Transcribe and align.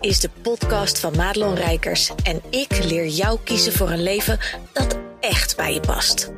is 0.00 0.20
de 0.20 0.30
podcast 0.42 1.00
van 1.00 1.16
Madelon 1.16 1.54
Rijkers 1.54 2.10
en 2.22 2.42
ik 2.50 2.84
leer 2.84 3.06
jou 3.06 3.38
kiezen 3.44 3.72
voor 3.72 3.90
een 3.90 4.02
leven 4.02 4.38
dat 4.72 4.98
echt 5.20 5.56
bij 5.56 5.74
je 5.74 5.80
past. 5.80 6.32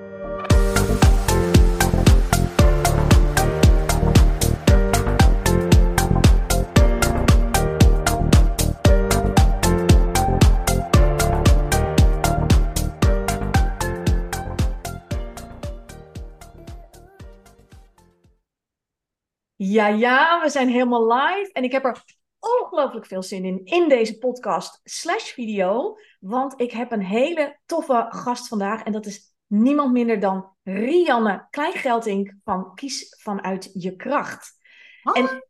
Ja, 19.56 19.86
ja, 19.86 20.40
we 20.42 20.50
zijn 20.50 20.68
helemaal 20.68 21.12
live 21.14 21.50
en 21.52 21.64
ik 21.64 21.72
heb 21.72 21.84
er 21.84 22.02
ongelooflijk 22.42 23.06
veel 23.06 23.22
zin 23.22 23.44
in, 23.44 23.60
in 23.64 23.88
deze 23.88 24.18
podcast 24.18 24.80
slash 24.84 25.30
video. 25.32 25.96
Want 26.20 26.60
ik 26.60 26.72
heb 26.72 26.92
een 26.92 27.04
hele 27.04 27.58
toffe 27.66 28.06
gast 28.08 28.48
vandaag. 28.48 28.82
En 28.82 28.92
dat 28.92 29.06
is 29.06 29.34
niemand 29.46 29.92
minder 29.92 30.20
dan 30.20 30.56
Rianne 30.62 31.46
Kleingeldink 31.50 32.34
van 32.44 32.74
Kies 32.74 33.16
Vanuit 33.22 33.70
Je 33.72 33.96
Kracht. 33.96 34.52
En 35.02 35.44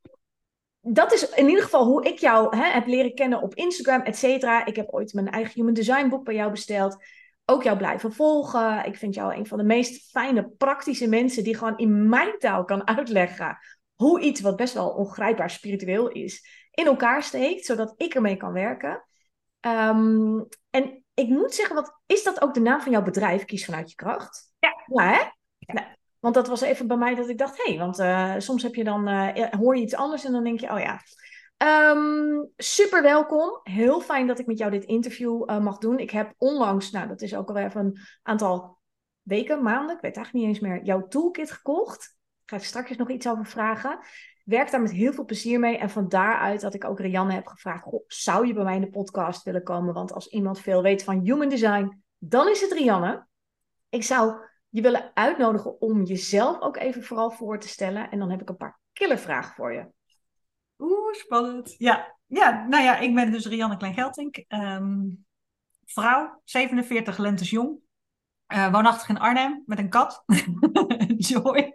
dat 0.81 1.13
is 1.13 1.31
in 1.31 1.49
ieder 1.49 1.63
geval 1.63 1.85
hoe 1.85 2.05
ik 2.05 2.19
jou 2.19 2.57
hè, 2.57 2.65
heb 2.65 2.87
leren 2.87 3.15
kennen 3.15 3.43
op 3.43 3.55
Instagram, 3.55 4.01
et 4.01 4.17
cetera. 4.17 4.65
Ik 4.65 4.77
heb 4.77 4.89
ooit 4.91 5.13
mijn 5.13 5.31
eigen 5.31 5.55
Human 5.55 5.75
Design 5.75 6.09
boek 6.09 6.25
bij 6.25 6.35
jou 6.35 6.51
besteld. 6.51 6.97
Ook 7.45 7.63
jou 7.63 7.77
blijven 7.77 8.13
volgen. 8.13 8.85
Ik 8.85 8.97
vind 8.97 9.15
jou 9.15 9.35
een 9.35 9.47
van 9.47 9.59
de 9.59 9.65
meest 9.65 10.11
fijne, 10.11 10.49
praktische 10.59 11.09
mensen 11.09 11.45
die 11.45 11.57
gewoon 11.57 11.79
in 11.79 12.09
mijn 12.09 12.39
taal 12.39 12.65
kan 12.65 12.87
uitleggen 12.87 13.59
hoe 13.95 14.21
iets 14.21 14.41
wat 14.41 14.57
best 14.57 14.75
wel 14.75 14.89
ongrijpbaar 14.89 15.51
spiritueel 15.51 16.09
is, 16.09 16.62
in 16.75 16.87
elkaar 16.87 17.23
steekt, 17.23 17.65
zodat 17.65 17.95
ik 17.97 18.15
ermee 18.15 18.37
kan 18.37 18.53
werken. 18.53 19.05
Ehm, 19.61 20.41
en 20.71 21.05
ik 21.15 21.29
moet 21.29 21.55
zeggen, 21.55 21.75
wat, 21.75 22.01
is 22.07 22.23
dat 22.23 22.43
ook 22.43 22.55
de 22.55 22.61
naam 22.61 22.81
van 22.81 22.93
jouw 22.93 23.03
bedrijf, 23.03 23.45
Kies 23.45 23.65
vanuit 23.65 23.91
je 23.91 23.97
kracht? 23.97 24.53
Ja. 24.59 24.75
Ja, 24.87 25.13
hè? 25.13 25.23
Nou, 25.73 25.87
want 26.19 26.35
dat 26.35 26.49
was 26.49 26.61
even 26.61 26.87
bij 26.87 26.97
mij 26.97 27.15
dat 27.15 27.29
ik 27.29 27.39
dacht, 27.39 27.57
hé, 27.57 27.71
hey, 27.71 27.79
want 27.79 27.99
uh, 27.99 28.35
soms 28.39 28.63
heb 28.63 28.75
je 28.75 28.85
dan, 28.85 29.09
uh, 29.09 29.49
hoor 29.51 29.77
je 29.77 29.83
iets 29.83 29.95
anders 29.95 30.25
en 30.25 30.33
dan 30.33 30.45
denk 30.45 30.61
je, 30.61 30.71
oh 30.71 30.81
ja. 30.81 31.01
Um, 31.91 32.51
super 32.57 33.03
welkom. 33.03 33.61
Heel 33.63 34.01
fijn 34.01 34.27
dat 34.27 34.39
ik 34.39 34.47
met 34.47 34.59
jou 34.59 34.71
dit 34.71 34.85
interview 34.85 35.51
uh, 35.51 35.59
mag 35.59 35.79
doen. 35.79 35.99
Ik 35.99 36.11
heb 36.11 36.35
onlangs, 36.39 36.91
nou 36.91 37.09
dat 37.09 37.23
is 37.23 37.35
ook 37.35 37.49
alweer 37.49 37.65
even 37.65 37.81
een 37.81 37.99
aantal 38.23 38.79
weken, 39.23 39.63
maanden, 39.63 39.97
ik 39.97 40.03
weet 40.03 40.17
eigenlijk 40.17 40.47
niet 40.47 40.57
eens 40.57 40.65
meer, 40.65 40.85
jouw 40.85 41.09
toolkit 41.09 41.51
gekocht. 41.51 42.17
Ik 42.53 42.59
ga 42.59 42.65
er 42.65 42.71
straks 42.71 42.97
nog 42.97 43.11
iets 43.11 43.29
over 43.29 43.47
vragen 43.47 43.99
werk 44.45 44.71
daar 44.71 44.81
met 44.81 44.93
heel 44.93 45.13
veel 45.13 45.25
plezier 45.25 45.59
mee. 45.59 45.79
En 45.79 45.91
van 45.91 46.09
daaruit 46.09 46.61
dat 46.61 46.75
ik 46.75 46.85
ook 46.85 47.01
Rianne 47.01 47.33
heb 47.33 47.47
gevraagd: 47.47 47.83
goh, 47.83 48.05
zou 48.07 48.47
je 48.47 48.55
bij 48.55 48.65
mij 48.65 48.75
in 48.75 48.81
de 48.81 48.91
podcast 48.91 49.43
willen 49.43 49.63
komen? 49.63 49.95
Want 49.95 50.13
als 50.13 50.29
iemand 50.29 50.61
veel 50.61 50.83
weet 50.83 51.05
van 51.05 51.21
human 51.21 51.49
design, 51.49 52.03
dan 52.19 52.49
is 52.49 52.61
het 52.61 52.73
Rianne. 52.73 53.27
Ik 53.89 54.03
zou 54.03 54.35
je 54.69 54.83
willen 54.83 55.11
uitnodigen 55.15 55.81
om 55.81 56.05
jezelf 56.05 56.61
ook 56.61 56.77
even 56.77 57.03
vooral 57.03 57.31
voor 57.31 57.59
te 57.59 57.69
stellen. 57.69 58.11
En 58.11 58.19
dan 58.19 58.31
heb 58.31 58.41
ik 58.41 58.49
een 58.49 58.57
paar 58.57 58.81
killervragen 58.93 59.55
voor 59.55 59.73
je. 59.73 59.87
Oeh, 60.79 61.13
spannend. 61.13 61.75
Ja, 61.79 62.17
ja 62.27 62.67
nou 62.69 62.83
ja, 62.83 62.99
ik 62.99 63.15
ben 63.15 63.33
dus 63.33 63.47
Rianne 63.47 63.77
Kleingeltink. 63.77 64.45
Um, 64.49 65.25
vrouw, 65.85 66.41
47 66.45 67.19
lentes 67.19 67.51
jong. 67.51 67.79
Uh, 68.53 68.71
woonachtig 68.71 69.09
in 69.09 69.19
Arnhem 69.19 69.63
met 69.67 69.79
een 69.79 69.89
kat. 69.89 70.23
Joy. 71.17 71.73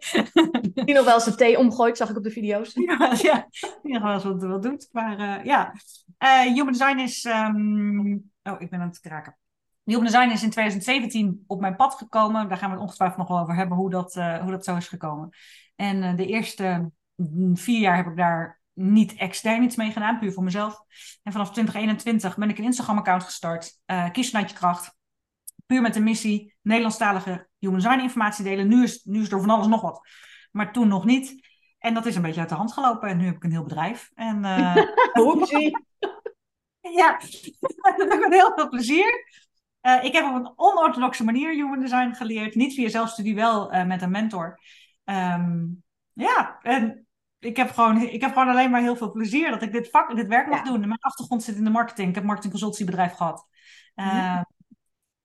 Die 0.73 0.93
nog 0.93 1.05
wel 1.05 1.13
eens 1.13 1.25
de 1.25 1.35
thee 1.35 1.57
omgooit, 1.57 1.97
zag 1.97 2.09
ik 2.09 2.17
op 2.17 2.23
de 2.23 2.31
video's. 2.31 2.73
Ja, 2.87 3.13
ja. 3.21 3.47
die 3.81 3.93
nog 3.93 4.03
wel 4.03 4.13
eens 4.13 4.23
wat, 4.23 4.43
wat 4.43 4.63
doet. 4.63 4.89
Maar 4.91 5.19
uh, 5.19 5.45
ja, 5.45 5.73
uh, 6.19 6.53
Human 6.53 6.71
Design 6.71 6.97
is... 6.97 7.25
Um... 7.25 8.31
Oh, 8.43 8.61
ik 8.61 8.69
ben 8.69 8.79
aan 8.79 8.87
het 8.87 8.99
kraken. 8.99 9.37
Human 9.83 10.03
Design 10.03 10.29
is 10.29 10.43
in 10.43 10.49
2017 10.49 11.43
op 11.47 11.59
mijn 11.59 11.75
pad 11.75 11.93
gekomen. 11.93 12.47
Daar 12.47 12.57
gaan 12.57 12.69
we 12.69 12.75
het 12.75 12.83
ongetwijfeld 12.83 13.19
nog 13.19 13.27
wel 13.27 13.39
over 13.39 13.55
hebben, 13.55 13.77
hoe 13.77 13.89
dat, 13.89 14.13
hoe 14.13 14.51
dat 14.51 14.63
zo 14.63 14.75
is 14.75 14.87
gekomen. 14.87 15.29
En 15.75 16.15
de 16.15 16.25
eerste 16.25 16.91
vier 17.53 17.79
jaar 17.79 17.95
heb 17.95 18.07
ik 18.07 18.17
daar 18.17 18.59
niet 18.73 19.13
extern 19.13 19.63
iets 19.63 19.75
mee 19.75 19.91
gedaan, 19.91 20.19
puur 20.19 20.33
voor 20.33 20.43
mezelf. 20.43 20.81
En 21.23 21.31
vanaf 21.31 21.51
2021 21.51 22.37
ben 22.37 22.49
ik 22.49 22.57
een 22.57 22.63
Instagram-account 22.63 23.23
gestart. 23.23 23.79
Kies 24.11 24.29
vanuit 24.29 24.49
je 24.49 24.55
kracht 24.55 24.96
puur 25.67 25.81
met 25.81 25.93
de 25.93 25.99
missie 25.99 26.55
Nederlandstalige 26.61 27.47
human 27.59 27.79
design 27.79 27.99
informatie 27.99 28.43
delen. 28.43 28.67
Nu 28.67 28.83
is, 28.83 29.03
nu 29.03 29.21
is 29.21 29.31
er 29.31 29.39
van 29.39 29.49
alles 29.49 29.67
nog 29.67 29.81
wat, 29.81 30.07
maar 30.51 30.73
toen 30.73 30.87
nog 30.87 31.05
niet. 31.05 31.45
En 31.79 31.93
dat 31.93 32.05
is 32.05 32.15
een 32.15 32.21
beetje 32.21 32.39
uit 32.39 32.49
de 32.49 32.55
hand 32.55 32.73
gelopen. 32.73 33.09
En 33.09 33.17
nu 33.17 33.25
heb 33.25 33.35
ik 33.35 33.43
een 33.43 33.51
heel 33.51 33.63
bedrijf. 33.63 34.11
En, 34.15 34.37
uh, 34.43 34.75
ja, 36.79 37.17
dat 37.97 37.97
heb 37.97 38.13
ik 38.13 38.19
met 38.19 38.33
heel 38.33 38.51
veel 38.55 38.69
plezier. 38.69 39.25
Uh, 39.81 40.03
ik 40.03 40.13
heb 40.13 40.25
op 40.25 40.35
een 40.35 40.53
onorthodoxe 40.55 41.23
manier 41.23 41.53
human 41.53 41.79
design 41.79 42.13
geleerd. 42.13 42.55
Niet 42.55 42.73
via 42.73 42.89
zelfstudie, 42.89 43.35
wel 43.35 43.73
uh, 43.73 43.85
met 43.85 44.01
een 44.01 44.11
mentor. 44.11 44.59
Um, 45.05 45.83
ja, 46.13 46.59
en 46.61 47.07
ik 47.39 47.57
heb, 47.57 47.71
gewoon, 47.71 48.01
ik 48.01 48.21
heb 48.21 48.33
gewoon 48.33 48.49
alleen 48.49 48.71
maar 48.71 48.81
heel 48.81 48.95
veel 48.95 49.11
plezier 49.11 49.49
dat 49.49 49.61
ik 49.61 49.71
dit 49.71 49.89
vak, 49.89 50.15
dit 50.15 50.27
werk 50.27 50.47
mag 50.47 50.61
doen. 50.61 50.79
Mijn 50.79 50.99
achtergrond 50.99 51.43
zit 51.43 51.55
in 51.55 51.63
de 51.63 51.69
marketing. 51.69 52.07
Ik 52.07 52.13
heb 52.13 52.23
een 52.23 52.29
marketingconsultiebedrijf 52.29 53.13
gehad. 53.13 53.47
Uh, 53.95 54.41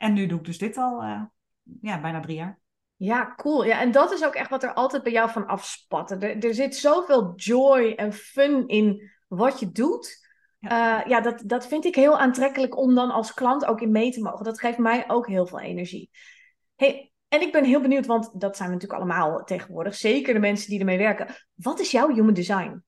en 0.02 0.12
nu 0.12 0.26
doe 0.26 0.38
ik 0.38 0.44
dus 0.44 0.58
dit 0.58 0.76
al 0.76 1.02
uh, 1.02 1.22
ja, 1.80 2.00
bijna 2.00 2.20
drie 2.20 2.36
jaar. 2.36 2.58
Ja, 2.96 3.34
cool. 3.36 3.64
Ja, 3.64 3.80
en 3.80 3.90
dat 3.90 4.12
is 4.12 4.24
ook 4.24 4.34
echt 4.34 4.50
wat 4.50 4.62
er 4.62 4.72
altijd 4.72 5.02
bij 5.02 5.12
jou 5.12 5.30
van 5.30 5.46
afspat. 5.46 6.10
Er, 6.10 6.44
er 6.44 6.54
zit 6.54 6.76
zoveel 6.76 7.32
joy 7.36 7.92
en 7.96 8.12
fun 8.12 8.68
in 8.68 9.10
wat 9.28 9.60
je 9.60 9.72
doet. 9.72 10.28
Ja, 10.58 11.00
uh, 11.00 11.06
ja 11.06 11.20
dat, 11.20 11.42
dat 11.46 11.66
vind 11.66 11.84
ik 11.84 11.94
heel 11.94 12.18
aantrekkelijk 12.18 12.76
om 12.76 12.94
dan 12.94 13.10
als 13.10 13.34
klant 13.34 13.64
ook 13.64 13.80
in 13.80 13.90
mee 13.90 14.10
te 14.10 14.22
mogen. 14.22 14.44
Dat 14.44 14.60
geeft 14.60 14.78
mij 14.78 15.04
ook 15.08 15.26
heel 15.26 15.46
veel 15.46 15.60
energie. 15.60 16.10
Hey, 16.76 17.12
en 17.28 17.40
ik 17.40 17.52
ben 17.52 17.64
heel 17.64 17.80
benieuwd, 17.80 18.06
want 18.06 18.40
dat 18.40 18.56
zijn 18.56 18.68
we 18.68 18.74
natuurlijk 18.74 19.02
allemaal 19.02 19.44
tegenwoordig. 19.44 19.94
Zeker 19.94 20.34
de 20.34 20.40
mensen 20.40 20.70
die 20.70 20.78
ermee 20.78 20.98
werken. 20.98 21.34
Wat 21.54 21.80
is 21.80 21.90
jouw 21.90 22.14
human 22.14 22.34
design? 22.34 22.84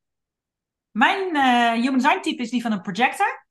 Mijn 0.90 1.36
uh, 1.36 1.72
human 1.82 1.98
design 1.98 2.20
type 2.20 2.42
is 2.42 2.50
die 2.50 2.62
van 2.62 2.72
een 2.72 2.82
projector. 2.82 3.43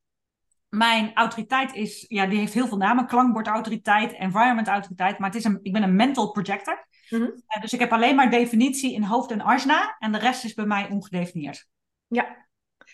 Mijn 0.76 1.12
autoriteit 1.14 1.74
is, 1.74 2.06
ja, 2.08 2.26
die 2.26 2.40
heeft 2.40 2.54
heel 2.54 2.68
veel 2.68 2.78
namen. 2.78 3.08
Klankbordautoriteit, 3.08 4.14
environment 4.14 4.68
autoriteit. 4.68 5.20
Maar 5.20 5.30
het 5.30 5.38
is 5.38 5.44
een, 5.44 5.60
ik 5.62 5.74
ben 5.74 5.84
een 5.84 5.96
mental 5.96 6.32
projector. 6.32 6.88
Mm-hmm. 7.10 7.28
uh, 7.28 7.62
dus 7.62 7.74
ik 7.74 7.80
heb 7.80 7.92
alleen 7.92 8.16
maar 8.16 8.30
definitie 8.30 8.94
in 8.94 9.04
hoofd 9.04 9.32
en 9.32 9.42
asna. 9.42 9.96
En 10.00 10.12
de 10.12 10.18
rest 10.18 10.44
is 10.44 10.54
bij 10.54 10.66
mij 10.66 10.90
ongedefinieerd. 10.90 11.68
Ja. 12.08 12.48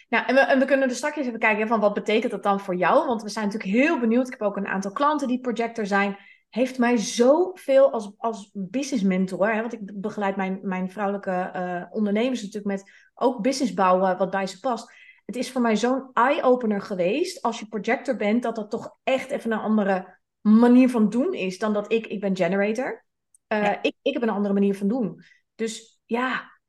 Nou, 0.10 0.26
en 0.26 0.36
we, 0.36 0.40
en 0.40 0.60
we 0.60 0.66
kunnen 0.66 0.90
er 0.90 0.96
straks 0.96 1.18
even 1.18 1.40
kijken 1.40 1.68
van 1.68 1.80
wat 1.80 1.94
betekent 1.94 2.32
dat 2.32 2.44
dan 2.44 2.60
voor 2.60 2.76
jou? 2.76 3.08
Want 3.08 3.22
we 3.22 3.30
zijn 3.30 3.46
natuurlijk 3.46 3.74
heel 3.74 4.00
benieuwd. 4.00 4.26
Ik 4.26 4.32
heb 4.32 4.42
ook 4.42 4.58
een 4.58 4.68
aantal 4.68 4.92
klanten 4.92 5.28
die 5.28 5.40
projector 5.40 5.86
zijn. 5.86 6.18
Heeft 6.50 6.78
mij 6.78 6.98
zoveel 6.98 7.92
als, 7.92 8.14
als 8.18 8.50
business 8.54 9.04
mentor. 9.04 9.54
Hè, 9.54 9.62
want 9.62 9.74
ik 9.74 10.02
begeleid 10.02 10.36
mijn, 10.36 10.60
mijn 10.62 10.92
vrouwelijke 10.92 11.52
uh, 11.56 11.96
ondernemers 11.96 12.42
natuurlijk 12.42 12.76
met 12.76 12.92
ook 13.14 13.42
business 13.42 13.74
bouwen 13.74 14.18
wat 14.18 14.30
bij 14.30 14.48
ze 14.48 14.60
past 14.60 14.98
het 15.30 15.38
is 15.38 15.52
voor 15.52 15.62
mij 15.62 15.76
zo'n 15.76 16.10
eye-opener 16.14 16.82
geweest. 16.82 17.42
Als 17.42 17.60
je 17.60 17.68
projector 17.68 18.16
bent, 18.16 18.44
dat 18.44 18.56
dat 18.56 18.70
toch 18.70 18.98
echt 19.04 19.30
even 19.30 19.52
een 19.52 19.60
andere 19.60 20.20
manier 20.42 20.90
van 20.90 21.10
doen 21.10 21.34
is 21.34 21.58
dan 21.58 21.74
dat 21.74 21.92
ik, 21.92 22.08
ik 22.08 22.20
ben 22.20 22.36
generator. 22.36 23.06
Uh, 23.48 23.64
ja. 23.64 23.82
ik, 23.82 23.96
ik 24.02 24.14
heb 24.14 24.22
een 24.22 24.30
andere 24.30 24.54
manier 24.54 24.76
van 24.76 24.88
doen. 24.88 25.24
Dus 25.56 26.02
ja. 26.06 26.60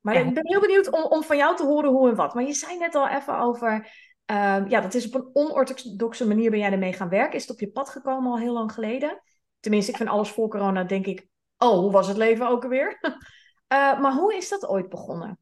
Maar 0.00 0.14
ja. 0.14 0.20
ik 0.20 0.34
ben 0.34 0.46
heel 0.46 0.60
benieuwd 0.60 0.90
om, 0.90 1.02
om 1.02 1.22
van 1.22 1.36
jou 1.36 1.56
te 1.56 1.64
horen 1.64 1.90
hoe 1.90 2.08
en 2.08 2.14
wat. 2.14 2.34
Maar 2.34 2.44
je 2.44 2.52
zei 2.52 2.78
net 2.78 2.94
al 2.94 3.08
even 3.08 3.38
over. 3.38 3.72
Uh, 4.30 4.68
ja, 4.68 4.80
dat 4.80 4.94
is 4.94 5.06
op 5.06 5.14
een 5.14 5.30
onorthodoxe 5.32 6.26
manier 6.26 6.50
ben 6.50 6.58
jij 6.58 6.72
ermee 6.72 6.92
gaan 6.92 7.08
werken. 7.08 7.36
Is 7.36 7.42
het 7.42 7.50
op 7.50 7.60
je 7.60 7.70
pad 7.70 7.88
gekomen 7.88 8.30
al 8.30 8.38
heel 8.38 8.52
lang 8.52 8.72
geleden? 8.72 9.22
Tenminste, 9.60 9.90
ik 9.90 9.96
vind 9.96 10.08
alles 10.08 10.30
voor 10.30 10.48
corona, 10.48 10.84
denk 10.84 11.06
ik. 11.06 11.26
Oh, 11.58 11.78
hoe 11.78 11.92
was 11.92 12.08
het 12.08 12.16
leven 12.16 12.48
ook 12.48 12.62
alweer? 12.62 12.98
uh, 13.02 14.00
maar 14.02 14.12
hoe 14.12 14.36
is 14.36 14.48
dat 14.48 14.66
ooit 14.66 14.88
begonnen? 14.88 15.38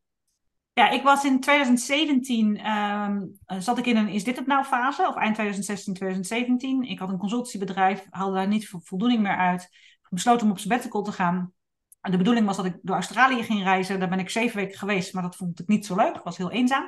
Ja, 0.78 0.88
ik 0.88 1.02
was 1.02 1.24
in 1.24 1.40
2017, 1.40 2.70
um, 2.70 3.38
zat 3.58 3.78
ik 3.78 3.86
in 3.86 3.96
een 3.96 4.08
is 4.08 4.24
dit 4.24 4.36
het 4.36 4.46
nou 4.46 4.64
fase, 4.64 5.08
of 5.08 5.16
eind 5.16 5.34
2016, 5.34 5.94
2017. 5.94 6.82
Ik 6.82 6.98
had 6.98 7.08
een 7.08 7.18
consultiebedrijf, 7.18 8.06
haalde 8.10 8.34
daar 8.34 8.48
niet 8.48 8.68
voldoening 8.68 9.22
meer 9.22 9.36
uit. 9.36 9.68
Besloten 10.08 10.46
om 10.46 10.52
op 10.52 10.58
sabbatical 10.58 11.02
te 11.02 11.12
gaan. 11.12 11.52
De 12.00 12.16
bedoeling 12.16 12.46
was 12.46 12.56
dat 12.56 12.64
ik 12.64 12.76
door 12.82 12.94
Australië 12.94 13.42
ging 13.42 13.62
reizen. 13.62 13.98
Daar 13.98 14.08
ben 14.08 14.18
ik 14.18 14.30
zeven 14.30 14.56
weken 14.56 14.78
geweest, 14.78 15.14
maar 15.14 15.22
dat 15.22 15.36
vond 15.36 15.60
ik 15.60 15.68
niet 15.68 15.86
zo 15.86 15.96
leuk. 15.96 16.14
Het 16.14 16.24
was 16.24 16.36
heel 16.36 16.50
eenzaam. 16.50 16.84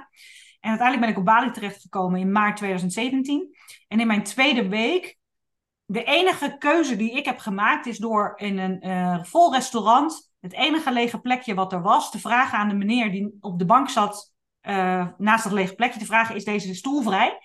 En 0.61 0.69
uiteindelijk 0.69 1.01
ben 1.01 1.09
ik 1.09 1.19
op 1.19 1.25
Bali 1.25 1.51
terechtgekomen 1.51 2.21
in 2.21 2.33
maart 2.33 2.57
2017. 2.57 3.57
En 3.89 4.01
in 4.01 4.07
mijn 4.07 4.23
tweede 4.23 4.69
week, 4.69 5.19
de 5.85 6.05
enige 6.05 6.57
keuze 6.59 6.97
die 6.97 7.13
ik 7.13 7.25
heb 7.25 7.39
gemaakt 7.39 7.87
is 7.87 7.99
door 7.99 8.33
in 8.37 8.59
een 8.59 8.87
uh, 8.87 9.25
vol 9.25 9.53
restaurant 9.53 10.30
het 10.41 10.53
enige 10.53 10.93
lege 10.93 11.21
plekje 11.21 11.55
wat 11.55 11.73
er 11.73 11.83
was, 11.83 12.11
te 12.11 12.19
vragen 12.19 12.59
aan 12.59 12.69
de 12.69 12.75
meneer 12.75 13.11
die 13.11 13.37
op 13.41 13.59
de 13.59 13.65
bank 13.65 13.89
zat 13.89 14.33
uh, 14.63 15.07
naast 15.19 15.45
dat 15.45 15.53
lege 15.53 15.75
plekje, 15.75 15.99
te 15.99 16.07
vragen: 16.07 16.35
is 16.35 16.45
deze 16.45 16.75
stoel 16.75 17.03
vrij? 17.03 17.39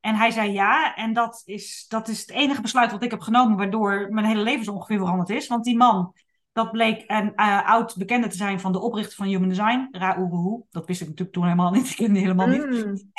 En 0.00 0.14
hij 0.14 0.30
zei 0.30 0.52
ja. 0.52 0.94
En 0.94 1.12
dat 1.12 1.42
is, 1.44 1.84
dat 1.88 2.08
is 2.08 2.20
het 2.20 2.30
enige 2.30 2.60
besluit 2.60 2.90
wat 2.90 3.02
ik 3.02 3.10
heb 3.10 3.20
genomen, 3.20 3.56
waardoor 3.56 4.08
mijn 4.10 4.26
hele 4.26 4.42
leven 4.42 4.64
zo 4.64 4.72
ongeveer 4.72 4.98
veranderd 4.98 5.30
is. 5.30 5.46
Want 5.46 5.64
die 5.64 5.76
man 5.76 6.14
Dat 6.52 6.70
bleek 6.70 7.04
een 7.06 7.32
uh, 7.36 7.68
oud 7.68 7.96
bekende 7.96 8.28
te 8.28 8.36
zijn 8.36 8.60
van 8.60 8.72
de 8.72 8.80
oprichter 8.80 9.16
van 9.16 9.26
Human 9.26 9.48
Design, 9.48 9.88
Ra 9.90 10.18
Uruhu. 10.18 10.62
Dat 10.70 10.86
wist 10.86 11.00
ik 11.00 11.06
natuurlijk 11.06 11.36
toen 11.36 11.44
helemaal 11.44 11.70
niet. 11.70 11.90
Ik 11.90 11.96
kende 11.96 12.18
helemaal 12.18 12.46
niet. 12.46 12.66
Mm. 12.66 13.12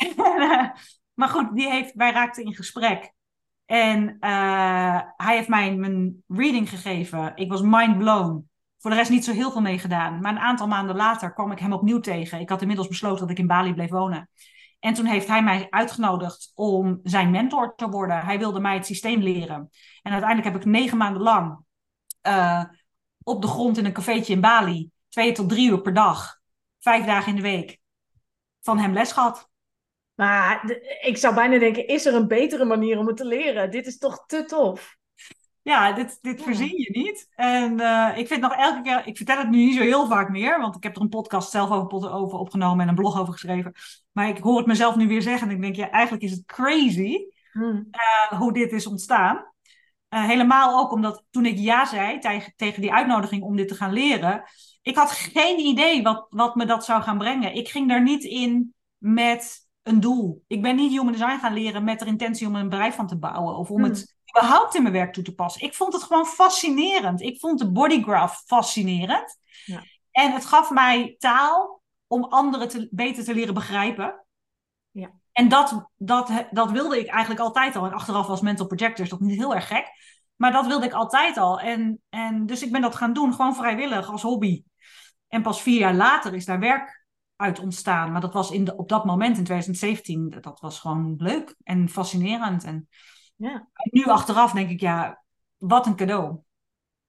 maar 1.20 1.30
goed, 1.30 1.56
die 1.56 1.70
heeft, 1.70 1.94
wij 1.94 2.12
raakten 2.12 2.44
in 2.44 2.56
gesprek. 2.56 3.14
En 3.66 4.18
uh, 4.20 5.02
hij 5.18 5.36
heeft 5.36 5.48
mij 5.48 5.76
mijn 5.76 6.24
reading 6.28 6.70
gegeven. 6.70 7.32
Ik 7.36 7.52
was 7.52 7.62
mind 7.62 7.98
blown. 7.98 8.50
Voor 8.88 8.96
de 8.96 9.02
rest 9.02 9.16
niet 9.16 9.26
zo 9.26 9.34
heel 9.34 9.52
veel 9.52 9.62
meegedaan. 9.62 10.20
Maar 10.20 10.32
een 10.32 10.40
aantal 10.40 10.68
maanden 10.68 10.96
later 10.96 11.34
kwam 11.34 11.52
ik 11.52 11.60
hem 11.60 11.74
opnieuw 11.74 12.00
tegen. 12.00 12.40
Ik 12.40 12.50
had 12.50 12.62
inmiddels 12.62 12.88
besloten 12.88 13.20
dat 13.20 13.30
ik 13.30 13.40
in 13.40 13.48
Bali 13.48 13.74
bleef 13.74 13.90
wonen. 13.90 14.30
En 14.80 14.94
toen 14.94 15.06
heeft 15.06 15.28
hij 15.28 15.44
mij 15.44 15.68
uitgenodigd 15.70 16.52
om 16.56 17.00
zijn 17.04 17.32
mentor 17.32 17.76
te 17.76 17.90
worden. 17.90 18.26
Hij 18.26 18.40
wilde 18.40 18.60
mij 18.60 18.74
het 18.74 18.86
systeem 18.86 19.22
leren. 19.22 19.70
En 20.02 20.12
uiteindelijk 20.12 20.54
heb 20.54 20.62
ik 20.62 20.66
negen 20.66 20.98
maanden 20.98 21.22
lang 21.22 21.60
uh, 22.28 22.64
op 23.24 23.42
de 23.42 23.48
grond 23.48 23.78
in 23.78 23.86
een 23.86 23.94
cafeetje 23.94 24.34
in 24.34 24.42
Bali, 24.42 24.90
twee 25.10 25.32
tot 25.32 25.50
drie 25.50 25.70
uur 25.70 25.82
per 25.82 25.94
dag, 25.94 26.40
vijf 26.80 27.06
dagen 27.06 27.30
in 27.30 27.36
de 27.36 27.42
week, 27.42 27.80
van 28.62 28.80
hem 28.80 28.94
les 28.94 29.12
gehad. 29.12 29.50
Maar 30.16 30.80
ik 31.02 31.18
zou 31.18 31.36
bijna 31.36 31.60
denken, 31.60 31.88
is 31.88 32.06
er 32.06 32.14
een 32.14 32.28
betere 32.28 32.66
manier 32.66 32.98
om 32.98 33.08
het 33.08 33.18
te 33.18 33.26
leren? 33.26 33.72
Dit 33.72 33.86
is 33.86 33.98
toch 33.98 34.26
te 34.26 34.46
tof? 34.46 34.98
Ja, 35.68 35.92
dit, 35.92 36.18
dit 36.22 36.44
verzin 36.44 36.78
je 36.78 36.90
niet. 36.92 37.28
En 37.36 37.80
uh, 37.80 38.12
ik 38.16 38.28
vind 38.28 38.42
nog 38.42 38.54
elke 38.54 38.82
keer, 38.82 39.02
ik 39.06 39.18
vertel 39.18 39.38
het 39.38 39.50
nu 39.50 39.58
niet 39.58 39.76
zo 39.76 39.82
heel 39.82 40.08
vaak 40.08 40.30
meer, 40.30 40.60
want 40.60 40.76
ik 40.76 40.84
heb 40.84 40.96
er 40.96 41.02
een 41.02 41.10
podcast 41.10 41.52
zelf 41.52 41.70
over, 41.70 42.12
over 42.12 42.38
opgenomen 42.40 42.82
en 42.82 42.88
een 42.88 42.96
blog 42.96 43.20
over 43.20 43.34
geschreven. 43.34 43.74
Maar 44.12 44.28
ik 44.28 44.38
hoor 44.38 44.58
het 44.58 44.66
mezelf 44.66 44.96
nu 44.96 45.08
weer 45.08 45.22
zeggen 45.22 45.50
en 45.50 45.56
ik 45.56 45.62
denk, 45.62 45.76
ja, 45.76 45.90
eigenlijk 45.90 46.24
is 46.24 46.32
het 46.32 46.46
crazy 46.46 47.18
hmm. 47.52 47.88
uh, 47.92 48.40
hoe 48.40 48.54
dit 48.54 48.72
is 48.72 48.88
ontstaan. 48.88 49.36
Uh, 50.10 50.26
helemaal 50.26 50.80
ook 50.80 50.92
omdat 50.92 51.24
toen 51.30 51.46
ik 51.46 51.58
ja 51.58 51.86
zei 51.86 52.20
tegen, 52.20 52.54
tegen 52.56 52.82
die 52.82 52.94
uitnodiging 52.94 53.44
om 53.44 53.56
dit 53.56 53.68
te 53.68 53.76
gaan 53.76 53.94
leren, 53.94 54.44
ik 54.82 54.96
had 54.96 55.12
geen 55.12 55.60
idee 55.60 56.04
wat, 56.04 56.26
wat 56.30 56.56
me 56.56 56.66
dat 56.66 56.86
zou 56.86 57.02
gaan 57.02 57.18
brengen. 57.18 57.56
Ik 57.56 57.70
ging 57.70 57.90
daar 57.90 58.04
niet 58.04 58.24
in 58.24 58.74
met 58.98 59.68
een 59.84 60.00
doel. 60.00 60.44
Ik 60.48 60.62
ben 60.62 60.76
niet 60.76 60.92
human 60.92 61.12
design 61.12 61.40
gaan 61.40 61.54
leren 61.54 61.84
met 61.84 62.00
de 62.00 62.06
intentie 62.06 62.48
om 62.48 62.56
een 62.56 62.70
bedrijf 62.70 62.96
van 62.96 63.08
te 63.08 63.18
bouwen 63.18 63.56
of 63.58 63.70
om 63.70 63.82
hmm. 63.82 63.90
het 63.90 64.17
überhaupt 64.30 64.76
in 64.76 64.82
mijn 64.82 64.94
werk 64.94 65.14
toe 65.14 65.24
te 65.24 65.36
passen. 65.36 65.62
Ik 65.62 65.74
vond 65.74 65.94
het 65.94 66.04
gewoon 66.04 66.26
fascinerend. 66.26 67.22
Ik 67.22 67.40
vond 67.40 67.60
de 67.60 67.72
bodygraph 67.72 68.44
fascinerend. 68.46 69.38
Ja. 69.66 69.84
En 70.12 70.32
het 70.32 70.46
gaf 70.46 70.70
mij 70.70 71.16
taal 71.18 71.82
om 72.08 72.24
anderen 72.24 72.68
te, 72.68 72.88
beter 72.92 73.24
te 73.24 73.34
leren 73.34 73.54
begrijpen. 73.54 74.26
Ja. 74.92 75.12
En 75.32 75.48
dat, 75.48 75.90
dat, 75.96 76.48
dat 76.52 76.72
wilde 76.72 77.00
ik 77.00 77.08
eigenlijk 77.08 77.42
altijd 77.42 77.76
al. 77.76 77.86
En 77.86 77.94
achteraf 77.94 78.28
was 78.28 78.42
mental 78.42 78.68
projectors 78.68 79.10
dat 79.10 79.20
niet 79.20 79.38
heel 79.38 79.56
erg 79.56 79.68
gek. 79.68 79.86
Maar 80.36 80.52
dat 80.52 80.66
wilde 80.66 80.86
ik 80.86 80.94
altijd 80.94 81.38
al. 81.38 81.60
En, 81.60 82.02
en 82.10 82.46
dus 82.46 82.64
ik 82.64 82.72
ben 82.72 82.82
dat 82.82 82.96
gaan 82.96 83.14
doen, 83.14 83.34
gewoon 83.34 83.56
vrijwillig, 83.56 84.10
als 84.10 84.22
hobby. 84.22 84.64
En 85.28 85.42
pas 85.42 85.62
vier 85.62 85.80
jaar 85.80 85.96
later 85.96 86.34
is 86.34 86.46
daar 86.46 86.60
werk 86.60 87.06
uit 87.36 87.60
ontstaan. 87.60 88.12
Maar 88.12 88.22
dat 88.22 88.34
was 88.34 88.52
in 88.52 88.64
de, 88.64 88.76
op 88.76 88.90
dat 88.90 89.06
moment, 89.06 89.38
in 89.38 89.44
2017, 89.44 90.38
dat 90.42 90.60
was 90.60 90.80
gewoon 90.80 91.16
leuk 91.18 91.56
en 91.64 91.90
fascinerend. 91.90 92.64
En 92.64 92.88
ja. 93.38 93.68
nu 93.92 94.04
achteraf 94.04 94.52
denk 94.52 94.70
ik, 94.70 94.80
ja, 94.80 95.24
wat 95.58 95.86
een 95.86 95.96
cadeau. 95.96 96.40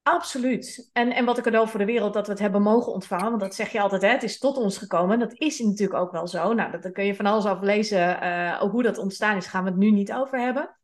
Absoluut. 0.03 0.91
En, 0.93 1.13
en 1.13 1.25
wat 1.25 1.37
een 1.37 1.43
cadeau 1.43 1.69
voor 1.69 1.79
de 1.79 1.85
wereld 1.85 2.15
dat 2.15 2.27
we 2.27 2.33
het 2.33 2.41
hebben 2.41 2.63
mogen 2.63 2.93
ontvangen. 2.93 3.29
Want 3.29 3.41
dat 3.41 3.55
zeg 3.55 3.73
je 3.73 3.81
altijd, 3.81 4.03
hè, 4.03 4.09
het 4.09 4.23
is 4.23 4.39
tot 4.39 4.57
ons 4.57 4.79
gekomen. 4.79 5.19
Dat 5.19 5.33
is 5.33 5.59
natuurlijk 5.59 6.01
ook 6.01 6.13
wel 6.13 6.27
zo. 6.27 6.53
Nou, 6.53 6.71
dat, 6.71 6.83
daar 6.83 6.93
kun 6.93 7.05
je 7.05 7.15
van 7.15 7.27
alles 7.27 7.47
over 7.47 7.65
lezen. 7.65 8.23
Uh, 8.23 8.61
hoe 8.61 8.83
dat 8.83 8.99
ontstaan 8.99 9.37
is, 9.37 9.47
gaan 9.47 9.65
we 9.65 9.71
het 9.71 9.79
nu 9.79 9.91
niet 9.91 10.13
over 10.13 10.41
hebben. 10.41 10.77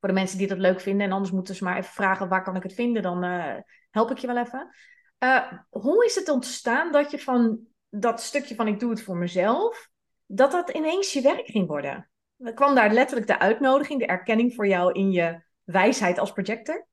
Voor 0.00 0.08
de 0.08 0.14
mensen 0.14 0.38
die 0.38 0.46
dat 0.46 0.58
leuk 0.58 0.80
vinden. 0.80 1.06
En 1.06 1.12
anders 1.12 1.30
moeten 1.30 1.54
ze 1.54 1.64
maar 1.64 1.76
even 1.76 1.92
vragen, 1.92 2.28
waar 2.28 2.42
kan 2.42 2.56
ik 2.56 2.62
het 2.62 2.74
vinden? 2.74 3.02
Dan 3.02 3.24
uh, 3.24 3.54
help 3.90 4.10
ik 4.10 4.18
je 4.18 4.26
wel 4.26 4.38
even. 4.38 4.70
Uh, 5.18 5.52
hoe 5.68 6.04
is 6.04 6.14
het 6.14 6.28
ontstaan 6.28 6.92
dat 6.92 7.10
je 7.10 7.18
van 7.18 7.58
dat 7.88 8.20
stukje 8.20 8.54
van 8.54 8.66
ik 8.66 8.80
doe 8.80 8.90
het 8.90 9.02
voor 9.02 9.16
mezelf, 9.16 9.90
dat 10.26 10.50
dat 10.50 10.70
ineens 10.70 11.12
je 11.12 11.20
werk 11.20 11.46
ging 11.46 11.66
worden? 11.66 12.10
Kwam 12.54 12.74
daar 12.74 12.92
letterlijk 12.92 13.26
de 13.26 13.38
uitnodiging, 13.38 14.00
de 14.00 14.06
erkenning 14.06 14.54
voor 14.54 14.66
jou 14.66 14.92
in 14.92 15.10
je 15.10 15.42
wijsheid 15.64 16.18
als 16.18 16.32
projector? 16.32 16.86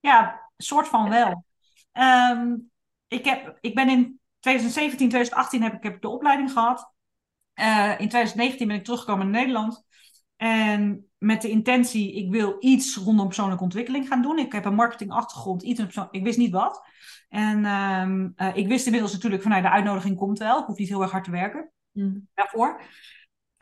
Ja, 0.00 0.50
soort 0.56 0.88
van 0.88 1.08
wel. 1.08 1.44
Um, 2.32 2.70
ik, 3.08 3.24
heb, 3.24 3.58
ik 3.60 3.74
ben 3.74 3.88
in 3.88 4.20
2017, 4.40 5.08
2018 5.08 5.62
heb 5.62 5.72
ik, 5.72 5.82
heb 5.82 5.94
ik 5.94 6.02
de 6.02 6.08
opleiding 6.08 6.52
gehad. 6.52 6.92
Uh, 7.54 7.90
in 7.90 8.08
2019 8.08 8.66
ben 8.66 8.76
ik 8.76 8.84
teruggekomen 8.84 9.30
naar 9.30 9.40
Nederland. 9.40 9.84
En 10.36 11.10
met 11.18 11.42
de 11.42 11.50
intentie, 11.50 12.14
ik 12.14 12.30
wil 12.30 12.56
iets 12.58 12.96
rondom 12.96 13.26
persoonlijke 13.26 13.62
ontwikkeling 13.62 14.08
gaan 14.08 14.22
doen. 14.22 14.38
Ik 14.38 14.52
heb 14.52 14.64
een 14.64 14.74
marketingachtergrond, 14.74 15.62
iets 15.62 15.80
ik 16.10 16.22
wist 16.22 16.38
niet 16.38 16.52
wat. 16.52 16.82
En 17.28 17.64
um, 17.64 18.32
uh, 18.36 18.56
ik 18.56 18.66
wist 18.68 18.84
inmiddels 18.84 19.12
natuurlijk 19.12 19.42
vanuit 19.42 19.62
de 19.62 19.70
uitnodiging 19.70 20.16
komt 20.16 20.38
wel. 20.38 20.58
Ik 20.58 20.64
hoef 20.64 20.78
niet 20.78 20.88
heel 20.88 21.02
erg 21.02 21.10
hard 21.10 21.24
te 21.24 21.30
werken 21.30 21.70
mm. 21.92 22.28
daarvoor 22.34 22.80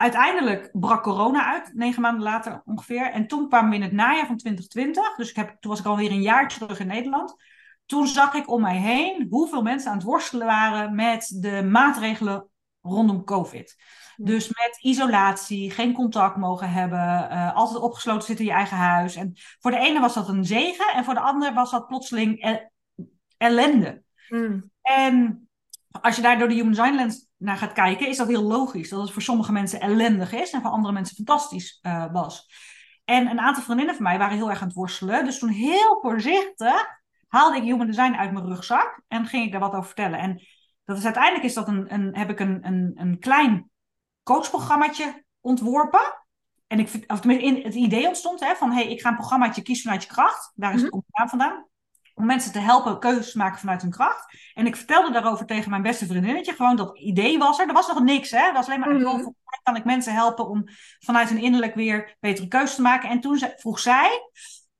uiteindelijk 0.01 0.69
brak 0.73 1.03
corona 1.03 1.45
uit, 1.45 1.71
negen 1.73 2.01
maanden 2.01 2.23
later 2.23 2.61
ongeveer. 2.65 3.11
En 3.11 3.27
toen 3.27 3.47
kwamen 3.49 3.69
we 3.69 3.75
in 3.75 3.81
het 3.81 3.91
najaar 3.91 4.25
van 4.25 4.37
2020. 4.37 5.15
Dus 5.15 5.29
ik 5.29 5.35
heb, 5.35 5.57
toen 5.59 5.71
was 5.71 5.79
ik 5.79 5.85
alweer 5.85 6.11
een 6.11 6.21
jaar 6.21 6.47
terug 6.47 6.79
in 6.79 6.87
Nederland. 6.87 7.35
Toen 7.85 8.07
zag 8.07 8.33
ik 8.33 8.49
om 8.49 8.61
mij 8.61 8.77
heen 8.77 9.27
hoeveel 9.29 9.61
mensen 9.61 9.91
aan 9.91 9.97
het 9.97 10.05
worstelen 10.05 10.47
waren 10.47 10.95
met 10.95 11.37
de 11.41 11.63
maatregelen 11.63 12.47
rondom 12.81 13.23
COVID. 13.23 13.75
Dus 14.15 14.47
met 14.47 14.77
isolatie, 14.81 15.71
geen 15.71 15.93
contact 15.93 16.37
mogen 16.37 16.69
hebben, 16.69 17.27
uh, 17.31 17.55
altijd 17.55 17.79
opgesloten 17.79 18.23
zitten 18.23 18.45
in 18.45 18.51
je 18.51 18.57
eigen 18.57 18.77
huis. 18.77 19.15
En 19.15 19.33
voor 19.59 19.71
de 19.71 19.77
ene 19.77 19.99
was 19.99 20.13
dat 20.13 20.27
een 20.29 20.45
zegen 20.45 20.93
en 20.93 21.03
voor 21.03 21.13
de 21.13 21.19
ander 21.19 21.53
was 21.53 21.71
dat 21.71 21.87
plotseling 21.87 22.59
ellende. 23.37 24.03
Mm. 24.29 24.71
En 24.81 25.47
als 25.91 26.15
je 26.15 26.21
daar 26.21 26.39
door 26.39 26.47
de 26.47 26.53
Human 26.53 26.71
Design 26.71 26.95
Lens 26.95 27.28
naar 27.39 27.57
gaat 27.57 27.73
kijken, 27.73 28.07
is 28.07 28.17
dat 28.17 28.27
heel 28.27 28.43
logisch. 28.43 28.89
Dat 28.89 29.01
het 29.01 29.11
voor 29.11 29.21
sommige 29.21 29.51
mensen 29.51 29.81
ellendig 29.81 30.33
is 30.33 30.51
en 30.51 30.61
voor 30.61 30.71
andere 30.71 30.93
mensen 30.93 31.15
fantastisch 31.15 31.79
uh, 31.81 32.05
was. 32.11 32.47
En 33.05 33.27
een 33.27 33.39
aantal 33.39 33.63
vriendinnen 33.63 33.95
van 33.95 34.03
mij 34.03 34.17
waren 34.17 34.37
heel 34.37 34.49
erg 34.49 34.61
aan 34.61 34.67
het 34.67 34.77
worstelen. 34.77 35.25
Dus 35.25 35.39
toen 35.39 35.49
heel 35.49 35.99
voorzichtig 36.01 36.97
haalde 37.27 37.57
ik 37.57 37.63
Human 37.63 37.87
Design 37.87 38.13
uit 38.13 38.31
mijn 38.31 38.45
rugzak 38.45 39.01
en 39.07 39.25
ging 39.25 39.45
ik 39.45 39.51
daar 39.51 39.59
wat 39.59 39.73
over 39.73 39.85
vertellen. 39.85 40.19
En 40.19 40.41
dat 40.83 40.97
is 40.97 41.05
uiteindelijk 41.05 41.43
is 41.43 41.53
dat 41.53 41.67
een, 41.67 41.93
een, 41.93 42.17
heb 42.17 42.29
ik 42.29 42.39
een, 42.39 42.59
een, 42.65 42.91
een 42.95 43.19
klein 43.19 43.69
coachprogrammaatje 44.23 45.23
ontworpen. 45.41 46.23
En 46.67 46.79
ik, 46.79 47.03
of 47.07 47.19
tenminste, 47.19 47.47
in 47.47 47.63
het 47.63 47.75
idee 47.75 48.07
ontstond 48.07 48.39
hè, 48.39 48.55
van 48.55 48.71
hey, 48.71 48.87
ik 48.87 49.01
ga 49.01 49.09
een 49.09 49.15
programmaatje 49.15 49.61
kiezen 49.61 49.83
vanuit 49.83 50.03
je 50.03 50.09
kracht. 50.09 50.51
Daar 50.55 50.73
is 50.73 50.81
het 50.81 50.91
mm 50.93 51.03
vandaan 51.29 51.67
om 52.19 52.25
mensen 52.25 52.51
te 52.51 52.59
helpen 52.59 52.99
keuzes 52.99 53.31
te 53.31 53.37
maken 53.37 53.59
vanuit 53.59 53.81
hun 53.81 53.91
kracht. 53.91 54.51
En 54.53 54.65
ik 54.65 54.75
vertelde 54.75 55.11
daarover 55.11 55.45
tegen 55.45 55.69
mijn 55.69 55.81
beste 55.81 56.05
vriendinnetje. 56.05 56.53
Gewoon 56.53 56.75
dat 56.75 56.99
idee 56.99 57.37
was 57.37 57.59
er. 57.59 57.67
Er 57.67 57.73
was 57.73 57.87
nog 57.87 58.03
niks, 58.03 58.31
hè. 58.31 58.37
Er 58.37 58.53
was 58.53 58.65
alleen 58.65 58.79
maar... 58.79 58.89
Mm 58.89 59.03
-hmm. 59.03 59.35
kan 59.63 59.75
ik 59.75 59.85
mensen 59.85 60.13
helpen 60.13 60.47
om 60.47 60.63
vanuit 60.99 61.29
hun 61.29 61.41
innerlijk 61.41 61.75
weer 61.75 62.17
betere 62.19 62.47
keuzes 62.47 62.75
te 62.75 62.81
maken. 62.81 63.09
En 63.09 63.19
toen 63.19 63.39
vroeg 63.55 63.79
zij... 63.79 64.09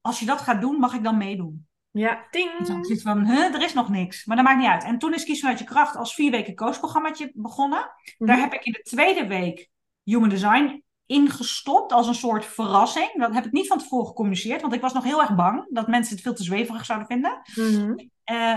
Als 0.02 0.20
je 0.20 0.26
dat 0.26 0.42
gaat 0.42 0.62
doen, 0.62 0.80
mag 0.80 0.94
ik 0.94 1.04
dan 1.04 1.18
meedoen? 1.18 1.68
Ja, 1.92 2.28
ding. 2.32 2.52
Dus 2.58 2.90
ik 2.90 3.02
van, 3.02 3.26
huh, 3.26 3.54
er 3.54 3.62
is 3.62 3.74
nog 3.74 3.90
niks. 3.90 4.26
Maar 4.26 4.36
dat 4.36 4.46
maakt 4.46 4.60
niet 4.60 4.68
uit. 4.68 4.84
En 4.84 4.98
toen 4.98 5.14
is 5.14 5.24
Kies 5.24 5.40
vanuit 5.40 5.60
je 5.60 5.66
kracht 5.66 5.96
als 5.96 6.14
vier 6.14 6.32
weken 6.32 6.56
coachprogrammaatje 6.56 7.32
begonnen. 7.34 7.92
Daar 8.18 8.36
mhm. 8.36 8.40
heb 8.40 8.54
ik 8.54 8.64
in 8.64 8.72
de 8.72 8.82
tweede 8.82 9.28
week 9.28 9.70
Human 10.04 10.30
Design 10.30 10.84
ingestopt 11.10 11.92
als 11.92 12.08
een 12.08 12.16
soort 12.16 12.46
verrassing. 12.46 13.20
Dat 13.20 13.34
heb 13.34 13.46
ik 13.46 13.52
niet 13.52 13.68
van 13.68 13.78
tevoren 13.78 14.08
gecommuniceerd, 14.08 14.62
want 14.62 14.74
ik 14.74 14.82
was 14.82 14.94
nog 14.94 15.04
heel 15.04 15.22
erg 15.22 15.36
bang 15.36 15.66
dat 15.70 15.88
mensen 15.88 16.14
het 16.14 16.24
veel 16.24 16.34
te 16.34 16.44
zweverig 16.44 16.86
zouden 16.86 17.08
vinden. 17.08 17.42
Mm 17.56 18.10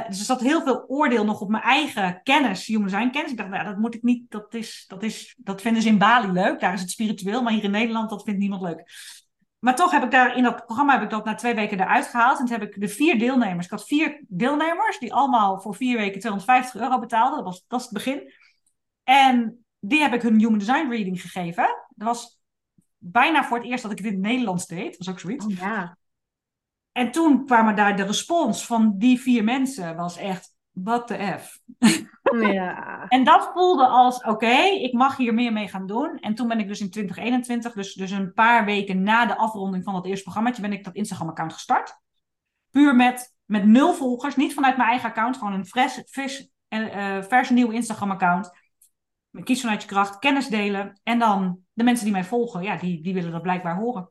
dus 0.09 0.19
er 0.19 0.25
zat 0.25 0.41
heel 0.41 0.63
veel 0.63 0.85
oordeel 0.89 1.25
nog 1.25 1.41
op 1.41 1.49
mijn 1.49 1.63
eigen 1.63 2.21
kennis, 2.23 2.67
human 2.67 2.89
zijn 2.89 3.11
kennis. 3.11 3.31
Ik 3.31 3.37
dacht, 3.37 3.51
nou, 3.51 3.65
dat 3.65 3.79
moet 3.79 3.95
ik 3.95 4.03
niet, 4.03 4.31
dat, 4.31 4.55
is, 4.55 4.85
dat, 4.89 5.03
is, 5.03 5.35
dat 5.39 5.61
vinden 5.61 5.83
ze 5.83 5.89
in 5.89 5.99
Bali 5.99 6.33
leuk, 6.33 6.61
daar 6.61 6.73
is 6.73 6.81
het 6.81 6.91
spiritueel, 6.91 7.43
maar 7.43 7.53
hier 7.53 7.65
in 7.65 7.71
Nederland, 7.71 8.11
dat 8.11 8.23
vindt 8.23 8.41
niemand 8.41 8.63
leuk. 8.63 8.91
Maar 9.59 9.77
toch 9.77 9.91
heb 9.91 10.03
ik 10.03 10.11
daar 10.11 10.37
in 10.37 10.43
dat 10.43 10.65
programma 10.67 10.93
heb 10.93 11.03
ik 11.03 11.11
dat 11.11 11.25
na 11.25 11.35
twee 11.35 11.55
weken 11.55 11.81
eruit 11.81 12.07
gehaald. 12.07 12.39
En 12.39 12.45
toen 12.45 12.61
heb 12.61 12.69
ik 12.69 12.81
de 12.81 12.89
vier 12.89 13.19
deelnemers. 13.19 13.65
Ik 13.65 13.71
had 13.71 13.87
vier 13.87 14.25
deelnemers 14.29 14.99
die 14.99 15.15
allemaal 15.15 15.61
voor 15.61 15.75
vier 15.75 15.97
weken 15.97 16.21
250 16.21 16.81
euro 16.81 16.99
betaalden. 16.99 17.37
Dat 17.37 17.45
was, 17.45 17.65
dat 17.69 17.81
is 17.81 17.85
het 17.85 17.95
begin. 17.95 18.33
En 19.05 19.65
die 19.81 20.01
heb 20.01 20.13
ik 20.13 20.23
hun 20.23 20.39
Human 20.39 20.59
Design 20.59 20.89
Reading 20.89 21.21
gegeven. 21.21 21.65
Dat 21.89 22.09
was 22.09 22.42
bijna 23.03 23.45
voor 23.45 23.57
het 23.57 23.67
eerst 23.67 23.83
dat 23.83 23.93
ik 23.93 23.97
dit 23.97 24.07
in 24.07 24.13
het 24.13 24.23
Nederlands 24.23 24.67
deed. 24.67 24.87
Dat 24.87 24.97
was 24.97 25.09
ook 25.09 25.21
zoiets. 25.21 25.47
Oh, 25.47 25.53
ja. 25.53 25.97
En 26.93 27.11
toen 27.11 27.45
kwamen 27.47 27.77
daar 27.77 27.97
de 27.97 28.03
respons 28.03 28.67
van 28.67 28.99
die 28.99 29.21
vier 29.21 29.45
mensen. 29.45 29.97
Was 29.97 30.17
echt, 30.17 30.55
what 30.71 31.07
the 31.07 31.39
F. 31.41 31.61
Ja. 32.39 33.05
en 33.09 33.25
dat 33.25 33.51
voelde 33.53 33.87
als, 33.87 34.25
oké, 34.25 34.57
ik 34.57 34.93
mag 34.93 35.17
hier 35.17 35.35
meer 35.35 35.53
mee 35.53 35.69
gaan 35.69 35.87
doen. 35.87 36.19
En 36.19 36.35
toen 36.35 36.49
ben 36.49 36.59
ik 36.59 36.69
dus 36.69 36.81
in 36.81 36.91
2021, 36.91 37.73
dus, 37.73 37.95
dus 37.95 38.11
een 38.11 38.33
paar 38.33 38.65
weken 38.65 39.03
na 39.03 39.27
de 39.27 39.37
afronding 39.37 39.85
van 39.85 39.95
dat 39.95 40.07
eerste 40.07 40.23
programmaatje, 40.23 40.63
ben 40.63 40.73
ik 40.73 40.85
dat 40.85 40.95
Instagram-account 40.95 41.53
gestart. 41.53 42.01
Puur 42.71 42.97
met, 42.97 43.35
met 43.45 43.67
nul 43.67 43.95
volgers, 43.95 44.37
niet 44.37 44.55
vanuit 44.55 44.77
mijn 44.77 44.89
eigen 44.89 45.09
account, 45.09 45.37
gewoon 45.37 45.53
een 45.53 45.67
fresh, 45.67 45.99
vers, 46.05 46.49
uh, 46.69 47.23
vers 47.23 47.51
nieuw 47.51 47.71
Instagram-account. 47.71 48.62
Kies 49.45 49.61
vanuit 49.61 49.83
je 49.83 49.89
kracht, 49.89 50.19
kennis 50.19 50.49
delen. 50.49 51.01
En 51.03 51.19
dan 51.19 51.59
de 51.73 51.85
mensen 51.85 52.05
die 52.05 52.15
mij 52.15 52.25
volgen, 52.25 52.63
ja, 52.63 52.77
die, 52.77 53.03
die 53.03 53.15
willen 53.15 53.33
dat 53.33 53.43
blijkbaar 53.43 53.77
horen. 53.77 54.11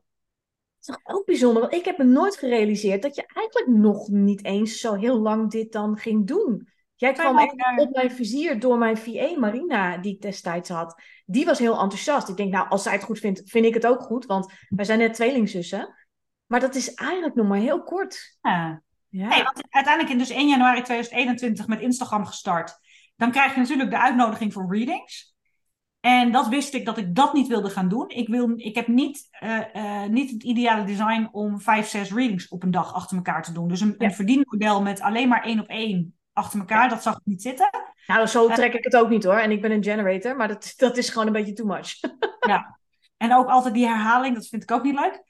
is 0.80 0.86
toch 0.86 1.00
ook 1.02 1.26
bijzonder, 1.26 1.62
want 1.62 1.74
ik 1.74 1.84
heb 1.84 1.98
me 1.98 2.04
nooit 2.04 2.36
gerealiseerd 2.36 3.02
dat 3.02 3.14
je 3.14 3.26
eigenlijk 3.26 3.78
nog 3.78 4.08
niet 4.08 4.44
eens 4.44 4.80
zo 4.80 4.94
heel 4.94 5.18
lang 5.18 5.50
dit 5.50 5.72
dan 5.72 5.96
ging 5.96 6.26
doen. 6.26 6.70
Jij 6.94 7.12
kwam 7.12 7.38
echt 7.38 7.76
op 7.76 7.94
mijn 7.94 8.10
vizier 8.10 8.60
door 8.60 8.78
mijn 8.78 8.96
VA 8.96 9.38
Marina, 9.38 9.98
die 9.98 10.14
ik 10.14 10.20
destijds 10.22 10.68
had. 10.68 11.02
Die 11.26 11.44
was 11.44 11.58
heel 11.58 11.80
enthousiast. 11.80 12.28
Ik 12.28 12.36
denk, 12.36 12.52
nou, 12.52 12.68
als 12.68 12.82
zij 12.82 12.92
het 12.92 13.02
goed 13.02 13.18
vindt, 13.18 13.42
vind 13.44 13.64
ik 13.64 13.74
het 13.74 13.86
ook 13.86 14.02
goed, 14.02 14.26
want 14.26 14.52
wij 14.68 14.84
zijn 14.84 14.98
net 14.98 15.14
tweelingzussen. 15.14 15.94
Maar 16.46 16.60
dat 16.60 16.74
is 16.74 16.94
eigenlijk 16.94 17.34
nog 17.34 17.46
maar 17.46 17.58
heel 17.58 17.82
kort. 17.82 18.38
Ja. 18.40 18.82
ja. 19.08 19.28
Hey, 19.28 19.42
want 19.42 19.62
uiteindelijk 19.68 20.12
in 20.12 20.18
dus 20.18 20.30
1 20.30 20.48
januari 20.48 20.82
2021 20.82 21.66
met 21.66 21.80
Instagram 21.80 22.26
gestart. 22.26 22.78
Dan 23.22 23.30
krijg 23.30 23.54
je 23.54 23.60
natuurlijk 23.60 23.90
de 23.90 24.00
uitnodiging 24.00 24.52
voor 24.52 24.76
readings. 24.76 25.34
En 26.00 26.32
dat 26.32 26.48
wist 26.48 26.74
ik 26.74 26.84
dat 26.84 26.98
ik 26.98 27.14
dat 27.14 27.32
niet 27.32 27.48
wilde 27.48 27.70
gaan 27.70 27.88
doen. 27.88 28.08
Ik, 28.08 28.28
wil, 28.28 28.52
ik 28.56 28.74
heb 28.74 28.86
niet, 28.86 29.28
uh, 29.42 29.58
uh, 29.74 30.04
niet 30.04 30.30
het 30.30 30.42
ideale 30.42 30.84
design 30.84 31.28
om 31.32 31.60
vijf, 31.60 31.88
zes 31.88 32.12
readings 32.12 32.48
op 32.48 32.62
een 32.62 32.70
dag 32.70 32.94
achter 32.94 33.16
elkaar 33.16 33.42
te 33.42 33.52
doen. 33.52 33.68
Dus 33.68 33.80
een, 33.80 33.94
een 33.98 34.12
verdienmodel 34.12 34.82
met 34.82 35.00
alleen 35.00 35.28
maar 35.28 35.44
één 35.44 35.60
op 35.60 35.66
één 35.66 36.16
achter 36.32 36.58
elkaar, 36.58 36.88
dat 36.88 37.02
zag 37.02 37.14
ik 37.14 37.24
niet 37.24 37.42
zitten. 37.42 37.70
Nou, 38.06 38.26
zo 38.26 38.48
eh, 38.48 38.54
trek 38.54 38.74
ik 38.74 38.84
het 38.84 38.96
ook 38.96 39.08
niet 39.08 39.24
hoor. 39.24 39.38
En 39.38 39.50
ik 39.50 39.60
ben 39.60 39.70
een 39.70 39.84
generator, 39.84 40.36
maar 40.36 40.48
dat, 40.48 40.72
dat 40.76 40.96
is 40.96 41.08
gewoon 41.08 41.26
een 41.26 41.32
beetje 41.32 41.52
too 41.52 41.66
much. 41.66 42.00
ja, 42.50 42.78
en 43.16 43.34
ook 43.34 43.48
altijd 43.48 43.74
die 43.74 43.86
herhaling, 43.86 44.34
dat 44.34 44.46
vind 44.46 44.62
ik 44.62 44.70
ook 44.70 44.82
niet 44.82 44.98
leuk. 44.98 45.22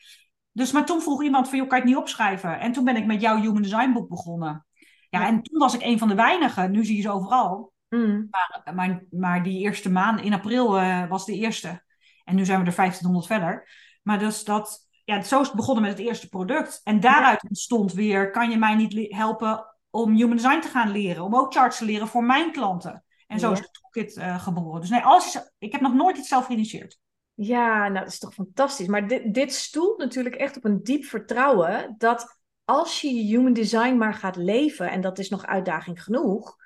Dus, 0.52 0.72
maar 0.72 0.86
toen 0.86 1.02
vroeg 1.02 1.22
iemand 1.22 1.48
van, 1.48 1.58
joh, 1.58 1.68
kan 1.68 1.78
je 1.78 1.84
het 1.84 1.92
niet 1.92 2.02
opschrijven? 2.02 2.60
En 2.60 2.72
toen 2.72 2.84
ben 2.84 2.96
ik 2.96 3.06
met 3.06 3.20
jouw 3.20 3.40
Human 3.40 3.62
Design 3.62 3.92
boek 3.92 4.08
begonnen. 4.08 4.66
Ja, 5.08 5.20
ja, 5.20 5.26
en 5.26 5.42
toen 5.42 5.58
was 5.58 5.74
ik 5.74 5.82
een 5.82 5.98
van 5.98 6.08
de 6.08 6.14
weinigen. 6.14 6.70
Nu 6.70 6.84
zie 6.84 6.96
je 6.96 7.02
ze 7.02 7.10
overal. 7.10 7.71
Mm. 7.94 8.28
Maar, 8.30 8.74
maar, 8.74 9.04
maar, 9.10 9.42
die 9.42 9.60
eerste 9.60 9.90
maand, 9.90 10.20
in 10.20 10.32
april 10.32 10.78
uh, 10.78 11.08
was 11.08 11.26
de 11.26 11.34
eerste. 11.34 11.82
En 12.24 12.34
nu 12.34 12.44
zijn 12.44 12.60
we 12.60 12.66
er 12.66 12.76
1500 12.76 13.26
verder. 13.26 13.68
Maar 14.02 14.18
dus 14.18 14.44
dat, 14.44 14.88
ja, 15.04 15.22
zo 15.22 15.40
is 15.40 15.46
het 15.46 15.56
begonnen 15.56 15.82
met 15.82 15.92
het 15.92 16.06
eerste 16.06 16.28
product. 16.28 16.80
En 16.84 17.00
daaruit 17.00 17.42
ontstond 17.42 17.92
weer, 17.92 18.30
kan 18.30 18.50
je 18.50 18.56
mij 18.56 18.74
niet 18.74 19.14
helpen 19.14 19.66
om 19.90 20.14
human 20.14 20.36
design 20.36 20.60
te 20.60 20.68
gaan 20.68 20.90
leren? 20.90 21.24
Om 21.24 21.36
ook 21.36 21.52
charts 21.52 21.78
te 21.78 21.84
leren 21.84 22.08
voor 22.08 22.24
mijn 22.24 22.52
klanten. 22.52 23.04
En 23.26 23.38
zo 23.38 23.52
is 23.52 23.60
de 23.60 23.70
toolkit 23.70 24.16
uh, 24.16 24.42
geboren. 24.42 24.80
Dus 24.80 24.90
nee, 24.90 25.00
alles 25.00 25.26
is, 25.26 25.52
ik 25.58 25.72
heb 25.72 25.80
nog 25.80 25.94
nooit 25.94 26.16
iets 26.16 26.28
zelf 26.28 26.46
geïnitieerd. 26.46 26.98
Ja, 27.34 27.88
nou 27.88 28.04
dat 28.04 28.12
is 28.12 28.18
toch 28.18 28.34
fantastisch. 28.34 28.86
Maar 28.86 29.08
dit, 29.08 29.34
dit 29.34 29.52
stoelt 29.52 29.98
natuurlijk 29.98 30.34
echt 30.34 30.56
op 30.56 30.64
een 30.64 30.82
diep 30.82 31.04
vertrouwen 31.04 31.94
dat 31.98 32.40
als 32.64 33.00
je 33.00 33.14
je 33.14 33.36
human 33.36 33.52
design 33.52 33.96
maar 33.96 34.14
gaat 34.14 34.36
leven, 34.36 34.90
en 34.90 35.00
dat 35.00 35.18
is 35.18 35.28
nog 35.28 35.46
uitdaging 35.46 36.02
genoeg, 36.02 36.56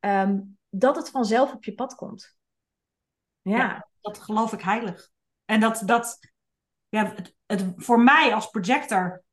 ehm, 0.00 0.38
dat 0.70 0.96
het 0.96 1.10
vanzelf 1.10 1.52
op 1.52 1.64
je 1.64 1.74
pad 1.74 1.94
komt. 1.94 2.36
Ja. 3.42 3.88
dat 4.00 4.18
geloof 4.18 4.52
ik 4.52 4.60
heilig. 4.60 5.10
En 5.44 5.60
dat, 5.60 5.82
dat 5.84 6.18
ja, 6.88 7.12
het, 7.14 7.34
het, 7.46 7.72
voor 7.76 8.00
mij 8.00 8.34
als 8.34 8.50
projector, 8.50 9.24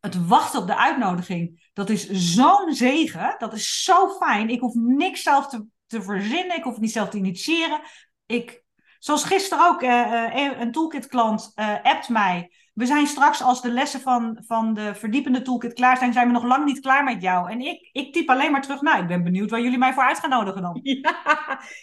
het 0.00 0.26
wachten 0.26 0.60
op 0.60 0.66
de 0.66 0.76
uitnodiging, 0.76 1.70
dat 1.72 1.90
is 1.90 2.10
zo'n 2.10 2.74
zegen. 2.74 3.34
Dat 3.38 3.52
is 3.52 3.82
zo 3.82 4.08
fijn. 4.08 4.48
Ik 4.48 4.60
hoef 4.60 4.74
niks 4.74 5.22
zelf 5.22 5.48
te, 5.48 5.66
te 5.86 6.02
verzinnen. 6.02 6.56
Ik 6.56 6.62
hoef 6.62 6.78
niet 6.78 6.92
zelf 6.92 7.08
te 7.08 7.16
initiëren. 7.16 7.80
Ik, 8.26 8.64
zoals 8.98 9.24
gisteren 9.24 9.66
ook, 9.66 9.82
uh, 9.82 9.90
uh, 9.90 10.60
een 10.60 10.72
toolkit-klant 10.72 11.52
uh, 11.54 11.82
appt 11.82 12.08
mij 12.08 12.50
we 12.76 12.86
zijn 12.86 13.06
straks 13.06 13.42
als 13.42 13.62
de 13.62 13.70
lessen 13.70 14.00
van, 14.00 14.38
van 14.46 14.74
de 14.74 14.94
verdiepende 14.94 15.42
toolkit 15.42 15.72
klaar 15.72 15.96
zijn, 15.96 16.12
zijn 16.12 16.26
we 16.26 16.32
nog 16.32 16.44
lang 16.44 16.64
niet 16.64 16.80
klaar 16.80 17.04
met 17.04 17.22
jou. 17.22 17.50
En 17.50 17.60
ik, 17.60 17.88
ik 17.92 18.12
typ 18.12 18.30
alleen 18.30 18.50
maar 18.50 18.62
terug, 18.62 18.80
nou, 18.80 19.02
ik 19.02 19.06
ben 19.06 19.24
benieuwd 19.24 19.50
waar 19.50 19.60
jullie 19.60 19.78
mij 19.78 19.92
voor 19.92 20.02
uit 20.02 20.18
gaan 20.18 20.30
nodigen 20.30 20.62
dan. 20.62 20.80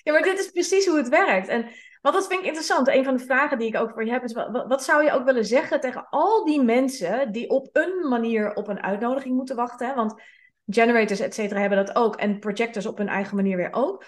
Ja, 0.03 0.11
maar 0.11 0.21
dit 0.21 0.39
is 0.39 0.51
precies 0.51 0.85
hoe 0.85 0.97
het 0.97 1.09
werkt. 1.09 1.47
En 1.47 1.65
wat 2.01 2.13
dat 2.13 2.27
vind 2.27 2.39
ik 2.39 2.45
interessant. 2.45 2.87
Een 2.87 3.03
van 3.03 3.17
de 3.17 3.23
vragen 3.23 3.57
die 3.57 3.67
ik 3.67 3.75
ook 3.75 3.91
voor 3.91 4.05
je 4.05 4.11
heb 4.11 4.23
is, 4.23 4.33
wat, 4.33 4.65
wat 4.67 4.83
zou 4.83 5.03
je 5.03 5.11
ook 5.11 5.25
willen 5.25 5.45
zeggen 5.45 5.79
tegen 5.79 6.07
al 6.09 6.45
die 6.45 6.61
mensen 6.61 7.31
die 7.31 7.49
op 7.49 7.69
een 7.71 8.09
manier 8.09 8.53
op 8.53 8.67
een 8.67 8.83
uitnodiging 8.83 9.35
moeten 9.35 9.55
wachten? 9.55 9.95
Want 9.95 10.21
generators, 10.67 11.19
et 11.19 11.33
cetera, 11.33 11.59
hebben 11.59 11.85
dat 11.85 11.95
ook. 11.95 12.15
En 12.15 12.39
projectors 12.39 12.85
op 12.85 12.97
hun 12.97 13.09
eigen 13.09 13.35
manier 13.35 13.57
weer 13.57 13.73
ook. 13.73 14.05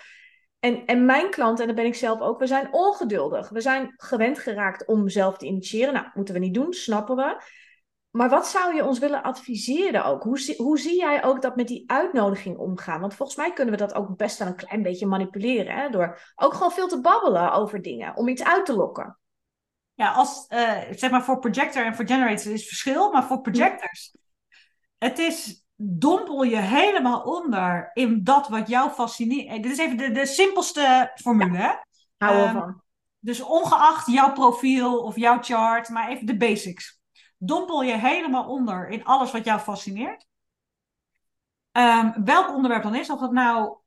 En, 0.65 0.85
en 0.85 1.05
mijn 1.05 1.29
klant, 1.29 1.59
en 1.59 1.67
dat 1.67 1.75
ben 1.75 1.85
ik 1.85 1.95
zelf 1.95 2.19
ook, 2.19 2.39
we 2.39 2.47
zijn 2.47 2.73
ongeduldig. 2.73 3.49
We 3.49 3.61
zijn 3.61 3.93
gewend 3.97 4.39
geraakt 4.39 4.85
om 4.85 5.09
zelf 5.09 5.37
te 5.37 5.45
initiëren. 5.45 5.93
Nou, 5.93 6.07
moeten 6.13 6.33
we 6.33 6.39
niet 6.39 6.53
doen, 6.53 6.73
snappen 6.73 7.15
we. 7.15 7.41
Maar 8.09 8.29
wat 8.29 8.47
zou 8.47 8.75
je 8.75 8.85
ons 8.85 8.99
willen 8.99 9.23
adviseren 9.23 10.05
ook? 10.05 10.23
Hoe, 10.23 10.53
hoe 10.57 10.79
zie 10.79 10.97
jij 10.97 11.23
ook 11.23 11.41
dat 11.41 11.55
met 11.55 11.67
die 11.67 11.83
uitnodiging 11.91 12.57
omgaan? 12.57 12.99
Want 12.99 13.13
volgens 13.13 13.37
mij 13.37 13.53
kunnen 13.53 13.73
we 13.73 13.79
dat 13.79 13.93
ook 13.93 14.17
best 14.17 14.37
wel 14.37 14.47
een 14.47 14.55
klein 14.55 14.81
beetje 14.81 15.05
manipuleren. 15.05 15.75
Hè? 15.75 15.89
Door 15.89 16.19
ook 16.35 16.53
gewoon 16.53 16.71
veel 16.71 16.87
te 16.87 17.01
babbelen 17.01 17.51
over 17.51 17.81
dingen, 17.81 18.15
om 18.15 18.27
iets 18.27 18.43
uit 18.43 18.65
te 18.65 18.75
lokken. 18.75 19.19
Ja, 19.93 20.11
als, 20.11 20.45
uh, 20.49 20.81
zeg 20.91 21.11
maar 21.11 21.23
voor 21.23 21.39
projector 21.39 21.85
en 21.85 21.95
voor 21.95 22.07
generators 22.07 22.45
is 22.45 22.67
verschil. 22.67 23.11
Maar 23.11 23.23
voor 23.23 23.41
projectors, 23.41 24.15
het 24.97 25.19
is 25.19 25.64
dompel 25.75 26.43
je 26.43 26.57
helemaal 26.57 27.21
onder 27.21 27.91
in 27.93 28.23
dat 28.23 28.47
wat 28.47 28.67
jou 28.67 28.89
fascineert. 28.89 29.47
Eh, 29.47 29.61
dit 29.61 29.71
is 29.71 29.77
even 29.77 29.97
de, 29.97 30.11
de 30.11 30.25
simpelste 30.25 31.11
formule. 31.15 31.57
Ja. 31.57 31.85
Hou 32.17 32.47
um, 32.47 32.53
van. 32.53 32.83
Dus 33.19 33.41
ongeacht 33.41 34.07
jouw 34.07 34.33
profiel 34.33 35.03
of 35.03 35.15
jouw 35.15 35.41
chart, 35.41 35.89
maar 35.89 36.09
even 36.09 36.25
de 36.25 36.37
basics. 36.37 36.99
Dompel 37.37 37.83
je 37.83 37.97
helemaal 37.97 38.49
onder 38.49 38.87
in 38.87 39.03
alles 39.03 39.31
wat 39.31 39.45
jou 39.45 39.59
fascineert. 39.59 40.27
Um, 41.71 42.23
welk 42.23 42.49
onderwerp 42.49 42.83
dan 42.83 42.95
is, 42.95 43.09
of 43.09 43.19
dat 43.19 43.31
nou, 43.31 43.77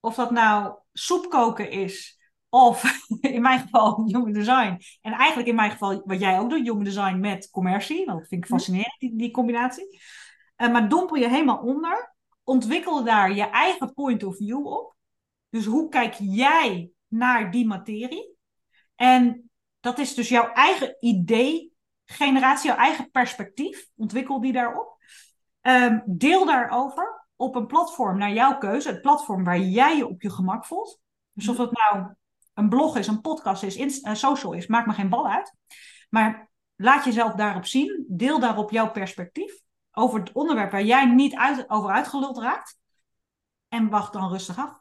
of 0.00 0.14
dat 0.14 0.30
nou 0.30 0.74
soep 0.92 1.30
koken 1.30 1.70
is, 1.70 2.20
of 2.48 3.00
in 3.20 3.42
mijn 3.42 3.60
geval 3.60 4.02
human 4.06 4.32
design. 4.32 4.80
En 5.00 5.12
eigenlijk 5.12 5.48
in 5.48 5.54
mijn 5.54 5.70
geval 5.70 6.02
wat 6.04 6.20
jij 6.20 6.38
ook 6.38 6.50
doet, 6.50 6.66
human 6.66 6.84
design 6.84 7.20
met 7.20 7.50
commercie. 7.50 8.06
Dat 8.06 8.16
vind 8.16 8.44
ik 8.44 8.50
mhm. 8.50 8.52
fascinerend, 8.52 8.98
die, 8.98 9.16
die 9.16 9.30
combinatie. 9.30 10.00
Uh, 10.60 10.72
maar 10.72 10.88
dompel 10.88 11.16
je 11.16 11.28
helemaal 11.28 11.58
onder. 11.58 12.14
Ontwikkel 12.44 13.04
daar 13.04 13.32
je 13.32 13.50
eigen 13.50 13.94
point 13.94 14.22
of 14.22 14.36
view 14.36 14.66
op. 14.66 14.94
Dus 15.48 15.64
hoe 15.64 15.88
kijk 15.88 16.14
jij 16.18 16.90
naar 17.08 17.50
die 17.50 17.66
materie? 17.66 18.36
En 18.94 19.50
dat 19.80 19.98
is 19.98 20.14
dus 20.14 20.28
jouw 20.28 20.52
eigen 20.52 20.96
idee, 21.00 21.72
generatie, 22.04 22.68
jouw 22.68 22.78
eigen 22.78 23.10
perspectief. 23.10 23.88
Ontwikkel 23.96 24.40
die 24.40 24.52
daarop. 24.52 24.98
Um, 25.62 26.02
deel 26.06 26.44
daarover 26.44 27.26
op 27.36 27.54
een 27.54 27.66
platform 27.66 28.18
naar 28.18 28.32
jouw 28.32 28.58
keuze. 28.58 28.88
Het 28.88 29.00
platform 29.00 29.44
waar 29.44 29.58
jij 29.58 29.96
je 29.96 30.06
op 30.06 30.22
je 30.22 30.30
gemak 30.30 30.66
voelt. 30.66 31.00
Dus 31.32 31.48
of 31.48 31.56
het 31.56 31.72
nou 31.72 32.14
een 32.54 32.68
blog 32.68 32.96
is, 32.96 33.06
een 33.06 33.20
podcast 33.20 33.62
is, 33.62 33.76
uh, 33.76 34.14
social 34.14 34.52
is, 34.52 34.66
maakt 34.66 34.86
me 34.86 34.92
geen 34.92 35.08
bal 35.08 35.28
uit. 35.28 35.54
Maar 36.08 36.50
laat 36.76 37.04
jezelf 37.04 37.32
daarop 37.32 37.66
zien. 37.66 38.04
Deel 38.08 38.40
daarop 38.40 38.70
jouw 38.70 38.90
perspectief 38.90 39.60
over 39.92 40.20
het 40.20 40.32
onderwerp 40.32 40.70
waar 40.70 40.82
jij 40.82 41.04
niet 41.04 41.34
uit, 41.34 41.70
over 41.70 41.90
uitgeluld 41.90 42.38
raakt. 42.38 42.78
En 43.68 43.88
wacht 43.88 44.12
dan 44.12 44.28
rustig 44.28 44.58
af. 44.58 44.80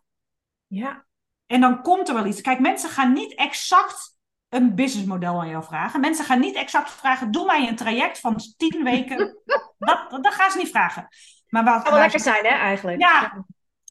Ja. 0.68 1.06
En 1.46 1.62
dan 1.62 1.82
komt 1.82 2.08
er 2.08 2.14
wel 2.14 2.26
iets. 2.26 2.42
Kijk, 2.42 2.60
mensen 2.60 2.90
gaan 2.90 3.14
niet 3.14 3.36
exact 3.36 4.18
een 4.50 4.76
businessmodel 4.76 5.40
aan 5.40 5.50
jou 5.50 5.64
vragen. 5.64 6.00
Mensen 6.00 6.26
gaan 6.26 6.40
niet 6.40 6.56
exact 6.56 6.92
vragen: 6.92 7.32
doe 7.32 7.46
mij 7.46 7.68
een 7.68 7.76
traject 7.76 8.20
van 8.20 8.42
tien 8.58 8.84
weken. 8.84 9.18
dat, 9.78 10.10
dat, 10.10 10.34
gaan 10.34 10.52
ze 10.52 10.58
niet 10.58 10.70
vragen. 10.70 11.08
Maar 11.48 11.64
wat, 11.64 11.84
kan 11.84 11.92
wel 11.92 12.02
lekker 12.02 12.20
zijn, 12.20 12.46
hè, 12.46 12.56
eigenlijk. 12.56 13.02
Ja. 13.02 13.46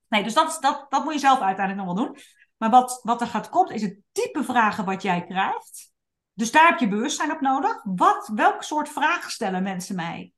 Nee, 0.09 0.23
dus 0.23 0.35
dat, 0.35 0.57
dat, 0.61 0.87
dat 0.89 1.05
moet 1.05 1.13
je 1.13 1.19
zelf 1.19 1.41
uiteindelijk 1.41 1.87
nog 1.87 1.97
wel 1.97 2.05
doen. 2.07 2.19
Maar 2.57 2.71
wat, 2.71 3.01
wat 3.03 3.21
er 3.21 3.27
gaat 3.27 3.49
komen, 3.49 3.75
is 3.75 3.83
het 3.83 3.99
type 4.13 4.45
vragen 4.45 4.85
wat 4.85 5.03
jij 5.03 5.25
krijgt. 5.25 5.93
Dus 6.33 6.51
daar 6.51 6.69
heb 6.69 6.79
je 6.79 6.89
bewustzijn 6.89 7.33
op 7.33 7.41
nodig. 7.41 7.81
Wat, 7.85 8.31
welk 8.35 8.63
soort 8.63 8.89
vragen 8.89 9.31
stellen 9.31 9.63
mensen 9.63 9.97
mij? 9.97 10.33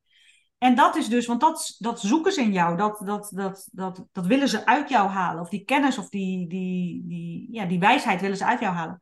En 0.61 0.75
dat 0.75 0.97
is 0.97 1.09
dus, 1.09 1.27
want 1.27 1.41
dat, 1.41 1.75
dat 1.79 2.01
zoeken 2.01 2.33
ze 2.33 2.43
in 2.43 2.53
jou, 2.53 2.77
dat, 2.77 3.03
dat, 3.05 3.31
dat, 3.35 3.69
dat, 3.73 4.05
dat 4.13 4.27
willen 4.27 4.49
ze 4.49 4.67
uit 4.67 4.89
jou 4.89 5.09
halen. 5.09 5.43
Of 5.43 5.49
die 5.49 5.65
kennis 5.65 5.99
of 5.99 6.09
die, 6.09 6.49
die, 6.49 7.03
die, 7.07 7.49
ja, 7.51 7.65
die 7.65 7.79
wijsheid 7.79 8.21
willen 8.21 8.37
ze 8.37 8.45
uit 8.45 8.61
jou 8.61 8.75
halen. 8.75 9.01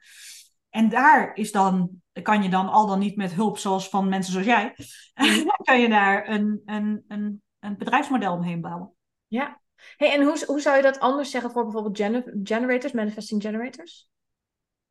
En 0.71 0.89
daar 0.89 1.35
is 1.35 1.53
dan, 1.53 1.91
kan 2.23 2.43
je 2.43 2.49
dan 2.49 2.69
al 2.69 2.87
dan 2.87 2.99
niet 2.99 3.17
met 3.17 3.33
hulp 3.33 3.59
zoals 3.59 3.89
van 3.89 4.09
mensen 4.09 4.33
zoals 4.33 4.47
jij, 4.47 4.75
kan 5.63 5.81
je 5.81 5.89
daar 5.89 6.29
een, 6.29 6.63
een, 6.65 7.05
een, 7.09 7.43
een 7.59 7.77
bedrijfsmodel 7.77 8.33
omheen 8.33 8.61
bouwen. 8.61 8.93
Ja. 9.27 9.61
Hey, 9.97 10.13
en 10.13 10.23
hoe, 10.23 10.45
hoe 10.47 10.61
zou 10.61 10.77
je 10.77 10.83
dat 10.83 10.99
anders 10.99 11.31
zeggen 11.31 11.51
voor 11.51 11.63
bijvoorbeeld 11.63 12.25
generators, 12.43 12.93
manifesting 12.93 13.43
generators? 13.43 14.09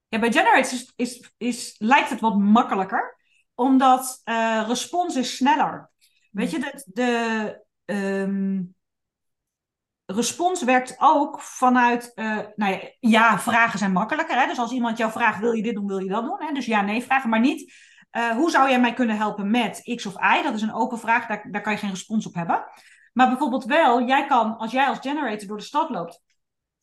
Ja, 0.08 0.20
bij 0.20 0.32
generators 0.32 0.74
is, 0.74 0.94
is, 0.96 1.34
is, 1.38 1.76
lijkt 1.78 2.10
het 2.10 2.20
wat 2.20 2.38
makkelijker, 2.38 3.18
omdat 3.56 4.22
uh, 4.26 4.64
respons 4.68 5.16
is 5.16 5.36
sneller. 5.36 5.92
Weet 6.38 6.52
je, 6.52 6.60
de, 6.60 6.84
de 6.86 7.64
ehm, 7.86 8.64
respons 10.06 10.64
werkt 10.64 10.96
ook 10.98 11.42
vanuit, 11.42 12.12
uh, 12.16 12.40
nou 12.56 12.72
ja, 12.72 12.92
ja, 13.00 13.40
vragen 13.40 13.80
zijn 13.80 13.92
makkelijker. 13.92 14.40
Hè? 14.40 14.48
Dus 14.48 14.60
als 14.60 14.72
iemand 14.72 14.98
jou 14.98 15.12
vraagt, 15.12 15.40
wil 15.40 15.52
je 15.52 15.64
dit 15.64 15.76
doen, 15.76 15.88
wil 15.88 15.98
je 15.98 16.10
dat 16.10 16.24
doen? 16.24 16.42
Hè? 16.42 16.54
Dus 16.54 16.66
ja, 16.66 16.82
nee 16.82 17.04
vragen, 17.04 17.30
maar 17.30 17.40
niet, 17.40 17.74
uh, 18.12 18.30
hoe 18.30 18.52
zou 18.52 18.70
jij 18.70 18.80
mij 18.80 18.94
kunnen 18.94 19.18
helpen 19.18 19.52
met 19.52 19.92
X 19.96 20.06
of 20.06 20.14
Y? 20.14 20.44
Dat 20.44 20.54
is 20.54 20.62
een 20.62 20.74
open 20.74 21.00
vraag, 21.00 21.28
daar, 21.28 21.48
daar 21.52 21.62
kan 21.62 21.74
je 21.74 21.80
geen 21.80 21.90
respons 21.90 22.28
op 22.28 22.34
hebben. 22.34 22.66
Maar 23.14 23.28
bijvoorbeeld 23.28 23.66
wel, 23.66 24.06
jij 24.06 24.26
kan, 24.26 24.58
als 24.58 24.72
jij 24.72 24.88
als 24.88 25.00
generator 25.00 25.48
door 25.48 25.58
de 25.58 25.64
stad 25.64 25.90
loopt 25.90 26.22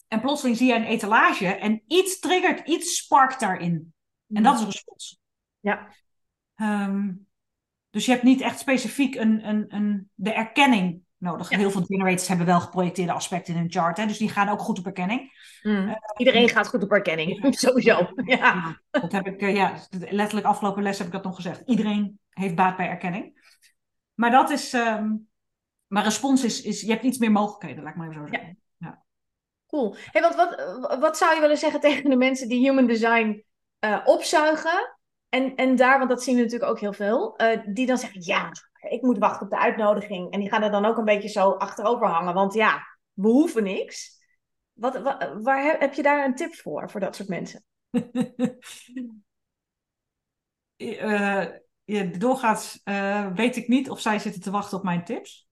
en 0.09 0.21
plotseling 0.21 0.57
zie 0.57 0.67
je 0.67 0.75
een 0.75 0.85
etalage 0.85 1.47
en 1.47 1.83
iets 1.87 2.19
triggert, 2.19 2.69
iets 2.69 2.97
sparkt 2.97 3.41
daarin. 3.41 3.95
En 4.29 4.43
dat 4.43 4.55
is 4.55 4.61
een 4.61 4.67
respons. 4.67 5.21
Ja. 5.61 5.89
Um, 6.57 7.27
Dus 7.95 8.05
je 8.05 8.11
hebt 8.11 8.23
niet 8.23 8.41
echt 8.41 8.59
specifiek 8.59 9.15
een, 9.15 9.49
een, 9.49 9.65
een, 9.69 10.11
de 10.15 10.33
erkenning 10.33 11.01
nodig. 11.19 11.49
Heel 11.49 11.71
veel 11.71 11.83
generators 11.83 12.29
hebben 12.29 12.47
wel 12.47 12.61
geprojecteerde 12.61 13.13
aspecten 13.13 13.55
in 13.55 13.61
hun 13.61 13.71
chart. 13.71 13.97
Hè, 13.97 14.07
dus 14.07 14.19
die 14.19 14.29
gaan 14.29 14.49
ook 14.49 14.61
goed 14.61 14.79
op 14.79 14.87
erkenning. 14.87 15.33
Mm. 15.63 15.89
Uh, 15.89 15.95
Iedereen 16.17 16.49
gaat 16.49 16.69
goed 16.69 16.83
op 16.83 16.93
erkenning, 16.93 17.47
sowieso. 17.59 18.13
Ja. 18.25 18.81
dat 18.91 19.13
heb 19.13 19.27
ik, 19.27 19.43
uh, 19.43 19.55
ja, 19.55 19.75
letterlijk 19.91 20.47
afgelopen 20.47 20.83
les 20.83 20.99
heb 20.99 21.07
ik 21.07 21.13
dat 21.13 21.25
nog 21.25 21.35
gezegd. 21.35 21.63
Iedereen 21.67 22.19
heeft 22.31 22.55
baat 22.55 22.77
bij 22.77 22.89
erkenning. 22.89 23.43
Maar 24.15 24.31
dat 24.31 24.51
is, 24.51 24.73
um, 24.73 25.29
maar 25.87 26.05
respons 26.05 26.45
is, 26.45 26.63
is, 26.63 26.81
je 26.81 26.91
hebt 26.91 27.05
iets 27.05 27.19
meer 27.19 27.33
mogelijkheden, 27.33 27.83
laat 27.83 27.93
ik 27.93 27.99
maar 27.99 28.11
even 28.11 28.21
zo 28.21 28.33
zeggen. 28.33 28.59
Ja. 28.77 29.03
Cool. 29.67 29.97
Hey, 30.11 30.23
wat, 30.23 30.35
wat, 30.35 30.99
wat 31.01 31.17
zou 31.17 31.35
je 31.35 31.41
willen 31.41 31.59
zeggen 31.59 31.81
tegen 31.81 32.11
de 32.11 32.17
mensen 32.17 32.49
die 32.49 32.69
human 32.69 32.87
design 32.87 33.45
uh, 33.81 34.01
opzuigen? 34.05 34.94
En, 35.35 35.55
en 35.55 35.77
daar, 35.77 35.99
want 35.99 36.11
dat 36.11 36.23
zien 36.23 36.37
we 36.37 36.43
natuurlijk 36.43 36.71
ook 36.71 36.81
heel 36.81 36.93
veel, 36.93 37.37
die 37.67 37.87
dan 37.87 37.99
zeggen, 37.99 38.23
ja, 38.25 38.53
ik 38.89 39.03
moet 39.03 39.19
wachten 39.19 39.43
op 39.43 39.51
de 39.51 39.59
uitnodiging. 39.59 40.33
En 40.33 40.41
die 40.41 40.49
gaan 40.49 40.63
er 40.63 40.71
dan 40.71 40.85
ook 40.85 40.97
een 40.97 41.05
beetje 41.05 41.29
zo 41.29 41.51
achterover 41.51 42.07
hangen. 42.07 42.35
Want 42.35 42.55
ja, 42.55 42.87
we 43.13 43.29
hoeven 43.29 43.63
niks. 43.63 44.23
Wat, 44.73 45.01
waar 45.43 45.77
heb 45.79 45.95
je 45.95 46.03
daar 46.03 46.25
een 46.25 46.35
tip 46.35 46.55
voor, 46.55 46.91
voor 46.91 47.01
dat 47.01 47.17
soort 47.17 47.29
mensen? 47.29 47.65
uh, 50.77 51.45
ja, 51.95 52.03
doorgaans 52.19 52.81
uh, 52.85 53.27
weet 53.35 53.57
ik 53.57 53.69
niet 53.69 53.91
of 53.91 54.01
zij 54.01 54.19
zitten 54.19 54.43
te 54.43 54.51
wachten 54.51 54.79
op 54.79 54.85
mijn 54.85 55.05
tips. 55.05 55.49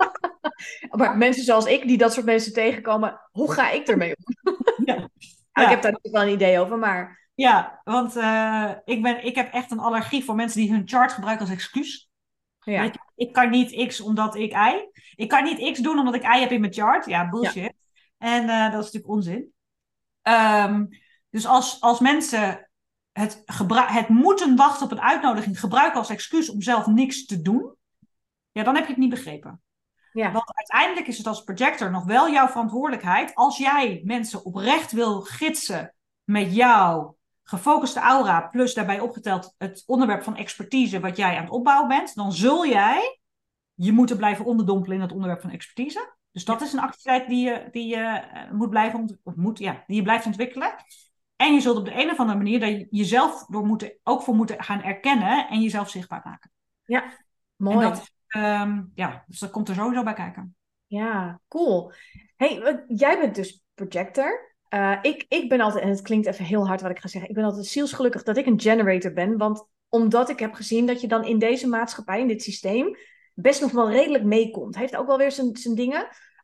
maar 0.98 1.16
mensen 1.16 1.44
zoals 1.44 1.66
ik, 1.66 1.86
die 1.86 1.98
dat 1.98 2.12
soort 2.12 2.26
mensen 2.26 2.52
tegenkomen, 2.52 3.20
hoe 3.30 3.52
ga 3.52 3.70
ik 3.70 3.88
ermee 3.88 4.16
om? 4.16 4.56
ja. 4.84 5.08
Nou, 5.52 5.68
ik 5.68 5.74
heb 5.74 5.82
daar 5.82 5.92
natuurlijk 5.92 6.24
wel 6.24 6.32
een 6.32 6.40
idee 6.40 6.60
over, 6.60 6.78
maar... 6.78 7.25
Ja, 7.36 7.80
want 7.84 8.16
uh, 8.16 8.70
ik, 8.84 9.02
ben, 9.02 9.24
ik 9.24 9.34
heb 9.34 9.52
echt 9.52 9.70
een 9.70 9.78
allergie 9.78 10.24
voor 10.24 10.34
mensen 10.34 10.60
die 10.60 10.72
hun 10.72 10.88
chart 10.88 11.12
gebruiken 11.12 11.46
als 11.46 11.54
excuus. 11.54 12.10
Ja. 12.60 12.82
Ik, 12.82 12.94
ik, 13.14 13.32
kan 13.32 13.50
niet 13.50 13.86
X 13.86 14.00
omdat 14.00 14.34
ik 14.34 14.52
Y. 14.52 14.88
Ik 15.14 15.28
kan 15.28 15.44
niet 15.44 15.72
X 15.72 15.78
doen 15.78 15.98
omdat 15.98 16.14
ik 16.14 16.22
Y 16.22 16.40
heb 16.40 16.50
in 16.50 16.60
mijn 16.60 16.72
chart. 16.72 17.06
Ja, 17.06 17.28
bullshit. 17.28 17.74
En 18.18 18.42
uh, 18.42 18.72
dat 18.72 18.84
is 18.84 18.92
natuurlijk 18.92 19.12
onzin. 19.12 19.52
Um, 20.22 20.88
dus 21.30 21.46
als, 21.46 21.80
als 21.80 22.00
mensen 22.00 22.68
het, 23.12 23.42
het 23.70 24.08
moeten 24.08 24.56
wachten 24.56 24.84
op 24.84 24.92
een 24.92 25.00
uitnodiging 25.00 25.60
gebruiken 25.60 25.98
als 25.98 26.10
excuus 26.10 26.50
om 26.50 26.62
zelf 26.62 26.86
niks 26.86 27.26
te 27.26 27.42
doen, 27.42 27.74
ja, 28.52 28.62
dan 28.62 28.74
heb 28.74 28.84
je 28.84 28.90
het 28.90 29.00
niet 29.00 29.10
begrepen. 29.10 29.60
Ja. 30.12 30.32
Want 30.32 30.54
uiteindelijk 30.54 31.06
is 31.06 31.18
het 31.18 31.26
als 31.26 31.44
projector 31.44 31.90
nog 31.90 32.04
wel 32.04 32.30
jouw 32.30 32.48
verantwoordelijkheid. 32.48 33.34
Als 33.34 33.58
jij 33.58 34.00
mensen 34.04 34.44
oprecht 34.44 34.92
wil 34.92 35.20
gidsen 35.20 35.94
met 36.24 36.54
jouw 36.54 37.15
gefocuste 37.48 38.00
aura, 38.00 38.40
plus 38.40 38.74
daarbij 38.74 39.00
opgeteld 39.00 39.54
het 39.58 39.82
onderwerp 39.86 40.22
van 40.22 40.36
expertise 40.36 41.00
wat 41.00 41.16
jij 41.16 41.36
aan 41.36 41.42
het 41.42 41.52
opbouwen 41.52 41.88
bent, 41.88 42.14
dan 42.14 42.32
zul 42.32 42.66
jij 42.66 43.20
je 43.74 43.92
moeten 43.92 44.16
blijven 44.16 44.44
onderdompelen 44.44 44.96
in 44.96 45.02
het 45.02 45.12
onderwerp 45.12 45.40
van 45.40 45.50
expertise. 45.50 46.14
Dus 46.32 46.44
dat 46.44 46.60
is 46.60 46.72
een 46.72 46.80
activiteit 46.80 47.28
die 47.28 47.44
je, 47.44 47.68
die 47.70 47.86
je 47.86 48.04
eh, 48.04 48.50
moet 48.50 48.70
blijven 48.70 49.20
of 49.22 49.34
moet, 49.34 49.58
ja, 49.58 49.84
die 49.86 49.96
je 49.96 50.02
blijft 50.02 50.26
ontwikkelen. 50.26 50.74
En 51.36 51.54
je 51.54 51.60
zult 51.60 51.76
op 51.76 51.84
de 51.84 52.02
een 52.02 52.10
of 52.10 52.18
andere 52.18 52.38
manier 52.38 52.60
daar 52.60 52.84
jezelf 52.90 53.46
door 53.46 53.66
moeten, 53.66 53.98
ook 54.02 54.22
voor 54.22 54.34
moeten 54.34 54.62
gaan 54.62 54.82
erkennen 54.82 55.48
en 55.48 55.60
jezelf 55.60 55.90
zichtbaar 55.90 56.20
maken. 56.24 56.50
Ja, 56.84 57.12
mooi. 57.56 57.86
En 57.86 57.92
dat, 57.92 58.10
um, 58.36 58.92
ja, 58.94 59.24
dus 59.26 59.38
dat 59.38 59.50
komt 59.50 59.68
er 59.68 59.74
sowieso 59.74 60.02
bij 60.02 60.12
kijken. 60.12 60.56
Ja, 60.86 61.40
cool. 61.48 61.92
Hey, 62.36 62.84
jij 62.88 63.18
bent 63.18 63.34
dus 63.34 63.62
projector. 63.74 64.55
Uh, 64.74 64.98
ik, 65.02 65.24
ik 65.28 65.48
ben 65.48 65.60
altijd, 65.60 65.84
en 65.84 65.90
het 65.90 66.02
klinkt 66.02 66.26
even 66.26 66.44
heel 66.44 66.66
hard 66.66 66.80
wat 66.80 66.90
ik 66.90 66.98
ga 66.98 67.08
zeggen, 67.08 67.30
ik 67.30 67.36
ben 67.36 67.44
altijd 67.44 67.66
zielsgelukkig 67.66 68.22
dat 68.22 68.36
ik 68.36 68.46
een 68.46 68.60
generator 68.60 69.12
ben. 69.12 69.36
Want 69.36 69.68
omdat 69.88 70.28
ik 70.28 70.38
heb 70.38 70.54
gezien 70.54 70.86
dat 70.86 71.00
je 71.00 71.08
dan 71.08 71.24
in 71.24 71.38
deze 71.38 71.68
maatschappij, 71.68 72.20
in 72.20 72.28
dit 72.28 72.42
systeem, 72.42 72.96
best 73.34 73.60
nog 73.60 73.70
wel 73.70 73.90
redelijk 73.90 74.24
meekomt. 74.24 74.76
Heeft 74.76 74.96
ook 74.96 75.06
wel 75.06 75.18
weer 75.18 75.32
zijn, 75.32 75.56
zijn 75.56 75.74
dingen. 75.74 76.00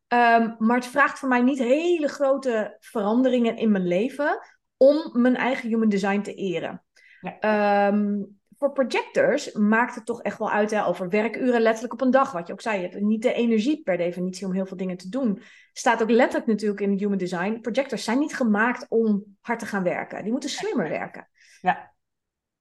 Um, 0.08 0.54
maar 0.58 0.76
het 0.76 0.86
vraagt 0.86 1.18
voor 1.18 1.28
mij 1.28 1.40
niet 1.40 1.58
hele 1.58 2.08
grote 2.08 2.76
veranderingen 2.80 3.56
in 3.56 3.70
mijn 3.70 3.86
leven 3.86 4.38
om 4.76 5.10
mijn 5.12 5.36
eigen 5.36 5.68
human 5.68 5.88
design 5.88 6.20
te 6.20 6.34
eren. 6.34 6.84
Ja. 7.20 7.88
Um, 7.88 8.40
voor 8.62 8.72
projectors 8.72 9.52
maakt 9.52 9.94
het 9.94 10.06
toch 10.06 10.22
echt 10.22 10.38
wel 10.38 10.50
uit 10.50 10.70
hè, 10.70 10.86
over 10.86 11.08
werkuren 11.08 11.60
letterlijk 11.60 11.92
op 11.92 12.00
een 12.00 12.10
dag. 12.10 12.32
Wat 12.32 12.46
je 12.46 12.52
ook 12.52 12.60
zei, 12.60 12.80
je 12.80 12.88
hebt 12.88 13.00
niet 13.00 13.22
de 13.22 13.32
energie 13.32 13.82
per 13.82 13.96
definitie 13.96 14.46
om 14.46 14.52
heel 14.52 14.66
veel 14.66 14.76
dingen 14.76 14.96
te 14.96 15.08
doen. 15.08 15.42
Staat 15.72 16.02
ook 16.02 16.10
letterlijk 16.10 16.46
natuurlijk 16.46 16.80
in 16.80 16.98
human 16.98 17.18
design. 17.18 17.60
Projectors 17.60 18.04
zijn 18.04 18.18
niet 18.18 18.36
gemaakt 18.36 18.86
om 18.88 19.36
hard 19.40 19.58
te 19.58 19.66
gaan 19.66 19.82
werken. 19.82 20.22
Die 20.22 20.32
moeten 20.32 20.50
slimmer 20.50 20.88
werken. 20.88 21.28
Ja. 21.60 21.94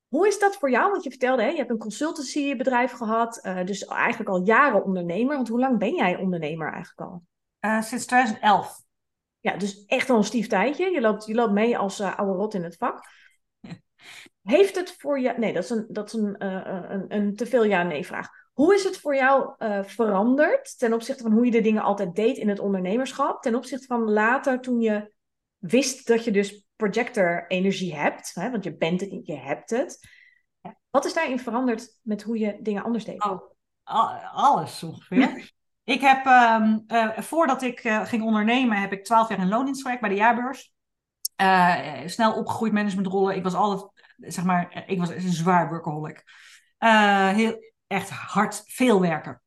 Hoe 0.08 0.28
is 0.28 0.40
dat 0.40 0.56
voor 0.56 0.72
jou? 0.72 0.92
Want 0.92 1.04
je 1.04 1.10
vertelde, 1.10 1.42
hè, 1.42 1.50
je 1.50 1.58
hebt 1.58 1.70
een 1.70 1.78
consultancybedrijf 1.78 2.92
gehad. 2.92 3.40
Uh, 3.44 3.66
dus 3.66 3.86
eigenlijk 3.86 4.30
al 4.30 4.44
jaren 4.44 4.84
ondernemer. 4.84 5.36
Want 5.36 5.48
hoe 5.48 5.60
lang 5.60 5.80
ben 5.80 5.96
jij 5.96 6.16
ondernemer 6.16 6.72
eigenlijk 6.74 7.12
al? 7.12 7.24
Uh, 7.60 7.82
sinds 7.82 8.06
2011. 8.06 8.82
Ja, 9.40 9.58
dus 9.58 9.86
echt 9.86 10.10
al 10.10 10.18
een 10.18 10.24
stief 10.24 10.48
tijdje. 10.48 10.92
Je 10.92 11.02
loopt, 11.02 11.26
je 11.26 11.34
loopt 11.34 11.54
mee 11.54 11.78
als 11.78 12.00
uh, 12.00 12.18
oude 12.18 12.34
rot 12.34 12.54
in 12.54 12.64
het 12.64 12.76
vak. 12.76 13.00
Heeft 14.42 14.76
het 14.76 14.96
voor 14.98 15.20
jou. 15.20 15.40
Nee, 15.40 15.54
dat 15.54 15.64
is 15.64 15.70
een, 15.70 15.86
dat 15.90 16.14
is 16.14 16.14
een, 16.14 16.36
uh, 16.40 16.62
een, 16.90 17.06
een 17.08 17.36
te 17.36 17.46
veel 17.46 17.64
ja-nee-vraag. 17.64 18.30
Hoe 18.54 18.74
is 18.74 18.84
het 18.84 18.98
voor 18.98 19.16
jou 19.16 19.54
uh, 19.60 19.84
veranderd 19.84 20.80
ten 20.80 20.94
opzichte 20.94 21.24
van 21.24 21.32
hoe 21.32 21.46
je 21.46 21.52
de 21.52 21.62
dingen 21.62 21.82
altijd 21.82 22.16
deed 22.16 22.38
in 22.38 22.50
het 22.50 22.60
ondernemerschap? 22.60 23.42
Ten 23.42 23.56
opzichte 23.56 23.86
van 23.86 24.10
later 24.10 24.62
toen 24.62 24.82
je 24.82 25.12
wist 25.58 26.08
dat 26.08 26.24
je 26.24 26.32
dus 26.32 26.66
projector-energie 26.76 27.96
hebt, 27.96 28.32
hè, 28.34 28.52
want 28.52 28.64
je 28.64 28.78
bent 28.78 29.02
het 29.02 29.20
je 29.24 29.38
hebt 29.38 29.70
het. 29.70 30.08
Wat 30.90 31.06
is 31.06 31.14
daarin 31.14 31.40
veranderd 31.40 31.98
met 32.02 32.22
hoe 32.22 32.38
je 32.38 32.58
dingen 32.62 32.84
anders 32.84 33.06
deed? 33.06 33.24
Oh, 33.24 34.34
alles 34.34 34.84
ongeveer. 34.84 35.52
ik 35.84 36.02
heb, 36.02 36.26
um, 36.26 36.84
uh, 36.88 37.18
voordat 37.18 37.62
ik 37.62 37.84
uh, 37.84 38.06
ging 38.06 38.24
ondernemen, 38.24 38.78
heb 38.78 38.92
ik 38.92 39.04
twaalf 39.04 39.30
jaar 39.30 39.40
in 39.40 39.50
loondienst 39.50 39.82
gewerkt 39.82 40.02
bij 40.02 40.10
de 40.10 40.16
jaarbeurs. 40.16 40.74
Uh, 41.42 41.78
snel 42.06 42.34
opgegroeid 42.34 42.74
managementrollen. 42.74 43.36
Ik 43.36 43.44
was 43.44 43.54
altijd 43.54 43.91
zeg 44.28 44.46
maar, 44.46 44.84
ik 44.88 45.00
was 45.00 45.10
een 45.10 45.22
zwaar 45.22 45.70
workaholic. 45.70 46.24
Uh, 46.80 47.30
heel, 47.30 47.72
echt 47.88 48.10
hard, 48.10 48.64
veel 48.66 49.02
werken. 49.02 49.42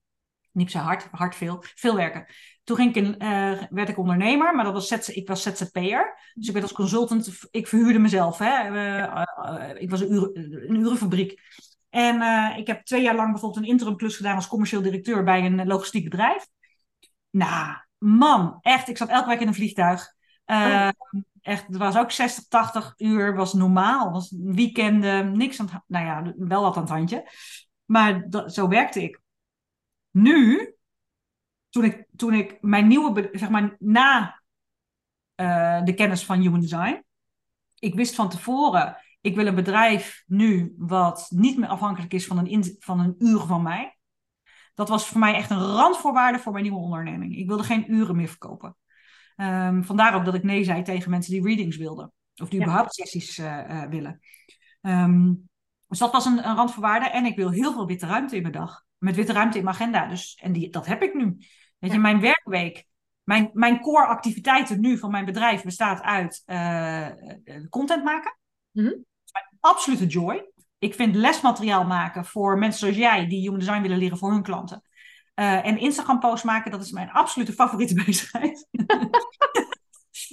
Niet 0.52 0.70
zo 0.70 0.78
hard, 0.78 1.08
hard 1.10 1.34
veel, 1.34 1.64
veel 1.74 1.96
werken. 1.96 2.26
Toen 2.64 2.76
ging 2.76 2.96
ik 2.96 3.04
in, 3.04 3.14
uh, 3.18 3.62
werd 3.70 3.88
ik 3.88 3.98
ondernemer, 3.98 4.54
maar 4.54 4.64
dat 4.64 4.72
was 4.72 4.88
ZZ, 4.88 5.08
ik 5.08 5.28
was 5.28 5.42
ZZP'er. 5.42 6.32
Dus 6.34 6.46
ik 6.46 6.52
werd 6.52 6.64
als 6.64 6.74
consultant, 6.74 7.38
ik 7.50 7.68
verhuurde 7.68 7.98
mezelf. 7.98 8.38
Hè. 8.38 8.70
Uh, 8.70 9.82
ik 9.82 9.90
was 9.90 10.00
een, 10.00 10.12
uren, 10.12 10.30
een 10.68 10.80
urenfabriek. 10.80 11.40
En 11.90 12.22
ik 12.56 12.66
heb 12.66 12.84
twee 12.84 13.02
jaar 13.02 13.14
lang 13.14 13.30
bijvoorbeeld 13.30 13.64
een 13.64 13.70
interim 13.70 13.96
klus 13.96 14.16
gedaan 14.16 14.34
als 14.34 14.48
commercieel 14.48 14.82
directeur 14.82 15.24
bij 15.24 15.44
een 15.44 15.66
logistiek 15.66 16.04
bedrijf. 16.04 16.46
Nou, 17.30 17.76
man, 17.98 18.58
echt, 18.60 18.88
ik 18.88 18.96
zat 18.96 19.08
elke 19.08 19.28
week 19.28 19.40
in 19.40 19.46
een 19.46 19.54
vliegtuig. 19.54 20.14
Oh 20.44 20.88
echt, 21.44 21.66
het 21.66 21.76
was 21.76 21.96
ook 21.96 22.10
60, 22.10 22.48
80 22.48 22.94
uur, 22.96 23.34
was 23.34 23.52
normaal. 23.52 24.10
Was 24.10 24.34
weekenden, 24.36 25.36
niks 25.36 25.60
aan 25.60 25.68
het, 25.70 25.82
nou 25.86 26.06
ja, 26.06 26.34
wel 26.36 26.62
wat 26.62 26.76
aan 26.76 26.82
het 26.82 26.90
handje. 26.90 27.30
Maar 27.84 28.26
zo 28.46 28.68
werkte 28.68 29.02
ik. 29.02 29.20
Nu, 30.10 30.74
toen 31.68 31.84
ik, 31.84 32.06
toen 32.16 32.34
ik 32.34 32.58
mijn 32.60 32.86
nieuwe, 32.86 33.28
zeg 33.32 33.48
maar, 33.48 33.76
na 33.78 34.40
uh, 35.36 35.82
de 35.84 35.94
kennis 35.94 36.24
van 36.24 36.40
Human 36.40 36.60
Design, 36.60 37.04
ik 37.78 37.94
wist 37.94 38.14
van 38.14 38.28
tevoren, 38.28 38.96
ik 39.20 39.34
wil 39.34 39.46
een 39.46 39.54
bedrijf 39.54 40.24
nu 40.26 40.74
wat 40.78 41.26
niet 41.28 41.58
meer 41.58 41.68
afhankelijk 41.68 42.12
is 42.12 42.26
van 42.26 42.38
een, 42.38 42.76
van 42.78 43.00
een 43.00 43.14
uur 43.18 43.40
van 43.40 43.62
mij. 43.62 43.98
Dat 44.74 44.88
was 44.88 45.08
voor 45.08 45.20
mij 45.20 45.34
echt 45.34 45.50
een 45.50 45.66
randvoorwaarde 45.74 46.38
voor 46.38 46.52
mijn 46.52 46.64
nieuwe 46.64 46.80
onderneming. 46.80 47.36
Ik 47.36 47.46
wilde 47.46 47.62
geen 47.62 47.92
uren 47.92 48.16
meer 48.16 48.28
verkopen. 48.28 48.76
Um, 49.36 49.84
vandaar 49.84 50.14
ook 50.14 50.24
dat 50.24 50.34
ik 50.34 50.42
nee 50.42 50.64
zei 50.64 50.82
tegen 50.82 51.10
mensen 51.10 51.32
die 51.32 51.42
readings 51.42 51.76
wilden. 51.76 52.12
Of 52.42 52.48
die 52.48 52.60
überhaupt 52.60 52.94
sessies 52.94 53.38
uh, 53.38 53.46
uh, 53.68 53.84
willen. 53.84 54.20
Um, 54.80 55.48
dus 55.88 55.98
dat 55.98 56.12
was 56.12 56.24
een, 56.24 56.48
een, 56.48 56.56
randvoorwaarde. 56.56 57.06
En 57.06 57.24
ik 57.24 57.36
wil 57.36 57.50
heel 57.50 57.72
veel 57.72 57.86
witte 57.86 58.06
ruimte 58.06 58.36
in 58.36 58.42
mijn 58.42 58.54
dag. 58.54 58.84
Met 58.98 59.16
witte 59.16 59.32
ruimte 59.32 59.58
in 59.58 59.64
mijn 59.64 59.76
agenda. 59.76 60.06
Dus, 60.06 60.38
en 60.42 60.52
die, 60.52 60.70
dat 60.70 60.86
heb 60.86 61.02
ik 61.02 61.14
nu. 61.14 61.36
Weet 61.78 61.92
je, 61.92 61.98
mijn 61.98 62.20
werkweek. 62.20 62.86
Mijn, 63.22 63.50
mijn 63.52 63.80
core 63.80 64.06
activiteiten 64.06 64.80
nu 64.80 64.98
van 64.98 65.10
mijn 65.10 65.24
bedrijf 65.24 65.62
bestaat 65.62 66.02
uit 66.02 66.42
uh, 66.46 67.08
content 67.68 68.04
maken. 68.04 68.38
Mm 68.70 68.84
-hmm. 68.84 69.04
Mijn 69.32 69.46
absolute 69.60 70.06
joy. 70.06 70.52
Ik 70.78 70.94
vind 70.94 71.14
lesmateriaal 71.14 71.84
maken 71.84 72.24
voor 72.24 72.58
mensen 72.58 72.80
zoals 72.80 72.96
jij 72.96 73.26
die 73.26 73.40
human 73.40 73.58
design 73.58 73.82
willen 73.82 73.98
leren 73.98 74.18
voor 74.18 74.30
hun 74.30 74.42
klanten. 74.42 74.82
Uh, 75.34 75.66
en 75.66 75.78
Instagram 75.78 76.18
posts 76.18 76.42
maken, 76.42 76.70
dat 76.70 76.82
is 76.82 76.90
mijn 76.90 77.10
absolute 77.10 77.52
favoriete 77.52 77.94
bezigheid. 78.04 78.68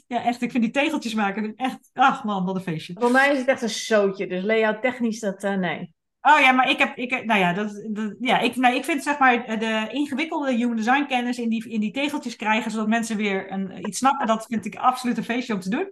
ja, 0.08 0.24
echt. 0.24 0.42
Ik 0.42 0.52
vind 0.52 0.64
die 0.64 0.74
tegeltjes 0.74 1.14
maken 1.14 1.56
echt... 1.56 1.90
Ach 1.94 2.24
man, 2.24 2.46
wat 2.46 2.56
een 2.56 2.62
feestje. 2.62 2.96
Voor 3.00 3.12
mij 3.12 3.32
is 3.32 3.38
het 3.38 3.48
echt 3.48 3.62
een 3.62 3.70
zootje. 3.70 4.28
Dus 4.28 4.44
layout 4.44 4.82
technisch, 4.82 5.20
dat... 5.20 5.44
Uh, 5.44 5.54
nee. 5.56 5.94
Oh 6.22 6.40
ja, 6.40 6.52
maar 6.52 6.70
ik 6.70 6.78
heb... 6.78 6.98
Ik, 6.98 7.26
nou 7.26 7.40
ja, 7.40 7.54
dat, 7.54 7.88
dat, 7.90 8.16
ja 8.20 8.40
ik, 8.40 8.56
nou, 8.56 8.76
ik 8.76 8.86
vind 8.86 9.04
zeg 9.04 9.20
maar 9.20 9.60
de 9.60 9.88
ingewikkelde 9.92 10.54
human 10.54 10.76
design 10.76 11.06
kennis 11.06 11.40
in 11.40 11.50
die, 11.50 11.70
in 11.70 11.80
die 11.80 11.92
tegeltjes 11.92 12.36
krijgen, 12.36 12.72
zodat 12.72 12.88
mensen 12.88 13.18
weer 13.18 13.52
een, 13.52 13.88
iets 13.88 13.98
snappen. 13.98 14.28
Dat 14.28 14.46
vind 14.46 14.66
ik 14.66 14.76
absoluut 14.76 15.18
een 15.18 15.24
feestje 15.24 15.54
om 15.54 15.60
te 15.60 15.70
doen. 15.70 15.90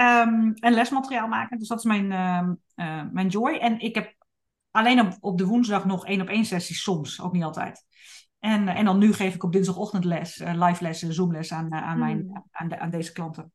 Um, 0.00 0.54
en 0.54 0.72
lesmateriaal 0.72 1.28
maken. 1.28 1.58
Dus 1.58 1.68
dat 1.68 1.78
is 1.78 1.84
mijn, 1.84 2.10
uh, 2.10 2.48
uh, 2.76 3.02
mijn 3.12 3.28
joy. 3.28 3.54
En 3.54 3.80
ik 3.80 3.94
heb 3.94 4.14
alleen 4.70 5.00
op, 5.00 5.16
op 5.20 5.38
de 5.38 5.46
woensdag 5.46 5.84
nog 5.84 6.06
één 6.06 6.20
op 6.20 6.28
één 6.28 6.44
sessies, 6.44 6.82
soms, 6.82 7.20
ook 7.20 7.32
niet 7.32 7.42
altijd. 7.42 7.84
En, 8.40 8.68
en 8.68 8.84
dan 8.84 8.98
nu 8.98 9.12
geef 9.12 9.34
ik 9.34 9.42
op 9.42 9.52
dinsdagochtend 9.52 10.04
les, 10.04 10.36
live 10.36 10.82
lessen, 10.82 11.14
Zoomles 11.14 11.52
aan, 11.52 11.72
aan, 11.72 11.98
mijn, 11.98 12.18
Hmm. 12.18 12.44
aan, 12.50 12.68
de, 12.68 12.78
aan 12.78 12.90
deze 12.90 13.12
klanten. 13.12 13.52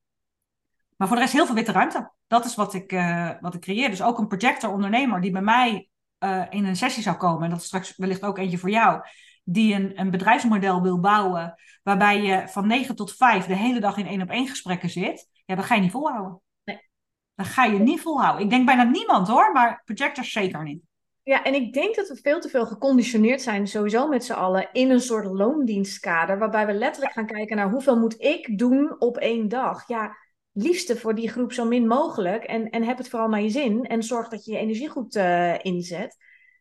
Maar 0.98 1.08
voor 1.08 1.16
de 1.16 1.22
rest 1.22 1.34
heel 1.36 1.46
veel 1.46 1.56
witte 1.56 1.72
ruimte. 1.72 2.12
Dat 2.28 2.46
is 2.46 2.56
wat 2.56 2.74
ik, 2.74 2.92
eh, 2.92 3.30
wat 3.40 3.54
ik 3.54 3.62
creëer. 3.62 3.90
Dus 3.90 4.02
ook 4.02 4.18
een 4.18 4.28
projector-ondernemer 4.28 5.22
die 5.22 5.32
bij 5.32 5.42
mij 5.42 5.90
eh, 6.18 6.44
in 6.50 6.66
een 6.66 6.76
sessie 6.76 7.04
zou 7.04 7.16
komen. 7.18 7.44
En 7.44 7.50
dat 7.50 7.60
is 7.60 7.66
straks 7.66 7.98
wellicht 7.98 8.24
ook 8.24 8.38
eentje 8.38 8.58
voor 8.58 8.70
jou. 8.70 9.02
Die 9.44 9.74
een, 9.74 10.00
een 10.00 10.12
bedrijfsmodel 10.12 10.82
wil 10.82 11.00
bouwen. 11.00 11.56
Waarbij 11.84 12.22
je 12.22 12.48
van 12.48 12.68
9 12.68 12.96
tot 12.96 13.16
5 13.16 13.46
de 13.46 13.56
hele 13.56 13.80
dag 13.80 13.98
in 13.98 14.08
één 14.08 14.22
op 14.22 14.30
één 14.30 14.48
gesprekken 14.48 14.90
zit. 14.90 15.30
Ja, 15.46 15.56
dat 15.56 15.66
ga 15.66 15.76
je 15.76 15.82
niet 15.82 15.92
volhouden. 15.92 16.42
Nee. 16.64 16.90
Dat 17.36 17.46
ga 17.46 17.64
je 17.64 17.80
niet 17.80 18.02
volhouden. 18.02 18.44
Ik 18.44 18.50
denk 18.50 18.66
bijna 18.66 18.84
niemand 18.84 19.28
hoor, 19.28 19.52
maar 19.52 19.82
projectors 19.86 20.32
zeker 20.32 20.64
niet. 20.64 20.84
Ja, 21.26 21.44
en 21.44 21.54
ik 21.54 21.74
denk 21.74 21.96
dat 21.96 22.08
we 22.08 22.16
veel 22.16 22.40
te 22.40 22.50
veel 22.50 22.66
geconditioneerd 22.66 23.42
zijn, 23.42 23.68
sowieso 23.68 24.08
met 24.08 24.24
z'n 24.24 24.34
allen, 24.34 24.70
in 24.72 24.90
een 24.90 25.02
soort 25.02 25.26
loondienstkader, 25.26 26.40
waarbij 26.40 26.66
we 26.66 26.74
letterlijk 26.74 27.14
gaan 27.14 27.26
kijken 27.26 27.56
naar 27.56 27.70
hoeveel 27.70 28.00
moet 28.00 28.22
ik 28.22 28.58
doen 28.58 28.96
op 29.00 29.18
één 29.18 29.48
dag. 29.48 29.88
Ja, 29.88 30.18
liefste 30.52 30.98
voor 30.98 31.16
die 31.16 31.30
groep 31.30 31.54
zo 31.54 31.66
min 31.66 31.88
mogelijk 31.88 32.44
en, 32.44 32.70
en 32.70 32.84
heb 32.84 32.98
het 32.98 33.10
vooral 33.10 33.28
naar 33.28 33.42
je 33.42 33.50
zin 33.50 33.86
en 33.86 34.04
zorg 34.04 34.28
dat 34.28 34.46
je 34.46 34.52
je 34.52 34.58
energie 34.58 34.90
goed 34.90 35.16
eh, 35.16 35.64
inzet. 35.66 36.18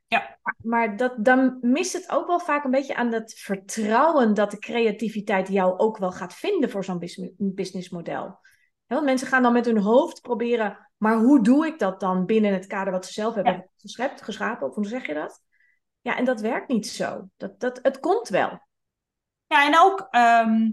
Ja. 0.07 0.39
Maar, 0.63 0.97
dat, 0.97 1.25
dan 1.25 1.59
mist 1.61 1.93
het 1.93 2.11
ook 2.11 2.27
wel 2.27 2.41
vaak 2.41 2.65
een 2.65 2.71
beetje 2.71 2.95
aan 2.95 3.11
dat 3.11 3.33
vertrouwen 3.33 4.35
dat 4.35 4.51
de 4.51 4.59
creativiteit 4.59 5.49
jou 5.49 5.79
ook 5.79 5.99
wel 5.99 6.13
gaat 6.13 6.35
vinden 6.35 6.71
voor 6.71 6.85
zo'n 6.85 6.99
bus- 6.99 7.31
businessmodel. 7.37 8.39
Want 8.87 9.05
mensen 9.05 9.29
gaan 9.29 9.43
dan 9.43 9.53
met 9.53 9.65
hun 9.65 9.79
hoofd 9.79 10.21
proberen, 10.21 10.89
maar 11.05 11.17
hoe 11.17 11.43
doe 11.43 11.67
ik 11.67 11.79
dat 11.79 12.01
dan 12.01 12.27
binnen 12.27 12.53
het 12.53 12.67
kader 12.67 12.93
wat 12.93 13.07
ze 13.07 13.13
zelf 13.13 13.35
hebben 13.35 13.71
geschept, 13.77 14.23
geschapen? 14.23 14.69
Of 14.69 14.75
hoe 14.75 14.87
zeg 14.87 15.07
je 15.07 15.15
dat? 15.15 15.43
Ja, 16.01 16.17
en 16.17 16.25
dat 16.25 16.41
werkt 16.41 16.69
niet 16.69 16.87
zo. 16.87 17.29
Dat, 17.37 17.61
dat, 17.61 17.79
het 17.83 18.01
komt 18.01 18.29
wel. 18.29 18.61
Ja, 19.47 19.67
en 19.67 19.79
ook, 19.79 20.07
ehm, 20.11 20.71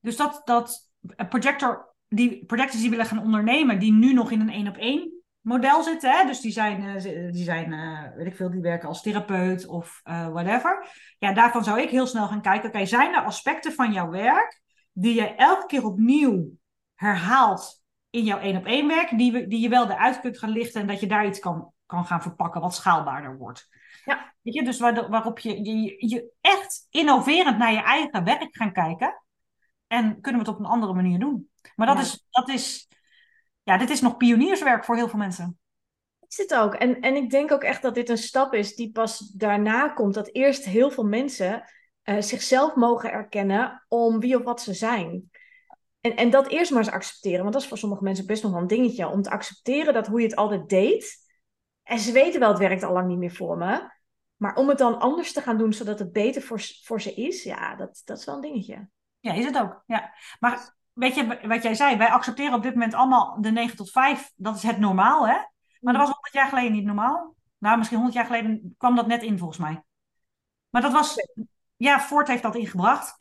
dus 0.00 0.16
dat, 0.16 0.42
dat 0.44 0.90
projector, 1.28 1.94
die 2.08 2.44
projectors 2.44 2.80
die 2.80 2.90
willen 2.90 3.06
gaan 3.06 3.22
ondernemen, 3.22 3.78
die 3.78 3.92
nu 3.92 4.12
nog 4.12 4.30
in 4.30 4.40
een 4.40 4.50
één 4.50 4.68
op 4.68 4.76
één 4.76 5.22
model 5.40 5.82
zitten, 5.82 6.10
hè? 6.10 6.26
dus 6.26 6.40
die 6.40 6.52
zijn, 6.52 6.86
eh, 6.86 7.32
die 7.32 7.44
zijn 7.44 7.72
eh, 7.72 8.16
weet 8.16 8.26
ik 8.26 8.36
veel, 8.36 8.50
die 8.50 8.60
werken 8.60 8.88
als 8.88 9.02
therapeut 9.02 9.66
of 9.66 10.00
eh, 10.02 10.28
whatever. 10.28 10.86
Ja, 11.18 11.32
daarvan 11.32 11.64
zou 11.64 11.80
ik 11.80 11.90
heel 11.90 12.06
snel 12.06 12.26
gaan 12.26 12.42
kijken, 12.42 12.68
oké, 12.68 12.86
zijn 12.86 13.14
er 13.14 13.24
aspecten 13.24 13.72
van 13.72 13.92
jouw 13.92 14.10
werk 14.10 14.60
die 14.92 15.14
je 15.14 15.34
elke 15.34 15.66
keer 15.66 15.84
opnieuw 15.84 16.50
herhaalt 16.94 17.81
in 18.12 18.24
jouw 18.24 18.38
één 18.38 18.56
op 18.56 18.66
één 18.66 18.86
werk, 18.88 19.18
die, 19.18 19.32
we- 19.32 19.46
die 19.46 19.60
je 19.60 19.68
wel 19.68 19.90
eruit 19.90 20.20
kunt 20.20 20.38
gaan 20.38 20.50
lichten 20.50 20.80
en 20.80 20.86
dat 20.86 21.00
je 21.00 21.06
daar 21.06 21.26
iets 21.26 21.38
kan, 21.38 21.72
kan 21.86 22.04
gaan 22.06 22.22
verpakken 22.22 22.60
wat 22.60 22.74
schaalbaarder 22.74 23.36
wordt. 23.38 23.68
Ja. 24.04 24.34
Weet 24.42 24.54
je, 24.54 24.64
dus 24.64 24.78
waar, 24.78 25.08
waarop 25.10 25.38
je, 25.38 25.64
je, 25.64 25.94
je 26.08 26.30
echt 26.40 26.86
innoverend 26.90 27.58
naar 27.58 27.72
je 27.72 27.82
eigen 27.82 28.24
werk 28.24 28.48
gaan 28.56 28.72
kijken. 28.72 29.22
En 29.86 30.20
kunnen 30.20 30.40
we 30.42 30.46
het 30.48 30.56
op 30.56 30.64
een 30.64 30.70
andere 30.70 30.94
manier 30.94 31.18
doen. 31.18 31.50
Maar 31.76 31.86
dat, 31.86 31.96
Ja. 31.96 32.02
is, 32.02 32.26
dat 32.30 32.48
is, 32.48 32.88
ja, 33.62 33.76
dit 33.76 33.90
is 33.90 34.00
nog 34.00 34.16
pionierswerk 34.16 34.84
voor 34.84 34.96
heel 34.96 35.08
veel 35.08 35.18
mensen. 35.18 35.58
Is 36.28 36.36
het 36.36 36.54
ook. 36.54 36.74
En, 36.74 37.00
en 37.00 37.14
ik 37.16 37.30
denk 37.30 37.52
ook 37.52 37.62
echt 37.62 37.82
dat 37.82 37.94
dit 37.94 38.08
een 38.08 38.18
stap 38.18 38.54
is 38.54 38.74
die 38.74 38.90
pas 38.92 39.18
daarna 39.18 39.88
komt. 39.88 40.14
Dat 40.14 40.28
eerst 40.34 40.64
heel 40.64 40.90
veel 40.90 41.04
mensen 41.04 41.64
eh, 42.02 42.20
zichzelf 42.20 42.74
mogen 42.74 43.12
erkennen 43.12 43.84
om 43.88 44.20
wie 44.20 44.36
of 44.36 44.42
wat 44.44 44.60
ze 44.62 44.74
zijn. 44.74 45.30
En, 46.02 46.16
en 46.16 46.30
dat 46.30 46.48
eerst 46.48 46.70
maar 46.70 46.82
eens 46.82 46.92
accepteren. 46.92 47.40
Want 47.40 47.52
dat 47.52 47.62
is 47.62 47.68
voor 47.68 47.78
sommige 47.78 48.02
mensen 48.02 48.26
best 48.26 48.42
nog 48.42 48.52
wel 48.52 48.60
een 48.60 48.66
dingetje. 48.66 49.08
Om 49.08 49.22
te 49.22 49.30
accepteren 49.30 49.94
dat 49.94 50.06
hoe 50.06 50.20
je 50.20 50.26
het 50.26 50.36
altijd 50.36 50.68
deed. 50.68 51.30
En 51.82 51.98
ze 51.98 52.12
weten 52.12 52.40
wel, 52.40 52.48
het 52.48 52.58
werkt 52.58 52.82
al 52.82 52.92
lang 52.92 53.08
niet 53.08 53.18
meer 53.18 53.34
voor 53.34 53.56
me. 53.56 53.90
Maar 54.36 54.54
om 54.56 54.68
het 54.68 54.78
dan 54.78 54.98
anders 54.98 55.32
te 55.32 55.40
gaan 55.40 55.58
doen, 55.58 55.72
zodat 55.72 55.98
het 55.98 56.12
beter 56.12 56.42
voor, 56.42 56.60
voor 56.82 57.00
ze 57.00 57.14
is. 57.14 57.42
Ja, 57.42 57.74
dat, 57.76 58.02
dat 58.04 58.18
is 58.18 58.24
wel 58.24 58.34
een 58.34 58.40
dingetje. 58.40 58.88
Ja, 59.20 59.32
is 59.32 59.44
het 59.44 59.58
ook. 59.58 59.82
Ja. 59.86 60.12
Maar 60.40 60.76
weet 60.92 61.14
je 61.14 61.38
wat 61.48 61.62
jij 61.62 61.74
zei? 61.74 61.96
Wij 61.96 62.08
accepteren 62.10 62.54
op 62.54 62.62
dit 62.62 62.72
moment 62.72 62.94
allemaal 62.94 63.40
de 63.40 63.50
9 63.50 63.76
tot 63.76 63.90
5. 63.90 64.32
Dat 64.36 64.56
is 64.56 64.62
het 64.62 64.78
normaal, 64.78 65.28
hè? 65.28 65.36
Maar 65.80 65.92
dat 65.92 66.02
was 66.02 66.10
100 66.10 66.32
jaar 66.34 66.48
geleden 66.48 66.72
niet 66.72 66.84
normaal. 66.84 67.34
Nou, 67.58 67.76
misschien 67.78 67.98
100 67.98 68.16
jaar 68.18 68.26
geleden 68.26 68.74
kwam 68.78 68.96
dat 68.96 69.06
net 69.06 69.22
in, 69.22 69.38
volgens 69.38 69.58
mij. 69.58 69.82
Maar 70.70 70.82
dat 70.82 70.92
was... 70.92 71.16
Ja, 71.76 72.00
Ford 72.00 72.28
heeft 72.28 72.42
dat 72.42 72.54
ingebracht. 72.54 73.16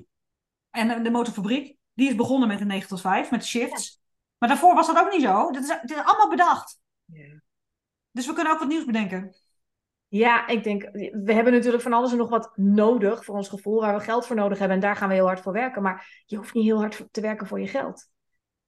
En 0.69 0.87
de- 0.87 1.01
de 1.01 1.09
motorfabriek, 1.11 1.77
die 2.01 2.09
is 2.09 2.15
begonnen 2.15 2.47
met 2.47 2.61
een 2.61 2.67
9 2.67 2.87
tot 2.87 3.01
5, 3.01 3.31
met 3.31 3.45
shifts. 3.45 4.01
Maar 4.37 4.49
daarvoor 4.49 4.75
was 4.75 4.87
dat 4.87 4.97
ook 4.97 5.11
niet 5.11 5.21
zo. 5.21 5.51
Dit 5.51 5.63
is, 5.63 5.67
dit 5.67 5.91
is 5.91 6.03
allemaal 6.03 6.29
bedacht. 6.29 6.79
Dus 8.11 8.25
we 8.25 8.33
kunnen 8.33 8.53
ook 8.53 8.59
wat 8.59 8.67
nieuws 8.67 8.85
bedenken. 8.85 9.35
Ja, 10.07 10.47
ik 10.47 10.63
denk, 10.63 10.89
we 11.23 11.33
hebben 11.33 11.53
natuurlijk 11.53 11.83
van 11.83 11.93
alles 11.93 12.11
en 12.11 12.17
nog 12.17 12.29
wat 12.29 12.51
nodig 12.55 13.25
voor 13.25 13.35
ons 13.35 13.49
gevoel, 13.49 13.79
waar 13.79 13.97
we 13.97 14.03
geld 14.03 14.25
voor 14.25 14.35
nodig 14.35 14.59
hebben. 14.59 14.75
En 14.77 14.83
daar 14.83 14.95
gaan 14.95 15.07
we 15.07 15.13
heel 15.13 15.25
hard 15.25 15.39
voor 15.39 15.53
werken. 15.53 15.81
Maar 15.81 16.23
je 16.25 16.35
hoeft 16.35 16.53
niet 16.53 16.63
heel 16.63 16.79
hard 16.79 17.07
te 17.11 17.21
werken 17.21 17.47
voor 17.47 17.59
je 17.59 17.67
geld. 17.67 18.09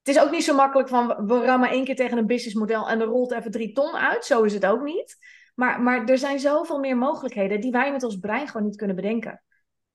Het 0.04 0.16
is 0.16 0.22
ook 0.22 0.32
niet 0.32 0.44
zo 0.44 0.56
makkelijk 0.56 0.90
van, 0.90 1.08
we 1.28 1.46
rammen 1.46 1.70
één 1.70 1.86
keer 1.86 1.96
tegen 1.96 2.18
een 2.18 2.28
businessmodel 2.28 2.90
en 2.90 3.00
er 3.00 3.08
rolt 3.08 3.32
even 3.32 3.52
drie 3.52 3.72
ton 3.72 3.96
uit. 3.96 4.26
Zo 4.26 4.44
is 4.44 4.54
het 4.54 4.66
ook 4.66 4.84
niet. 4.84 5.18
Maar, 5.56 5.82
maar 5.82 6.06
er 6.06 6.18
zijn 6.18 6.40
zoveel 6.40 6.80
meer 6.80 6.98
mogelijkheden 6.98 7.62
die 7.62 7.72
wij 7.72 7.92
met 7.92 8.04
ons 8.04 8.20
brein 8.20 8.48
gewoon 8.48 8.68
niet 8.68 8.78
kunnen 8.78 8.96
bedenken. 8.96 9.44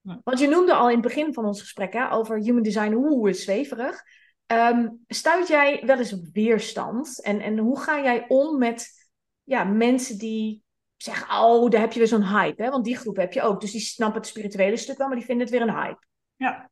Want 0.02 0.38
je 0.38 0.48
noemde 0.48 0.74
al 0.74 0.88
in 0.88 0.98
het 0.98 1.06
begin 1.06 1.34
van 1.34 1.44
ons 1.44 1.61
gesprek 1.61 1.92
hè, 1.92 2.12
over 2.12 2.38
human 2.38 2.62
design, 2.62 2.92
oeh, 2.94 3.30
is 3.30 3.42
zweverig. 3.42 4.02
Ehm, 4.46 4.88
stuit 5.08 5.48
jij 5.48 5.82
wel 5.87 5.98
eens 5.98 6.12
op 6.12 6.26
weerstand? 6.32 7.22
En, 7.22 7.40
en 7.40 7.58
hoe 7.58 7.80
ga 7.80 8.02
jij 8.02 8.24
om 8.28 8.58
met 8.58 9.11
ja, 9.42 9.64
mensen 9.64 10.18
die 10.18 10.62
zeggen, 10.96 11.40
oh, 11.40 11.70
daar 11.70 11.80
heb 11.80 11.92
je 11.92 11.98
weer 11.98 12.08
zo'n 12.08 12.28
hype. 12.28 12.62
Hè? 12.62 12.70
Want 12.70 12.84
die 12.84 12.96
groep 12.96 13.16
heb 13.16 13.32
je 13.32 13.42
ook. 13.42 13.61
Dus 13.61 13.72
die 13.72 13.80
snappen 13.80 14.20
het 14.20 14.28
spirituele 14.28 14.76
stuk 14.76 14.98
wel, 14.98 15.06
maar 15.06 15.16
die 15.16 15.24
vinden 15.24 15.46
het 15.46 15.54
weer 15.56 15.68
een 15.68 15.74
hype. 15.74 16.06
Ja, 16.37 16.70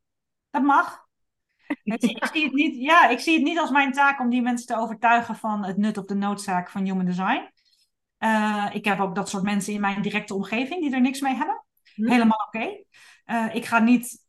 dat 0.49 0.63
mag. 0.63 1.05
Ik, 1.83 2.25
zie 2.33 2.43
het 2.43 2.53
niet, 2.53 2.75
ja, 2.75 3.09
ik 3.09 3.19
zie 3.19 3.33
het 3.33 3.43
niet 3.43 3.59
als 3.59 3.69
mijn 3.69 3.91
taak 3.91 4.19
om 4.19 4.29
die 4.29 4.41
mensen 4.41 4.67
te 4.67 4.77
overtuigen 4.77 5.35
van 5.35 5.65
het 5.65 5.77
nut 5.77 5.97
of 5.97 6.05
de 6.05 6.15
noodzaak 6.15 6.69
van 6.69 6.83
human 6.83 7.05
design. 7.05 7.51
Eh, 8.17 8.69
ik 8.71 8.85
heb 8.85 8.99
ook 8.99 9.15
dat 9.15 9.29
soort 9.29 9.43
mensen 9.43 9.73
in 9.73 9.81
mijn 9.81 10.01
directe 10.01 10.33
omgeving 10.33 10.81
die 10.81 10.93
er 10.93 11.01
niks 11.01 11.19
mee 11.19 11.35
hebben. 11.35 11.65
Hm. 11.95 12.09
Helemaal 12.09 12.47
oké. 12.47 12.83
Eh, 13.27 13.55
ik 13.55 13.65
ga 13.65 13.79
niet, 13.79 14.25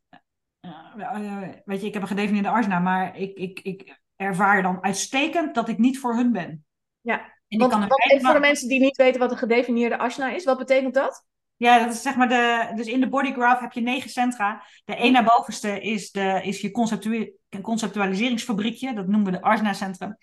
eh, 0.59 0.69
eh, 0.97 1.49
weet 1.65 1.81
je, 1.81 1.87
ik 1.87 1.93
heb 1.93 2.01
een 2.01 2.07
gedefinieerde 2.07 2.49
arsena, 2.49 2.79
maar 2.79 3.17
ik, 3.17 3.37
ik, 3.37 3.59
ik 3.59 4.01
ervaar 4.15 4.61
dan 4.61 4.83
uitstekend 4.83 5.55
dat 5.55 5.69
ik 5.69 5.77
niet 5.77 5.99
voor 5.99 6.15
hun 6.15 6.31
ben. 6.31 6.65
Ja, 7.01 7.19
En 7.19 7.31
ik 7.47 7.59
Want, 7.59 7.71
kan 7.71 7.79
wat, 7.81 7.97
wijze 7.97 8.15
en 8.15 8.21
voor 8.21 8.33
de 8.33 8.39
mensen 8.39 8.67
die 8.67 8.79
niet 8.79 8.97
weten 8.97 9.19
wat 9.19 9.31
een 9.31 9.37
gedefinieerde 9.37 9.97
asana 9.97 10.29
is, 10.29 10.43
wat 10.43 10.57
betekent 10.57 10.93
dat? 10.93 11.25
Ja, 11.55 11.83
dat 11.83 11.93
is 11.93 12.01
zeg 12.01 12.15
maar 12.15 12.29
de. 12.29 12.71
Dus 12.75 12.87
in 12.87 12.99
de 12.99 13.09
body 13.09 13.31
graph 13.31 13.61
heb 13.61 13.71
je 13.71 13.81
negen 13.81 14.09
centra. 14.09 14.63
De 14.85 14.95
één 14.95 15.11
naar 15.11 15.23
bovenste 15.23 15.81
is, 15.81 16.11
de, 16.11 16.41
is 16.43 16.61
je 16.61 16.71
conceptu 16.71 17.33
conceptualiseringsfabriekje. 17.61 18.93
Dat 18.93 19.07
noemen 19.07 19.31
we 19.31 19.37
de 19.37 19.41
Arsena-centrum. 19.41 20.17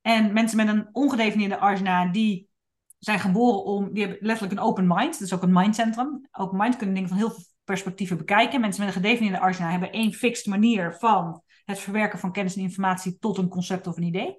En 0.00 0.32
mensen 0.32 0.56
met 0.56 0.68
een 0.68 0.88
ongedefinieerde 0.92 1.58
Arsena, 1.58 2.06
die 2.06 2.48
zijn 2.98 3.18
geboren 3.18 3.64
om. 3.64 3.92
Die 3.92 4.02
hebben 4.02 4.26
letterlijk 4.26 4.58
een 4.58 4.66
open 4.66 4.86
mind. 4.86 5.12
Dat 5.12 5.20
is 5.20 5.34
ook 5.34 5.42
een 5.42 5.52
mindcentrum. 5.52 6.28
Open 6.32 6.58
mind 6.58 6.76
kunnen 6.76 6.94
dingen 6.94 7.08
van 7.08 7.18
heel 7.18 7.30
veel 7.30 7.44
perspectieven 7.68 8.16
bekijken. 8.16 8.60
Mensen 8.60 8.84
met 8.84 8.94
een 8.94 9.02
gedefinieerde 9.02 9.40
Arsena 9.40 9.70
hebben 9.70 9.92
één 9.92 10.12
fixed 10.12 10.46
manier 10.46 10.96
van 10.98 11.42
het 11.64 11.78
verwerken 11.78 12.18
van 12.18 12.32
kennis 12.32 12.56
en 12.56 12.62
informatie 12.62 13.18
tot 13.18 13.38
een 13.38 13.48
concept 13.48 13.86
of 13.86 13.96
een 13.96 14.02
idee. 14.02 14.36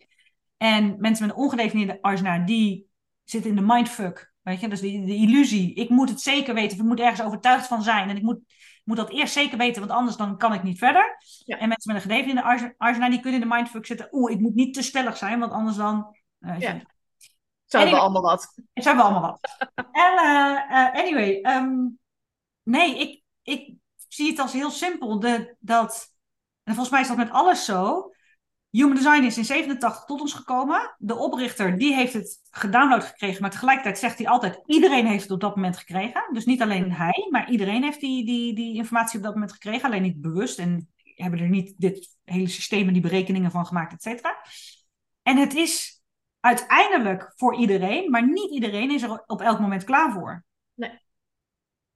En 0.58 0.96
mensen 1.00 1.28
met 1.28 1.36
een 1.36 1.42
ongedefinieerde 1.44 2.02
Arsena, 2.02 2.39
die 2.39 2.88
zitten 3.24 3.50
in 3.50 3.56
de 3.56 3.62
mindfuck. 3.65 4.34
Weet 4.42 4.60
je, 4.60 4.68
dus 4.68 4.80
de, 4.82 4.88
de 5.06 5.15
illusie. 5.15 5.74
Ik 5.74 5.89
moet 5.89 6.10
het 6.10 6.22
zeker 6.22 6.54
weten, 6.54 6.78
of 6.78 6.84
ik 6.84 6.89
moet 6.89 7.00
ergens 7.00 7.22
overtuigd 7.22 7.68
van 7.68 7.84
zijn. 7.84 8.10
En 8.10 8.15
ik 8.18 8.24
moet, 8.24 8.39
moet 8.84 8.98
dat 8.98 9.10
eerst 9.10 9.34
zeker 9.34 9.58
weten, 9.58 9.80
want 9.82 9.94
anders 9.94 10.18
dan 10.18 10.38
kan 10.38 10.54
ik 10.54 10.63
niet 10.63 10.78
verder. 10.78 11.18
Ja. 11.46 11.58
En 11.58 11.68
mensen 11.68 11.94
met 11.94 12.04
een 12.04 12.10
gedefinieerde 12.10 12.44
Ars- 12.50 12.74
Arsena, 12.78 13.10
die 13.10 13.20
kunnen 13.20 13.42
in 13.42 13.48
de 13.50 13.56
mindfuck 13.56 13.86
zitten. 13.86 14.08
Oeh, 14.12 14.32
ik 14.32 14.39
moet 14.39 14.56
niet 14.56 14.74
te 14.74 14.82
stellig 14.82 15.18
zijn, 15.18 15.39
want 15.39 15.52
anders 15.52 15.78
dan... 15.78 16.15
eh, 16.39 16.60
Ja. 16.60 16.82
hebben 17.68 17.94
we 17.94 18.00
allemaal 18.00 18.22
wat. 18.22 18.54
zijn 18.74 18.96
we 18.96 19.02
allemaal 19.02 19.22
wat. 19.22 19.39
en 19.92 20.18
eh, 20.18 20.86
eh, 20.86 20.94
anyway, 20.94 21.42
ehm, 21.42 21.76
nee, 22.70 23.00
ik, 23.00 23.22
ik 23.42 23.76
zie 24.08 24.30
het 24.30 24.40
als 24.40 24.54
heel 24.54 24.72
simpel. 24.72 25.20
De, 25.20 25.56
dat, 25.60 26.16
en 26.64 26.74
volgens 26.74 26.90
mij 26.90 27.02
is 27.02 27.08
dat 27.08 27.18
met 27.18 27.30
alles 27.30 27.66
zo. 27.66 28.12
Human 28.70 28.96
Design 28.96 29.24
is 29.24 29.38
in 29.38 29.46
87 29.46 30.06
tot 30.06 30.22
ons 30.22 30.34
gekomen. 30.34 30.96
De 30.98 31.16
oprichter 31.16 31.78
die 31.78 31.94
heeft 31.94 32.14
het 32.14 32.40
gedownload 32.50 33.04
gekregen, 33.04 33.42
maar 33.42 33.52
tegelijkertijd 33.52 34.00
zegt 34.00 34.18
hij 34.18 34.28
altijd: 34.28 34.62
iedereen 34.66 35.06
heeft 35.06 35.24
het 35.24 35.32
op 35.32 35.40
dat 35.40 35.56
moment 35.56 35.78
gekregen. 35.78 36.30
Dus 36.34 36.46
niet 36.46 36.62
alleen 36.62 36.92
hij, 36.92 37.28
maar 37.30 37.50
iedereen 37.50 37.84
heeft 37.84 38.00
die, 38.00 38.26
die, 38.26 38.56
die 38.56 38.76
informatie 38.76 39.18
op 39.18 39.24
dat 39.24 39.34
moment 39.34 39.52
gekregen, 39.52 39.86
alleen 39.86 40.02
niet 40.02 40.22
bewust 40.22 40.60
en 40.60 40.90
hebben 41.16 41.40
er 41.40 41.50
niet 41.50 41.74
dit 41.78 42.18
hele 42.24 42.48
systeem 42.48 42.88
en 42.88 42.94
die 42.94 43.02
berekeningen 43.02 43.52
van 43.52 43.66
gemaakt, 43.66 43.94
et 43.94 44.02
cetera. 44.02 44.38
En 45.22 45.38
het 45.38 45.56
is 45.56 46.02
uiteindelijk 46.40 47.34
voor 47.36 47.56
iedereen, 47.56 48.10
maar 48.10 48.30
niet 48.30 48.52
iedereen 48.52 48.92
is 48.92 49.02
er 49.02 49.24
op 49.26 49.42
elk 49.42 49.60
moment 49.60 49.84
klaar 49.84 50.12
voor. 50.12 50.44
Nee. 50.74 51.00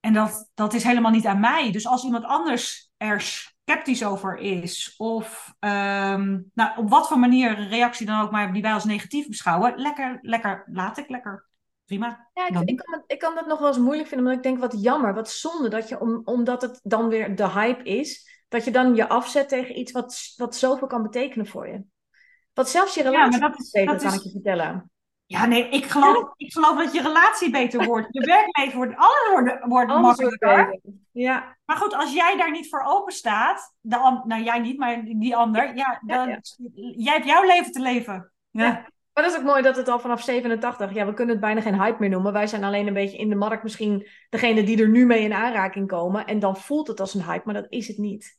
En 0.04 0.14
dat, 0.14 0.50
dat 0.54 0.74
is 0.74 0.84
helemaal 0.84 1.12
niet 1.12 1.26
aan 1.26 1.40
mij. 1.40 1.72
Dus 1.72 1.88
als 1.88 2.04
iemand 2.04 2.24
anders 2.24 2.92
er 2.98 3.22
sceptisch 3.22 4.06
over 4.06 4.38
is, 4.38 4.94
of 4.98 5.54
ehm, 5.60 6.40
nou, 6.54 6.78
op 6.78 6.90
wat 6.90 7.08
voor 7.08 7.20
manier 7.20 7.58
een 7.58 7.70
reactie 7.70 8.06
dan 8.06 8.22
ook 8.22 8.32
maar 8.32 8.54
die 8.54 8.62
wij 8.62 8.74
als 8.74 8.84
negatief 8.86 9.28
beschouwen, 9.28 9.74
lekker, 9.76 10.18
lekker, 10.22 10.64
laat 10.72 10.98
ik 10.98 11.10
lekker. 11.10 11.46
prima. 11.86 12.30
Ja, 12.34 12.62
ik, 12.66 12.78
kan 12.78 13.04
ik 13.08 13.20
kan 13.20 13.36
dat 13.36 13.48
nog 13.48 13.60
wel 13.60 13.68
eens 13.68 13.78
moeilijk 13.78 14.08
vinden, 14.08 14.28
omdat 14.28 14.46
ik 14.46 14.52
denk, 14.52 14.72
wat 14.72 14.82
jammer, 14.82 15.14
wat 15.14 15.30
zonde, 15.30 15.70
dat 15.70 15.90
je, 15.90 16.00
om, 16.00 16.22
omdat 16.26 16.62
het 16.62 16.80
dan 16.84 17.08
weer 17.08 17.36
de 17.36 17.50
hype 17.50 17.84
is, 17.84 18.42
dat 18.48 18.66
je 18.66 18.72
dan 18.72 18.96
je 18.96 19.10
afzet 19.10 19.50
tegen 19.50 19.80
iets 19.80 19.92
wat, 19.92 20.34
wat 20.36 20.56
zoveel 20.56 20.88
kan 20.88 21.04
betekenen 21.04 21.48
voor 21.48 21.68
je. 21.68 21.84
Wat 22.54 22.70
zelfs 22.70 22.94
je 22.96 23.04
maar 23.04 23.12
relatie 23.12 23.40
dat 23.40 23.60
is- 23.60 23.72
dat 23.72 23.86
kan 24.02 24.12
is- 24.12 24.16
ik 24.16 24.24
je 24.24 24.32
vertellen. 24.32 24.92
Ja, 25.26 25.46
nee, 25.46 25.70
ik 25.70 25.86
geloof, 25.86 26.34
ik 26.38 26.54
geloof 26.54 26.78
dat 26.78 26.94
je 26.94 27.02
relatie 27.02 27.52
beter 27.52 27.86
wordt. 27.86 28.08
Je 28.12 28.26
werkleven 28.26 28.78
wordt, 28.78 28.96
alles 28.96 29.30
wordt, 29.32 29.66
wordt 29.66 29.88
makkelijker. 29.88 30.80
Ja, 31.12 31.58
Maar 31.66 31.78
goed, 31.78 31.94
als 31.94 32.14
jij 32.14 32.38
daar 32.38 32.52
niet 32.52 32.70
voor 32.70 32.84
open 32.86 33.14
staat, 33.14 33.74
de 33.80 34.22
nou 34.26 34.44
jij 34.44 34.60
niet, 34.60 34.78
maar 34.78 35.04
die 35.04 35.36
ander, 35.36 35.76
ja, 35.76 36.02
dan, 36.06 36.30
ja. 36.30 36.40
jij 36.96 37.14
hebt 37.14 37.26
jouw 37.26 37.44
leven 37.44 37.72
te 37.72 37.82
leven. 37.82 38.32
Ja. 38.50 38.66
Ja. 38.66 38.72
maar 39.14 39.24
dat 39.24 39.32
is 39.34 39.38
ook 39.38 39.46
mooi 39.46 39.62
dat 39.62 39.76
het 39.76 39.88
al 39.88 40.00
vanaf 40.00 40.22
87, 40.22 40.94
ja, 40.94 41.06
we 41.06 41.14
kunnen 41.14 41.36
het 41.36 41.44
bijna 41.44 41.62
geen 41.62 41.82
hype 41.82 42.00
meer 42.00 42.10
noemen. 42.10 42.34
Wij 42.34 42.48
zijn 42.48 42.64
alleen 42.64 42.88
een 42.88 42.94
beetje 42.94 43.18
in 43.18 43.30
de 43.30 43.36
markt 43.36 43.64
misschien 43.64 44.08
degene 44.30 44.64
die 44.64 44.82
er 44.82 44.90
nu 44.90 45.06
mee 45.06 45.22
in 45.22 45.34
aanraking 45.34 45.88
komen. 45.88 46.26
En 46.26 46.40
dan 46.40 46.58
voelt 46.58 46.88
het 46.88 47.00
als 47.00 47.14
een 47.14 47.24
hype, 47.24 47.46
maar 47.46 47.62
dat 47.62 47.72
is 47.72 47.88
het 47.88 47.98
niet. 47.98 48.38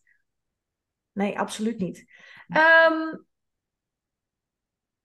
Nee, 1.13 1.39
absoluut 1.39 1.79
niet. 1.79 2.05
Ehm, 2.49 3.17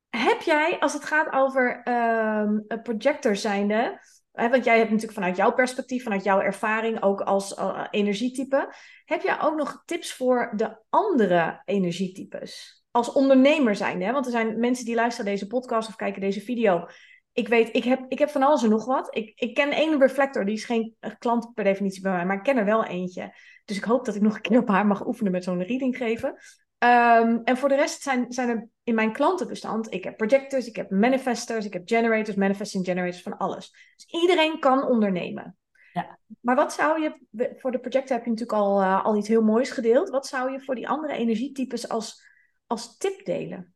heb 0.09 0.41
jij, 0.41 0.79
als 0.79 0.93
het 0.93 1.03
gaat 1.05 1.33
over 1.33 1.81
een 1.83 2.81
projector 2.83 3.35
zijnde, 3.35 3.99
hè, 4.31 4.49
want 4.49 4.63
jij 4.63 4.77
hebt 4.77 4.89
natuurlijk 4.89 5.17
vanuit 5.17 5.35
jouw 5.35 5.53
perspectief, 5.53 6.03
vanuit 6.03 6.23
jouw 6.23 6.39
ervaring, 6.39 7.01
ook 7.01 7.21
als 7.21 7.53
eh, 7.53 7.87
energietype, 7.89 8.73
heb 9.05 9.21
jij 9.21 9.41
ook 9.41 9.55
nog 9.55 9.83
tips 9.85 10.13
voor 10.13 10.53
de 10.55 10.77
andere 10.89 11.61
energietypes? 11.65 12.83
Als 12.91 13.11
ondernemer 13.11 13.75
zijnde, 13.75 14.05
hè? 14.05 14.11
want 14.11 14.25
er 14.25 14.31
zijn 14.31 14.59
mensen 14.59 14.85
die 14.85 14.95
luisteren 14.95 15.31
deze 15.31 15.47
podcast 15.47 15.89
of 15.89 15.95
kijken 15.95 16.21
deze 16.21 16.41
video. 16.41 16.87
Ik 17.31 17.47
weet, 17.47 17.75
ik 17.75 17.83
heb, 17.83 18.05
ik 18.07 18.19
heb 18.19 18.29
van 18.29 18.43
alles 18.43 18.63
en 18.63 18.69
nog 18.69 18.85
wat. 18.85 19.15
Ik, 19.15 19.39
ik 19.39 19.53
ken 19.53 19.71
één 19.71 19.99
reflector, 19.99 20.45
die 20.45 20.55
is 20.55 20.65
geen 20.65 20.95
eh, 20.99 21.11
klant 21.19 21.53
per 21.53 21.63
definitie 21.63 22.01
bij 22.01 22.11
mij, 22.11 22.25
maar 22.25 22.37
ik 22.37 22.43
ken 22.43 22.57
er 22.57 22.65
wel 22.65 22.85
eentje. 22.85 23.35
Dus 23.65 23.77
ik 23.77 23.83
hoop 23.83 24.05
dat 24.05 24.15
ik 24.15 24.21
nog 24.21 24.35
een 24.35 24.41
keer 24.41 24.59
op 24.59 24.67
haar 24.67 24.87
mag 24.87 25.07
oefenen 25.07 25.31
met 25.31 25.43
zo'n 25.43 25.63
reading 25.63 25.97
geven. 25.97 26.37
Ehm, 26.79 27.39
en 27.43 27.57
voor 27.57 27.69
de 27.69 27.75
rest 27.75 28.01
zijn, 28.01 28.31
zijn 28.31 28.49
er 28.49 28.67
in 28.83 28.95
mijn 28.95 29.13
klantenbestand, 29.13 29.93
ik 29.93 30.03
heb 30.03 30.17
projectors, 30.17 30.67
ik 30.67 30.75
heb 30.75 30.89
manifestors, 30.89 31.65
ik 31.65 31.73
heb 31.73 31.87
generators, 31.87 32.35
manifesting 32.35 32.85
generators, 32.85 33.21
van 33.21 33.37
alles. 33.37 33.71
Dus 33.95 34.21
iedereen 34.21 34.59
kan 34.59 34.87
ondernemen. 34.87 35.57
Ja. 35.93 36.17
Maar 36.41 36.55
wat 36.55 36.73
zou 36.73 37.01
je, 37.01 37.17
voor 37.57 37.71
de 37.71 37.79
projector 37.79 38.15
heb 38.15 38.25
je 38.25 38.31
natuurlijk 38.31 38.59
al, 38.59 38.81
eh, 38.81 39.05
al 39.05 39.17
iets 39.17 39.27
heel 39.27 39.41
moois 39.41 39.71
gedeeld. 39.71 40.09
Wat 40.09 40.27
zou 40.27 40.51
je 40.51 40.59
voor 40.61 40.75
die 40.75 40.87
andere 40.87 41.13
energietypes 41.13 41.89
als, 41.89 42.25
als 42.67 42.97
tip 42.97 43.25
delen? 43.25 43.73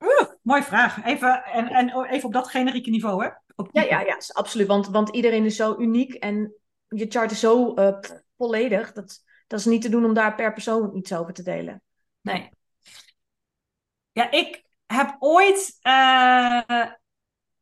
Oeh, 0.00 0.30
mooie 0.42 0.62
vraag. 0.62 1.04
Even, 1.04 1.44
en, 1.44 1.68
en 1.68 2.04
even 2.04 2.26
op 2.26 2.32
dat 2.32 2.48
generieke 2.48 2.90
niveau, 2.90 3.24
hè? 3.24 3.30
Op- 3.56 3.68
Ja, 3.72 3.82
ja, 3.82 4.00
ja, 4.00 4.16
is 4.16 4.34
absoluut. 4.34 4.66
Want, 4.66 4.88
want 4.88 5.08
iedereen 5.14 5.44
is 5.44 5.56
zo 5.56 5.76
uniek 5.78 6.14
en 6.14 6.54
je 6.88 7.06
chart 7.08 7.30
is 7.30 7.40
zo 7.40 7.74
eh, 7.74 7.98
volledig. 8.36 8.92
Dat, 8.92 9.24
dat 9.46 9.58
is 9.58 9.64
niet 9.64 9.82
te 9.82 9.88
doen 9.88 10.04
om 10.04 10.14
daar 10.14 10.34
per 10.34 10.52
persoon 10.52 10.96
iets 10.96 11.14
over 11.14 11.32
te 11.32 11.42
delen. 11.42 11.82
Nee. 12.32 12.48
Ja, 14.12 14.30
ik 14.30 14.62
heb 14.86 15.16
ooit 15.18 15.78
eh, 15.80 16.60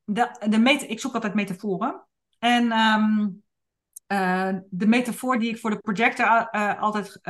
de, 0.05 0.37
de 0.49 0.59
meta 0.59 0.87
ik 0.87 1.01
zoek 1.01 1.15
altijd 1.15 1.35
metaforen. 1.35 2.07
En 2.39 2.73
ehm, 2.73 3.29
eh, 4.07 4.57
de 4.71 4.87
metafoor 4.87 5.39
die 5.39 5.51
ik 5.51 5.59
voor 5.59 5.71
de 5.71 5.79
projector 5.79 6.49
eh, 6.51 6.81
altijd 6.81 7.21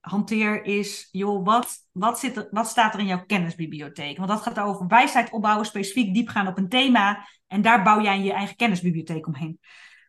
hanteer 0.00 0.64
is, 0.64 1.08
joh, 1.10 1.44
wat, 1.44 1.78
wat, 1.92 2.18
zit 2.18 2.36
er, 2.36 2.48
wat 2.50 2.68
staat 2.68 2.94
er 2.94 3.00
in 3.00 3.06
jouw 3.06 3.24
kennisbibliotheek? 3.26 4.16
Want 4.16 4.28
dat 4.28 4.42
gaat 4.42 4.58
over 4.58 4.86
wijsheid 4.86 5.30
opbouwen, 5.30 5.66
specifiek 5.66 6.14
diep 6.14 6.28
gaan 6.28 6.46
op 6.46 6.58
een 6.58 6.68
thema. 6.68 7.26
En 7.46 7.62
daar 7.62 7.82
bouw 7.82 8.00
jij 8.00 8.20
je 8.20 8.32
eigen 8.32 8.56
kennisbibliotheek 8.56 9.26
omheen. 9.26 9.60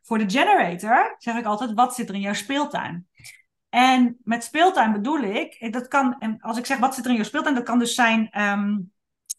Voor 0.02 0.18
de 0.18 0.30
generator 0.30 1.16
zeg 1.18 1.38
ik 1.38 1.46
altijd, 1.46 1.74
wat 1.74 1.96
zit 1.96 2.10
er 2.10 2.16
in 2.16 2.22
jouw 2.22 2.34
speeltuin? 2.34 3.08
En 3.72 4.18
met 4.24 4.44
speeltuin 4.44 4.92
bedoel 4.92 5.20
ik, 5.20 5.74
dat 5.74 5.88
kan, 5.88 6.20
en 6.20 6.42
als 6.42 6.58
ik 6.58 6.66
zeg 6.66 6.78
wat 6.78 6.96
zit 6.96 7.04
er 7.04 7.10
in 7.10 7.16
jouw 7.16 7.26
speeltuin, 7.26 7.56
dat 7.56 7.64
kan 7.64 7.80
dus 7.80 7.96
zijn 7.96 8.30
ehm, 8.30 8.78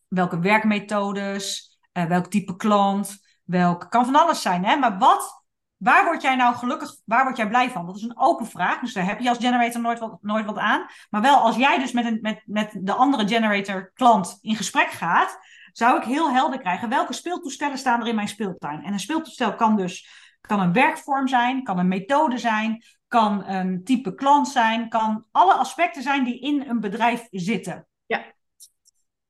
welke 0.08 0.38
werkmethodes, 0.38 1.78
eh, 1.92 2.04
welk 2.04 2.26
type 2.26 2.56
klant, 2.56 3.22
welk, 3.44 3.90
kan 3.90 4.04
van 4.04 4.16
alles 4.16 4.42
zijn, 4.42 4.64
hè? 4.64 4.76
Maar 4.76 4.98
wat, 4.98 5.44
waar 5.76 6.04
word 6.04 6.22
jij 6.22 6.36
nou 6.36 6.54
gelukkig, 6.54 6.94
waar 7.04 7.24
word 7.24 7.36
jij 7.36 7.48
blij 7.48 7.70
van? 7.70 7.86
Dat 7.86 7.96
is 7.96 8.02
een 8.02 8.18
open 8.18 8.46
vraag, 8.46 8.80
dus 8.80 8.92
daar 8.92 9.04
heb 9.04 9.20
je 9.20 9.28
als 9.28 9.38
generator 9.38 9.80
nooit 9.80 9.98
wat, 9.98 10.18
nooit 10.20 10.46
wat 10.46 10.58
aan. 10.58 10.86
Maar 11.10 11.22
wel 11.22 11.36
als 11.36 11.56
jij 11.56 11.78
dus 11.78 11.92
met, 11.92 12.04
een, 12.04 12.18
met, 12.20 12.42
met 12.46 12.78
de 12.80 12.92
andere 12.92 13.28
generator 13.28 13.90
klant 13.94 14.38
in 14.40 14.56
gesprek 14.56 14.90
gaat, 14.90 15.38
zou 15.72 15.98
ik 15.98 16.04
heel 16.04 16.30
helder 16.30 16.58
krijgen 16.58 16.88
welke 16.88 17.12
speeltoestellen 17.12 17.78
staan 17.78 18.00
er 18.00 18.08
in 18.08 18.14
mijn 18.14 18.28
speeltuin. 18.28 18.82
En 18.82 18.92
een 18.92 19.00
speeltoestel 19.00 19.54
kan 19.54 19.76
dus 19.76 20.20
kan 20.40 20.60
een 20.60 20.72
werkvorm 20.72 21.28
zijn, 21.28 21.62
kan 21.62 21.78
een 21.78 21.88
methode 21.88 22.38
zijn, 22.38 22.82
kan 23.12 23.44
een 23.46 23.84
type 23.84 24.14
klant 24.14 24.48
zijn, 24.48 24.88
kan 24.88 25.26
alle 25.30 25.54
aspecten 25.54 26.02
zijn 26.02 26.24
die 26.24 26.40
in 26.40 26.68
een 26.68 26.80
bedrijf 26.80 27.26
zitten. 27.30 27.86
Ja. 28.06 28.24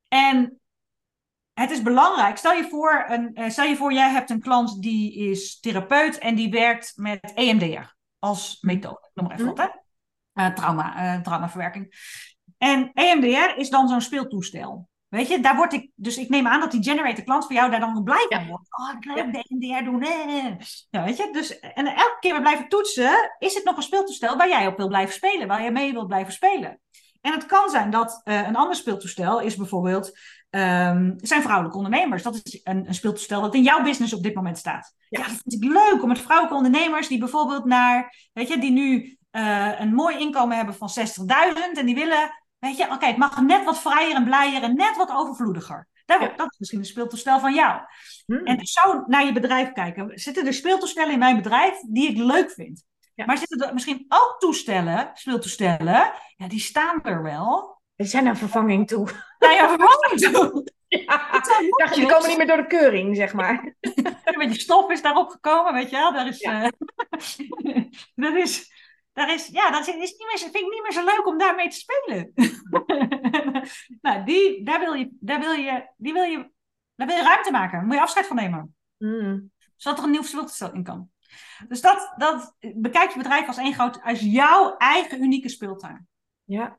En 0.08 0.60
het 1.52 1.70
is 1.70 1.82
belangrijk. 1.82 2.36
Stel 2.36 2.52
je 2.52 2.68
voor, 2.68 3.04
een, 3.08 3.34
eh, 3.34 3.50
stel 3.50 3.64
je 3.64 3.76
voor, 3.76 3.92
jij 3.92 4.10
hebt 4.10 4.30
een 4.30 4.40
klant 4.40 4.82
die 4.82 5.14
is 5.14 5.60
therapeut 5.60 6.18
en 6.18 6.34
die 6.34 6.50
werkt 6.50 6.92
met 6.96 7.32
EMDR 7.34 7.94
als 8.18 8.58
methode. 8.60 9.10
Noem 9.14 9.26
maar 9.26 9.34
even 9.34 9.46
wat, 9.46 9.58
hè? 9.58 9.68
Eh, 10.32 10.54
trauma, 10.54 10.96
eh, 10.96 11.20
traumaverwerking. 11.20 11.94
En 12.58 12.90
EMDR 12.94 13.58
is 13.58 13.70
dan 13.70 13.88
zo'n 13.88 14.00
speeltoestel. 14.00 14.88
Weet 15.12 15.28
je, 15.28 15.40
daar 15.40 15.56
word 15.56 15.72
ik, 15.72 15.90
dus 15.94 16.16
ik 16.16 16.28
neem 16.28 16.46
aan 16.46 16.60
dat 16.60 16.70
die 16.70 16.82
generator 16.82 17.24
klant 17.24 17.46
van 17.46 17.54
jou 17.54 17.70
daar 17.70 17.80
dan 17.80 18.02
blij 18.02 18.26
van 18.28 18.46
wordt. 18.46 18.68
Oh, 18.70 18.96
ik 18.98 19.04
leuk 19.04 19.32
de 19.32 19.44
EMDR 19.48 19.84
doen. 19.84 20.04
Ja, 20.90 21.04
weet 21.04 21.16
je, 21.16 21.28
dus, 21.32 21.60
en 21.60 21.86
elke 21.86 22.16
keer 22.20 22.34
we 22.34 22.40
blijven 22.40 22.68
toetsen, 22.68 23.34
is 23.38 23.54
het 23.54 23.64
nog 23.64 23.76
een 23.76 23.82
speeltoestel 23.82 24.36
waar 24.36 24.48
jij 24.48 24.66
op 24.66 24.76
wil 24.76 24.88
blijven 24.88 25.14
spelen, 25.14 25.48
waar 25.48 25.62
je 25.62 25.70
mee 25.70 25.92
wilt 25.92 26.06
blijven 26.06 26.32
spelen. 26.32 26.80
En 27.20 27.32
het 27.32 27.46
kan 27.46 27.70
zijn 27.70 27.90
dat 27.90 28.20
eh, 28.24 28.46
een 28.46 28.56
ander 28.56 28.76
speeltoestel 28.76 29.40
is 29.40 29.56
bijvoorbeeld, 29.56 30.18
ehm, 30.50 31.12
zijn 31.16 31.42
vrouwelijke 31.42 31.76
ondernemers. 31.76 32.22
Dat 32.22 32.40
is 32.42 32.60
een, 32.64 32.86
een 32.86 32.94
speeltoestel 32.94 33.40
dat 33.40 33.54
in 33.54 33.62
jouw 33.62 33.82
business 33.82 34.12
op 34.12 34.22
dit 34.22 34.34
moment 34.34 34.58
staat. 34.58 34.94
Ja, 35.08 35.18
dat 35.18 35.40
vind 35.42 35.62
ik 35.62 35.72
leuk 35.72 36.02
om 36.02 36.08
met 36.08 36.20
vrouwelijke 36.20 36.56
ondernemers 36.56 37.08
die 37.08 37.18
bijvoorbeeld 37.18 37.64
naar, 37.64 38.14
weet 38.32 38.48
je, 38.48 38.58
die 38.58 38.70
nu 38.70 39.16
eh, 39.30 39.80
een 39.80 39.94
mooi 39.94 40.18
inkomen 40.18 40.56
hebben 40.56 40.74
van 40.74 40.90
60.000 40.98 41.78
en 41.78 41.86
die 41.86 41.94
willen 41.94 42.41
Weet 42.62 42.76
je, 42.76 42.90
oké, 42.90 43.06
het 43.06 43.16
mag 43.16 43.40
net 43.40 43.64
wat 43.64 43.80
vrijer 43.80 44.14
en 44.14 44.24
blijer 44.24 44.62
en 44.62 44.74
net 44.76 44.96
wat 44.96 45.10
overvloediger. 45.10 45.88
Dat, 46.04 46.20
Ja. 46.20 46.32
dat 46.36 46.52
is 46.52 46.58
misschien 46.58 46.78
een 46.80 46.84
speeltoestel 46.86 47.40
van 47.40 47.54
jou. 47.54 47.80
Hmm. 48.26 48.46
En 48.46 48.66
zou 48.66 49.02
naar 49.06 49.24
je 49.24 49.32
bedrijf 49.32 49.72
kijken. 49.72 50.18
Zitten 50.18 50.46
er 50.46 50.54
speeltoestellen 50.54 51.12
in 51.12 51.18
mijn 51.18 51.36
bedrijf 51.36 51.80
die 51.88 52.08
ik 52.10 52.16
leuk 52.16 52.50
vind? 52.50 52.84
Ja. 53.14 53.24
Maar 53.24 53.38
zitten 53.38 53.66
er 53.68 53.74
misschien 53.74 54.04
ook 54.08 54.36
toestellen, 54.38 55.10
speeltoestellen, 55.14 56.12
ja, 56.36 56.48
die 56.48 56.60
staan 56.60 57.02
er 57.02 57.22
wel. 57.22 57.80
Er 57.96 58.06
zijn 58.06 58.26
een 58.26 58.36
vervanging 58.36 58.86
toe. 58.88 59.08
Nou 59.38 59.54
ja, 59.54 59.68
verwarming 59.68 60.20
toe. 60.20 60.66
Ja. 60.88 61.42
Ja, 61.76 61.94
die 61.94 62.06
komen 62.12 62.28
niet 62.28 62.36
meer 62.36 62.46
door 62.46 62.56
de 62.56 62.66
keuring, 62.66 63.16
zeg 63.16 63.32
maar. 63.32 63.74
Een 64.24 64.38
beetje 64.38 64.60
stof 64.60 64.90
is 64.90 65.02
daarop 65.02 65.28
gekomen, 65.30 65.72
weet 65.72 65.90
je 65.90 65.96
wel. 65.96 66.12
Daar 66.12 66.26
is, 66.26 66.38
Ja. 66.40 66.62
eh, 66.62 66.70
dat 68.14 68.34
is, 68.34 68.72
daar 69.12 69.32
is, 69.32 69.46
ja, 69.46 69.70
dat 69.70 69.80
is, 69.80 69.94
is 69.94 70.10
niet 70.10 70.26
meer, 70.26 70.38
vind 70.38 70.54
ik 70.54 70.70
niet 70.70 70.82
meer 70.82 70.92
zo 70.92 71.04
leuk 71.04 71.26
om 71.26 71.38
daarmee 71.38 71.68
te 71.68 71.76
spelen. 71.76 72.32
nou, 74.02 74.24
die, 74.24 74.64
daar 74.64 74.80
wil 74.80 74.92
je, 74.92 75.16
daar 75.20 75.40
wil 75.40 75.52
je, 75.52 75.88
die 75.96 76.12
wil 76.12 76.22
je, 76.22 76.50
daar 76.94 77.06
wil 77.06 77.16
je 77.16 77.22
ruimte 77.22 77.50
maken. 77.50 77.78
Daar 77.78 77.86
moet 77.86 77.94
je 77.94 78.00
afscheid 78.00 78.26
van 78.26 78.36
nemen. 78.36 78.74
Hmm. 78.96 79.50
Zodat 79.76 79.98
er 79.98 80.04
een 80.04 80.10
nieuw 80.10 80.22
speeltoestel 80.22 80.72
in 80.72 80.82
kan. 80.82 81.10
Dus 81.68 81.80
dat, 81.80 82.14
dat, 82.16 82.56
bekijk 82.74 83.10
je 83.10 83.18
bedrijf 83.18 83.46
als 83.46 83.56
één 83.56 83.74
groot, 83.74 84.02
als 84.02 84.20
jouw 84.20 84.76
eigen 84.76 85.22
unieke 85.22 85.48
speeltuin. 85.48 86.08
Ja. 86.44 86.78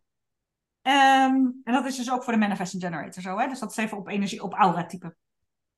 Ehm, 0.81 1.35
en 1.63 1.73
dat 1.73 1.85
is 1.85 1.95
dus 1.95 2.11
ook 2.11 2.23
voor 2.23 2.33
de 2.33 2.39
Manifesting 2.39 2.83
Generator 2.83 3.21
zo. 3.21 3.37
Hè? 3.37 3.47
Dus 3.47 3.59
dat 3.59 3.71
is 3.71 3.77
even 3.77 3.97
op 3.97 4.07
energie, 4.07 4.43
op 4.43 4.53
aura 4.53 4.85
type. 4.85 5.15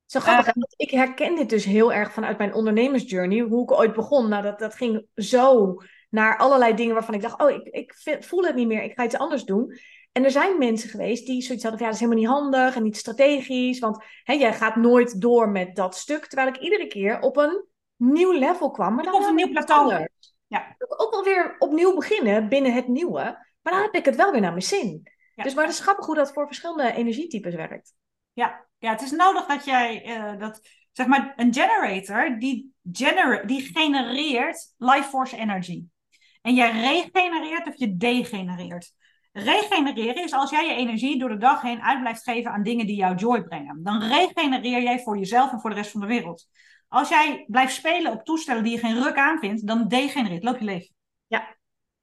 Zo 0.05 0.19
grappig, 0.19 0.53
want 0.53 0.73
ik 0.77 0.89
herken 0.89 1.35
dit 1.35 1.49
dus 1.49 1.65
heel 1.65 1.93
erg 1.93 2.13
vanuit 2.13 2.37
mijn 2.37 2.53
ondernemersjourney, 2.53 3.39
hoe 3.39 3.63
ik 3.63 3.71
ooit 3.71 3.93
begon. 3.93 4.29
Nou, 4.29 4.43
dat, 4.43 4.59
dat 4.59 4.75
ging 4.75 5.07
zo 5.15 5.75
naar 6.15 6.37
allerlei 6.37 6.73
dingen 6.73 6.93
waarvan 6.93 7.13
ik 7.13 7.21
dacht, 7.21 7.41
oh, 7.41 7.49
ik, 7.49 7.67
ik 7.67 8.23
voel 8.23 8.43
het 8.43 8.55
niet 8.55 8.67
meer, 8.67 8.83
ik 8.83 8.93
ga 8.93 9.03
iets 9.03 9.17
anders 9.17 9.43
doen. 9.43 9.77
En 10.11 10.23
er 10.23 10.31
zijn 10.31 10.57
mensen 10.57 10.89
geweest 10.89 11.25
die 11.25 11.41
zoiets 11.41 11.63
hadden 11.63 11.81
van, 11.81 11.89
ja, 11.89 11.93
dat 11.93 11.93
is 11.93 11.99
helemaal 11.99 12.21
niet 12.21 12.41
handig 12.41 12.75
en 12.75 12.83
niet 12.83 12.97
strategisch, 12.97 13.79
want 13.79 14.03
hè, 14.23 14.33
jij 14.33 14.53
gaat 14.53 14.75
nooit 14.75 15.21
door 15.21 15.49
met 15.49 15.75
dat 15.75 15.95
stuk. 15.95 16.25
Terwijl 16.25 16.47
ik 16.47 16.57
iedere 16.57 16.87
keer 16.87 17.19
op 17.19 17.37
een 17.37 17.65
nieuw 17.95 18.31
level 18.31 18.71
kwam. 18.71 18.95
Maar 18.95 19.03
dan 19.03 19.13
Op 19.13 19.23
een 19.23 19.35
nieuw 19.35 19.51
plateau. 19.51 20.07
Ja. 20.47 20.75
Ook 20.87 21.11
wel 21.11 21.23
weer 21.23 21.55
opnieuw 21.59 21.95
beginnen 21.95 22.49
binnen 22.49 22.73
het 22.73 22.87
nieuwe, 22.87 23.21
maar 23.61 23.73
dan 23.73 23.81
heb 23.81 23.93
ik 23.93 24.05
het 24.05 24.15
wel 24.15 24.31
weer 24.31 24.41
naar 24.41 24.51
mijn 24.51 24.63
zin. 24.63 25.11
Ja. 25.35 25.43
Dus 25.43 25.53
maar 25.53 25.63
het 25.63 25.73
is 25.73 25.79
grappig 25.79 26.05
hoe 26.05 26.15
dat 26.15 26.33
voor 26.33 26.45
verschillende 26.45 26.93
energietypes 26.93 27.55
werkt. 27.55 27.93
Ja, 28.33 28.65
ja, 28.77 28.91
het 28.91 29.01
is 29.01 29.11
nodig 29.11 29.45
dat 29.45 29.65
jij, 29.65 30.03
eh, 30.03 30.39
dat, 30.39 30.61
zeg 30.91 31.07
maar, 31.07 31.33
een 31.35 31.53
generator, 31.53 32.39
die, 32.39 32.73
die 32.81 33.61
genereert 33.73 34.73
life 34.77 35.09
force 35.09 35.37
energy. 35.37 35.83
En 36.45 36.53
jij 36.53 36.71
regenereert 36.71 37.67
of 37.67 37.75
je 37.75 37.97
degenereert. 37.97 38.93
Regenereren 39.31 40.23
is 40.23 40.33
als 40.33 40.49
jij 40.49 40.65
je 40.67 40.73
energie 40.73 41.19
door 41.19 41.29
de 41.29 41.37
dag 41.37 41.61
heen 41.61 41.81
uit 41.81 41.99
blijft 41.99 42.23
geven 42.23 42.51
aan 42.51 42.63
dingen 42.63 42.85
die 42.85 42.95
jou 42.95 43.15
joy 43.15 43.43
brengen. 43.43 43.83
Dan 43.83 44.01
regenereer 44.01 44.81
jij 44.81 44.99
voor 44.99 45.17
jezelf 45.17 45.51
en 45.51 45.59
voor 45.59 45.69
de 45.69 45.75
rest 45.75 45.91
van 45.91 46.01
de 46.01 46.07
wereld. 46.07 46.47
Als 46.87 47.09
jij 47.09 47.45
blijft 47.47 47.73
spelen 47.73 48.11
op 48.11 48.23
toestellen 48.23 48.63
die 48.63 48.71
je 48.71 48.79
geen 48.79 49.03
ruk 49.03 49.15
aan 49.15 49.39
vindt, 49.39 49.67
dan 49.67 49.87
degenereert, 49.87 50.43
loop 50.43 50.57
je 50.59 50.65
leeg. 50.65 50.87
Ja. 51.27 51.55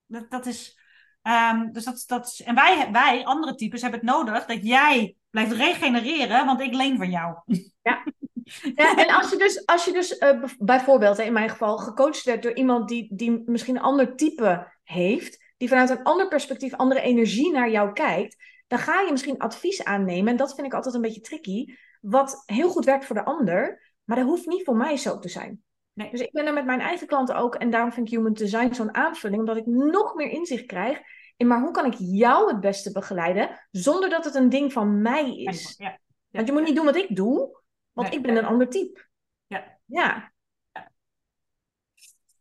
Dat, 0.07 0.31
dat 0.31 0.47
is. 0.47 0.79
ehm, 1.23 1.73
dus 1.73 1.85
dat, 1.85 2.05
dat 2.07 2.27
is, 2.27 2.43
en 2.43 2.55
wij, 2.55 2.89
wij, 2.93 3.25
andere 3.25 3.55
types, 3.55 3.83
hebben 3.83 4.01
het 4.01 4.09
nodig 4.09 4.47
dat 4.47 4.67
jij 4.67 5.17
blijft 5.31 5.53
regenereren, 5.53 6.47
want 6.47 6.61
ik 6.61 6.75
leen 6.75 6.97
van 6.97 7.11
jou. 7.11 7.37
Ja, 7.83 8.05
en 8.75 9.09
als 9.09 9.31
je 9.31 9.37
dus, 9.37 9.67
als 9.67 9.85
je 9.85 9.93
dus 9.93 10.19
eh, 10.19 10.43
bijvoorbeeld 10.59 11.19
in 11.19 11.33
mijn 11.33 11.49
geval 11.49 11.79
gecoacht 11.79 12.25
werd 12.25 12.43
door 12.43 12.55
iemand 12.55 12.89
die, 12.89 13.09
die 13.15 13.43
misschien 13.47 13.77
een 13.77 13.83
ander 13.83 14.17
type 14.17 14.73
heeft, 14.85 15.55
die 15.57 15.69
vanuit 15.69 15.91
een 15.91 16.03
ander 16.03 16.29
perspectief, 16.29 16.75
andere 16.75 17.01
energie 17.01 17.53
naar 17.53 17.71
jou 17.71 17.93
kijkt, 17.93 18.37
dan 18.67 18.79
ga 18.79 19.01
je 19.01 19.11
misschien 19.11 19.39
advies 19.39 19.85
aannemen. 19.85 20.31
En 20.31 20.37
dat 20.37 20.55
vind 20.55 20.67
ik 20.67 20.75
altijd 20.75 20.95
een 20.95 21.01
beetje 21.01 21.21
tricky. 21.21 21.75
Wat 22.01 22.43
heel 22.47 22.69
goed 22.71 22.85
werkt 22.85 23.05
voor 23.05 23.17
de 23.17 23.25
ander, 23.25 23.93
maar 24.05 24.17
dat 24.17 24.27
hoeft 24.27 24.47
niet 24.47 24.65
voor 24.65 24.77
mij 24.77 24.97
zo 24.97 25.19
te 25.19 25.29
zijn. 25.29 25.63
Nee. 25.93 26.11
Dus 26.11 26.21
ik 26.21 26.33
ben 26.33 26.47
er 26.47 26.53
met 26.53 26.65
mijn 26.65 26.81
eigen 26.81 27.07
klanten 27.07 27.37
ook, 27.37 27.55
en 27.55 27.71
daarom 27.71 27.93
vind 27.93 28.07
ik 28.07 28.15
Human 28.15 28.33
Design 28.33 28.75
zo'n 28.75 28.95
aanvulling, 28.95 29.41
omdat 29.41 29.57
ik 29.57 29.67
nog 29.67 30.15
meer 30.15 30.31
inzicht 30.31 30.67
krijg 30.67 31.01
in, 31.37 31.47
maar 31.47 31.61
hoe 31.61 31.71
kan 31.71 31.87
ik 31.87 31.95
jou 31.99 32.49
het 32.49 32.61
beste 32.61 32.93
begeleiden, 32.93 33.67
zonder 33.71 34.11
dat 34.11 34.25
het 34.25 34.35
een 34.35 34.49
ding 34.49 34.73
van 34.73 35.03
mij 35.03 35.37
is. 35.37 35.75
Ja. 35.77 35.99
Want 36.31 36.47
je 36.47 36.53
moet 36.53 36.65
niet 36.65 36.77
doen 36.77 36.85
wat 36.85 36.97
ik 36.97 37.17
doe, 37.17 37.62
want 37.93 38.09
Nee. 38.09 38.17
ik 38.19 38.23
ben 38.25 38.37
een 38.37 38.45
ander 38.45 38.69
type. 38.69 39.09
Ja. 39.47 39.79
Ja. 39.85 40.33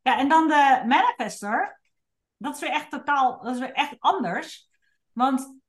Ja, 0.01 0.17
en 0.19 0.29
dan 0.29 0.47
de 0.47 0.83
manifester. 0.87 1.79
Dat 2.37 2.55
is 2.55 2.61
weer 2.61 2.69
echt 2.71 2.89
totaal, 2.89 3.41
dat 3.41 3.53
is 3.53 3.59
weer 3.59 3.71
echt 3.73 3.95
anders. 3.99 4.69
Want 5.11 5.59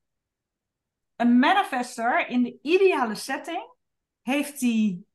een 1.17 1.39
manifester 1.39 2.29
in 2.29 2.43
de 2.43 2.59
ideale 2.63 3.15
setting 3.15 3.75
heeft 4.23 4.61
die. 4.61 5.07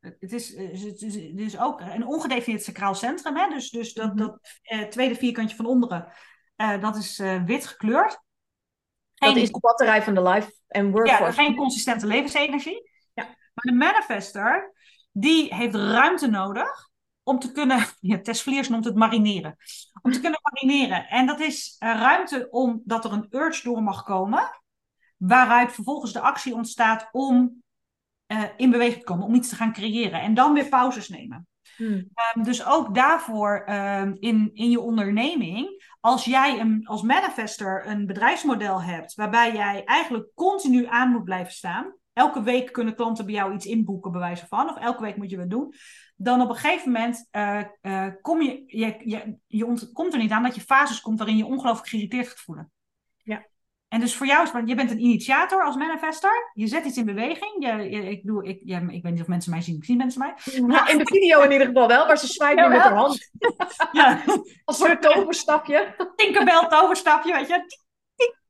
Het 0.00 0.32
is, 0.32 0.56
het 0.56 1.02
is, 1.02 1.14
het 1.14 1.38
is 1.38 1.58
ook 1.58 1.80
een 1.80 2.06
ongedefinieerd 2.06 2.64
sacraal 2.64 2.94
centrum. 2.94 3.36
Hè? 3.36 3.48
Dus, 3.48 3.70
dus 3.70 3.92
dat, 3.92 4.08
Mhm. 4.14 4.16
dat 4.16 4.38
eh, 4.62 4.82
tweede 4.82 5.14
vierkantje 5.14 5.56
van 5.56 5.66
onderen, 5.66 6.12
eh, 6.56 6.80
dat 6.80 6.96
is 6.96 7.18
eh, 7.18 7.44
wit 7.44 7.66
gekleurd. 7.66 8.20
Dat 9.14 9.36
is 9.36 9.52
de 9.52 9.60
batterij 9.60 10.02
van 10.02 10.14
de 10.14 10.22
life 10.22 10.52
en 10.66 10.90
workforce. 10.90 11.22
ja, 11.24 11.32
geen 11.32 11.56
consistente 11.56 12.06
levensenergie. 12.06 12.90
Maar 13.62 13.72
de 13.74 13.78
manifester, 13.78 14.72
die 15.12 15.54
heeft 15.54 15.74
ruimte 15.74 16.26
nodig 16.26 16.88
om 17.22 17.38
te 17.38 17.52
kunnen, 17.52 17.86
ja, 18.00 18.20
Tess 18.20 18.42
Vliers 18.42 18.68
noemt 18.68 18.84
het 18.84 18.94
marineren. 18.94 19.56
Om 20.02 20.12
te 20.12 20.20
kunnen 20.20 20.40
marineren. 20.42 21.08
En 21.08 21.26
dat 21.26 21.40
is 21.40 21.76
eh, 21.78 21.94
ruimte 21.94 22.50
omdat 22.50 23.04
er 23.04 23.12
een 23.12 23.26
urge 23.30 23.62
door 23.62 23.82
mag 23.82 24.02
komen, 24.02 24.62
waaruit 25.16 25.72
vervolgens 25.72 26.12
de 26.12 26.20
actie 26.20 26.54
ontstaat 26.54 27.08
om 27.12 27.62
eh, 28.26 28.42
in 28.56 28.70
beweging 28.70 28.98
te 28.98 29.04
komen, 29.04 29.26
om 29.26 29.34
iets 29.34 29.48
te 29.48 29.56
gaan 29.56 29.72
creëren. 29.72 30.20
En 30.20 30.34
dan 30.34 30.52
weer 30.52 30.68
pauzes 30.68 31.08
nemen. 31.08 31.46
Hmm. 31.76 32.08
Ehm, 32.14 32.42
dus 32.42 32.66
ook 32.66 32.94
daarvoor 32.94 33.62
ehm, 33.66 34.14
in, 34.18 34.50
in 34.54 34.70
je 34.70 34.80
onderneming, 34.80 35.86
als 36.00 36.24
jij 36.24 36.60
een, 36.60 36.86
als 36.86 37.02
manifester 37.02 37.86
een 37.86 38.06
bedrijfsmodel 38.06 38.82
hebt 38.82 39.14
waarbij 39.14 39.52
jij 39.52 39.84
eigenlijk 39.84 40.28
continu 40.34 40.86
aan 40.86 41.10
moet 41.10 41.24
blijven 41.24 41.52
staan, 41.52 41.94
elke 42.18 42.42
week 42.42 42.72
kunnen 42.72 42.94
klanten 42.94 43.24
bij 43.24 43.34
jou 43.34 43.54
iets 43.54 43.66
inboeken, 43.66 44.10
bij 44.12 44.20
wijze 44.20 44.46
van, 44.46 44.70
of 44.70 44.76
elke 44.76 45.02
week 45.02 45.16
moet 45.16 45.30
je 45.30 45.36
wat 45.36 45.50
doen, 45.50 45.74
dan 46.16 46.40
op 46.40 46.48
een 46.48 46.56
gegeven 46.56 46.92
moment 46.92 47.28
eh, 47.30 47.60
eh, 47.80 48.12
kom 48.20 48.42
je, 48.42 48.62
je, 48.66 48.96
je, 49.04 49.36
je 49.46 49.66
ontkomt 49.66 50.12
er 50.12 50.18
niet 50.18 50.30
aan 50.30 50.42
dat 50.42 50.54
je 50.54 50.60
fases 50.60 51.00
komt 51.00 51.18
waarin 51.18 51.36
je 51.36 51.46
ongelooflijk 51.46 51.88
geïrriteerd 51.88 52.28
gaat 52.28 52.40
voelen. 52.40 52.72
Ja. 53.22 53.46
En 53.88 54.00
dus 54.00 54.16
voor 54.16 54.26
jou 54.26 54.42
is 54.42 54.50
je 54.64 54.74
bent 54.74 54.90
een 54.90 55.00
initiator 55.00 55.64
als 55.64 55.76
manifester. 55.76 56.50
Je 56.54 56.66
zet 56.66 56.84
iets 56.84 56.96
in 56.96 57.04
beweging. 57.04 57.54
Je, 57.58 57.90
je- 57.90 58.10
ik, 58.10 58.26
doe, 58.26 58.44
ik, 58.44 58.60
ja, 58.64 58.78
ik 58.88 59.02
weet 59.02 59.12
niet 59.12 59.20
of 59.20 59.26
mensen 59.26 59.50
mij 59.50 59.60
zien. 59.60 59.82
Zien 59.82 59.96
mensen 59.96 60.20
mij? 60.20 60.34
Nou, 60.60 60.90
in 60.90 60.98
de 60.98 61.06
video 61.06 61.40
in 61.40 61.52
ieder 61.52 61.66
geval 61.66 61.88
wel, 61.88 62.06
maar 62.06 62.18
ze 62.18 62.26
zwaait 62.26 62.58
nu 62.58 62.68
met 62.68 62.78
haar 62.80 62.94
hand. 62.94 63.30
Ja. 63.92 64.22
Als 64.64 64.80
een 64.80 64.86
soort 64.86 65.02
toverstapje. 65.02 65.94
Tinkerbell 66.16 66.66
toverstapje, 66.68 67.32
weet 67.32 67.48
je. 67.48 67.87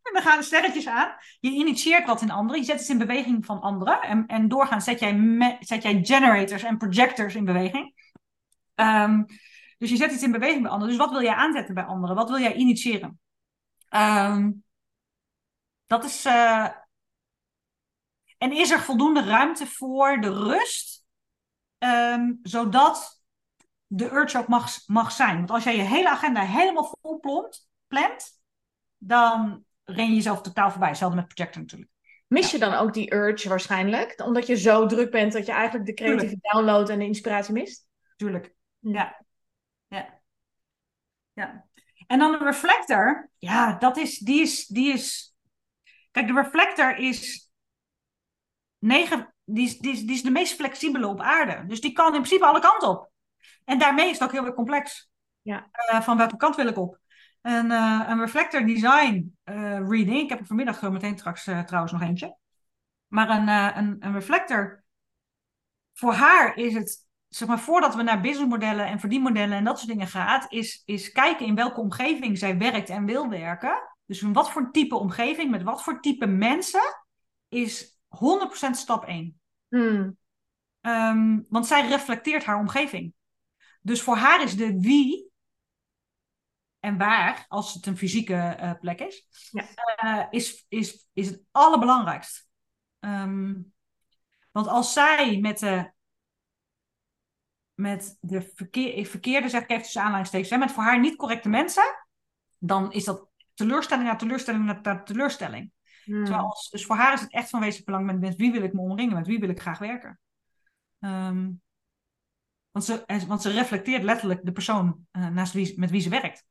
En 0.08 0.14
dan 0.14 0.22
gaan 0.22 0.38
de 0.38 0.44
sterretjes 0.44 0.86
aan. 0.86 1.16
Je 1.40 1.50
initieert 1.50 2.06
wat 2.06 2.22
in 2.22 2.30
anderen. 2.30 2.60
Je 2.60 2.66
zet 2.66 2.80
iets 2.80 2.88
in 2.90 2.98
beweging 2.98 3.46
van 3.46 3.60
anderen. 3.60 4.02
En, 4.02 4.26
en 4.26 4.48
doorgaans 4.48 4.84
zet 4.84 5.00
jij, 5.00 5.56
zet 5.60 5.82
jij 5.82 5.98
generators 6.04 6.62
en 6.62 6.78
projectors 6.78 7.34
in 7.34 7.44
beweging. 7.44 7.94
Ehm, 8.74 9.24
dus 9.78 9.90
je 9.90 9.96
zet 9.96 10.12
iets 10.12 10.22
in 10.22 10.32
beweging 10.32 10.62
bij 10.62 10.70
anderen. 10.70 10.96
Dus 10.96 11.04
wat 11.04 11.10
wil 11.10 11.22
jij 11.22 11.34
aanzetten 11.34 11.74
bij 11.74 11.84
anderen? 11.84 12.16
Wat 12.16 12.28
wil 12.28 12.38
jij 12.40 12.54
initiëren? 12.54 13.20
Ehm, 13.88 14.50
dat 15.86 16.04
is... 16.04 16.24
eh, 16.24 16.68
En 18.38 18.52
is 18.52 18.70
er 18.70 18.80
voldoende 18.80 19.22
ruimte 19.24 19.66
voor 19.66 20.20
de 20.20 20.32
rust? 20.32 21.04
Ehm, 21.78 22.32
zodat 22.42 23.22
de 23.86 24.12
urge 24.12 24.38
ook 24.38 24.48
mag, 24.48 24.86
mag 24.86 25.12
zijn. 25.12 25.36
Want 25.36 25.50
als 25.50 25.64
jij 25.64 25.76
je 25.76 25.82
hele 25.82 26.10
agenda 26.10 26.40
helemaal 26.40 26.96
vol 27.00 27.20
plant, 27.88 28.40
dan 28.98 29.64
ren 29.90 30.08
je 30.08 30.14
jezelf 30.14 30.40
totaal 30.40 30.70
voorbij. 30.70 30.88
Hetzelfde 30.88 31.16
met 31.16 31.28
projector 31.28 31.62
natuurlijk. 31.62 31.90
Mis 32.26 32.50
je 32.50 32.58
dan 32.58 32.74
ook 32.74 32.94
die 32.94 33.14
urge 33.14 33.48
waarschijnlijk? 33.48 34.22
Omdat 34.24 34.46
je 34.46 34.56
zo 34.56 34.86
druk 34.86 35.10
bent 35.10 35.32
dat 35.32 35.46
je 35.46 35.52
eigenlijk 35.52 35.86
de 35.86 35.94
creatieve 35.94 36.38
download 36.40 36.88
en 36.88 36.98
de 36.98 37.04
inspiratie 37.04 37.52
mist? 37.52 37.86
Tuurlijk. 38.16 38.54
Ja. 38.78 39.24
Ja. 39.88 40.20
Ja. 41.32 41.66
En 42.06 42.18
dan 42.18 42.32
de 42.32 42.44
reflector. 42.44 43.30
Ja, 43.38 43.72
dat 43.78 43.96
is, 43.96 44.18
die 44.18 44.40
is, 44.40 44.66
die 44.66 44.92
is... 44.92 45.34
Kijk, 46.10 46.26
de 46.26 46.32
reflector 46.32 46.96
is... 46.96 47.50
Negen, 48.78 49.34
die, 49.44 49.66
is, 49.66 49.78
die, 49.78 49.92
is, 49.92 50.00
die 50.00 50.14
is 50.14 50.22
de 50.22 50.30
meest 50.30 50.54
flexibele 50.54 51.06
op 51.06 51.20
aarde. 51.20 51.66
Dus 51.66 51.80
die 51.80 51.92
kan 51.92 52.06
in 52.06 52.12
principe 52.12 52.46
alle 52.46 52.60
kanten 52.60 52.88
op. 52.88 53.10
En 53.64 53.78
daarmee 53.78 54.06
is 54.06 54.12
het 54.12 54.22
ook 54.22 54.32
heel 54.32 54.44
erg 54.44 54.54
complex. 54.54 55.10
Ja. 55.42 55.68
Eh, 55.72 56.00
van 56.00 56.16
welke 56.16 56.36
kant 56.36 56.56
wil 56.56 56.66
ik 56.66 56.78
op? 56.78 56.98
En, 57.48 57.70
eh, 57.70 58.04
een 58.08 58.20
reflector 58.20 58.66
design 58.66 59.36
eh, 59.44 59.78
reading. 59.88 60.22
Ik 60.22 60.28
heb 60.28 60.38
er 60.38 60.46
vanmiddag 60.46 60.78
zo 60.78 60.90
meteen 60.90 61.18
straks 61.18 61.46
eh, 61.46 61.60
trouwens 61.60 61.92
nog 61.92 62.02
eentje. 62.02 62.36
Maar 63.06 63.30
een, 63.30 63.48
eh, 63.48 63.76
een, 63.76 63.96
een 64.00 64.12
reflector. 64.12 64.84
Voor 65.92 66.12
haar 66.12 66.56
is 66.56 66.74
het 66.74 67.06
zeg 67.28 67.48
maar, 67.48 67.60
voordat 67.60 67.94
we 67.94 68.02
naar 68.02 68.20
businessmodellen 68.20 68.86
en 68.86 69.00
verdienmodellen 69.00 69.56
en 69.56 69.64
dat 69.64 69.78
soort 69.78 69.90
dingen 69.90 70.06
gaat, 70.06 70.52
is, 70.52 70.82
is 70.84 71.12
kijken 71.12 71.46
in 71.46 71.54
welke 71.54 71.80
omgeving 71.80 72.38
zij 72.38 72.58
werkt 72.58 72.88
en 72.88 73.04
wil 73.04 73.28
werken. 73.28 73.96
Dus 74.06 74.22
in 74.22 74.32
wat 74.32 74.50
voor 74.50 74.70
type 74.70 74.96
omgeving, 74.96 75.50
met 75.50 75.62
wat 75.62 75.82
voor 75.82 76.00
type 76.00 76.26
mensen, 76.26 77.04
is 77.48 78.00
100% 78.08 78.70
stap 78.70 79.04
1. 79.04 79.40
Hmm. 79.68 80.16
Ehm, 80.80 81.40
want 81.48 81.66
zij 81.66 81.88
reflecteert 81.88 82.44
haar 82.44 82.58
omgeving. 82.58 83.12
Dus 83.80 84.02
voor 84.02 84.16
haar 84.16 84.42
is 84.42 84.56
de 84.56 84.80
wie 84.80 85.30
en 86.80 86.98
waar, 86.98 87.44
als 87.48 87.74
het 87.74 87.86
een 87.86 87.96
fysieke 87.96 88.34
eh, 88.34 88.72
plek 88.80 89.00
is, 89.00 89.26
Ja. 89.50 89.64
eh, 89.96 90.26
is, 90.30 90.64
is, 90.68 91.06
is 91.12 91.26
het 91.28 91.42
allerbelangrijkst. 91.50 92.48
Ehm, 92.98 93.54
want 94.50 94.66
als 94.66 94.92
zij 94.92 95.38
met 95.40 95.58
de, 95.58 95.92
met 97.74 98.16
de 98.20 98.52
verkeer, 98.54 99.06
verkeerde, 99.06 99.48
zeg 99.48 99.62
ik 99.62 99.70
even 99.70 99.82
tussen 99.82 100.00
aanleidingstekens, 100.00 100.50
hè, 100.50 100.56
met 100.58 100.72
voor 100.72 100.82
haar 100.82 101.00
niet 101.00 101.16
correcte 101.16 101.48
mensen, 101.48 102.06
dan 102.58 102.92
is 102.92 103.04
dat 103.04 103.28
teleurstelling 103.54 104.06
na 104.08 104.16
teleurstelling 104.16 104.64
na 104.64 104.80
te- 104.80 105.02
teleurstelling. 105.04 105.70
Hmm. 106.04 106.24
Terwijl 106.24 106.44
als, 106.46 106.70
dus 106.70 106.86
voor 106.86 106.96
haar 106.96 107.12
is 107.12 107.20
het 107.20 107.32
echt 107.32 107.50
van 107.50 107.60
wezenlijk 107.60 107.86
belang 107.86 108.06
met, 108.06 108.20
met 108.20 108.36
wie 108.36 108.52
wil 108.52 108.62
ik 108.62 108.72
me 108.72 108.80
omringen, 108.80 109.14
met 109.16 109.26
wie 109.26 109.38
wil 109.38 109.48
ik 109.48 109.60
graag 109.60 109.78
werken. 109.78 110.20
Ehm, 110.98 111.50
want, 112.70 112.84
ze, 112.84 113.24
want 113.26 113.42
ze 113.42 113.50
reflecteert 113.50 114.02
letterlijk 114.02 114.44
de 114.44 114.52
persoon 114.52 115.06
eh, 115.10 115.28
naast 115.28 115.52
wie, 115.52 115.78
met 115.78 115.90
wie 115.90 116.00
ze 116.00 116.08
werkt. 116.08 116.46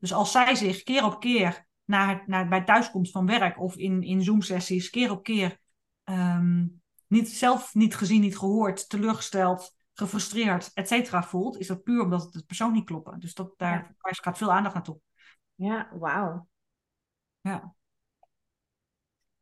Dus 0.00 0.12
als 0.12 0.32
zij 0.32 0.54
zich 0.54 0.82
keer 0.82 1.04
op 1.04 1.20
keer 1.20 1.66
naar, 1.84 2.22
naar, 2.26 2.48
bij 2.48 2.64
thuiskomst 2.64 3.12
van 3.12 3.26
werk 3.26 3.60
of 3.60 3.76
in, 3.76 4.02
in 4.02 4.22
Zoom-sessies 4.22 4.90
keer 4.90 5.10
op 5.10 5.22
keer 5.22 5.58
ehm, 6.04 6.66
niet, 7.06 7.28
zelf 7.28 7.74
niet 7.74 7.96
gezien, 7.96 8.20
niet 8.20 8.38
gehoord, 8.38 8.88
teleurgesteld, 8.88 9.76
gefrustreerd, 9.92 10.70
et 10.74 10.88
cetera 10.88 11.22
voelt, 11.22 11.58
is 11.58 11.66
dat 11.66 11.82
puur 11.82 12.02
omdat 12.02 12.22
het 12.22 12.32
de 12.32 12.44
persoon 12.44 12.72
niet 12.72 12.84
kloppen. 12.84 13.20
Dus 13.20 13.34
dat, 13.34 13.52
daar, 13.56 13.94
daar 13.98 14.18
gaat 14.22 14.38
veel 14.38 14.52
aandacht 14.52 14.74
naartoe. 14.74 15.00
Ja, 15.54 15.88
wauw. 15.92 16.48
Ja. 17.40 17.74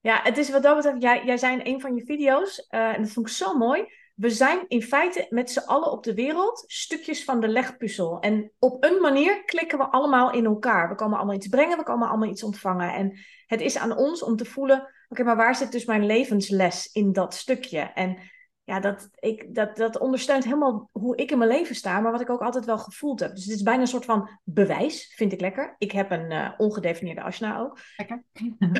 Ja, 0.00 0.20
het 0.22 0.36
is 0.36 0.50
wat 0.50 0.62
dat 0.62 0.76
betreft, 0.76 1.02
jij, 1.02 1.24
jij 1.24 1.36
zei 1.36 1.59
in 1.59 1.74
een 1.74 1.80
van 1.80 1.94
je 1.94 2.04
video's, 2.04 2.66
eh, 2.66 2.94
en 2.94 3.02
dat 3.02 3.11
vond 3.11 3.28
ik 3.28 3.32
zo 3.32 3.59
mooi. 3.59 3.86
We 4.18 4.30
zijn 4.30 4.64
in 4.68 4.82
feite 4.82 5.26
met 5.30 5.50
z'n 5.50 5.66
allen 5.66 5.90
op 5.90 6.04
de 6.04 6.14
wereld 6.14 6.64
stukjes 6.66 7.24
van 7.24 7.40
de 7.40 7.48
legpuzzel. 7.48 8.20
En 8.20 8.52
op 8.58 8.84
een 8.84 9.00
manier 9.00 9.44
klikken 9.44 9.78
we 9.78 9.84
allemaal 9.84 10.32
in 10.32 10.44
elkaar. 10.44 10.88
We 10.88 10.94
komen 10.94 11.16
allemaal 11.16 11.34
iets 11.36 11.48
brengen, 11.48 11.76
we 11.76 11.82
komen 11.82 12.08
allemaal 12.08 12.28
iets 12.28 12.42
ontvangen. 12.42 12.94
En 12.94 13.18
het 13.46 13.60
is 13.60 13.78
aan 13.78 13.96
ons 13.96 14.22
om 14.22 14.36
te 14.36 14.44
voelen, 14.44 14.94
oké, 15.08 15.22
maar 15.22 15.36
waar 15.36 15.54
zit 15.54 15.72
dus 15.72 15.84
mijn 15.84 16.06
levensles 16.06 16.92
in 16.92 17.12
dat 17.12 17.34
stukje? 17.34 17.80
En 17.80 18.18
ja, 18.64 18.80
dat, 18.80 19.08
ik, 19.18 19.54
dat, 19.54 19.76
dat 19.76 19.98
ondersteunt 19.98 20.44
helemaal 20.44 20.88
hoe 20.92 21.16
ik 21.16 21.30
in 21.30 21.38
mijn 21.38 21.50
leven 21.50 21.74
sta, 21.74 22.00
maar 22.00 22.12
wat 22.12 22.20
ik 22.20 22.30
ook 22.30 22.42
altijd 22.42 22.64
wel 22.64 22.78
gevoeld 22.78 23.20
heb. 23.20 23.34
Dus 23.34 23.44
het 23.44 23.54
is 23.54 23.62
bijna 23.62 23.80
een 23.80 23.86
soort 23.86 24.04
van 24.04 24.30
bewijs, 24.44 25.14
vind 25.16 25.32
ik 25.32 25.40
lekker. 25.40 25.74
Ik 25.78 25.92
heb 25.92 26.10
een 26.10 26.30
uh, 26.30 26.50
ongedefinieerde 26.56 27.22
asna 27.22 27.58
ook. 27.58 27.78
Lekker. 27.96 28.22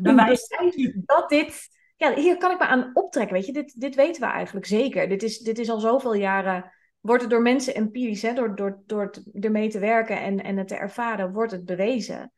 bewijs 0.03 0.49
dat 0.95 1.29
dit, 1.29 1.69
ja, 1.99 2.15
hier 2.15 2.37
kan 2.37 2.51
ik 2.51 2.59
me 2.59 2.67
aan 2.67 2.91
optrekken, 2.93 3.35
weet 3.35 3.47
je. 3.47 3.53
Dit, 3.53 3.81
dit 3.81 3.95
weten 3.95 4.23
we 4.23 4.29
eigenlijk 4.29 4.67
zeker. 4.67 5.09
Dit 5.09 5.23
is, 5.23 5.39
dit 5.39 5.59
is 5.59 5.71
al 5.71 5.81
zoveel 5.81 6.15
jaren, 6.15 6.73
wordt 7.01 7.23
het 7.23 7.31
door 7.31 7.43
mensen 7.43 7.75
empirisch, 7.75 8.23
hè, 8.23 8.33
door, 8.33 8.57
door, 8.57 8.83
door 8.87 9.03
het, 9.03 9.45
ermee 9.45 9.69
te 9.69 9.79
werken 9.79 10.21
en, 10.21 10.43
en 10.43 10.57
het 10.57 10.69
te 10.69 10.75
ervaren, 10.75 11.33
wordt 11.33 11.53
het 11.53 11.65
bewezen. 11.65 12.33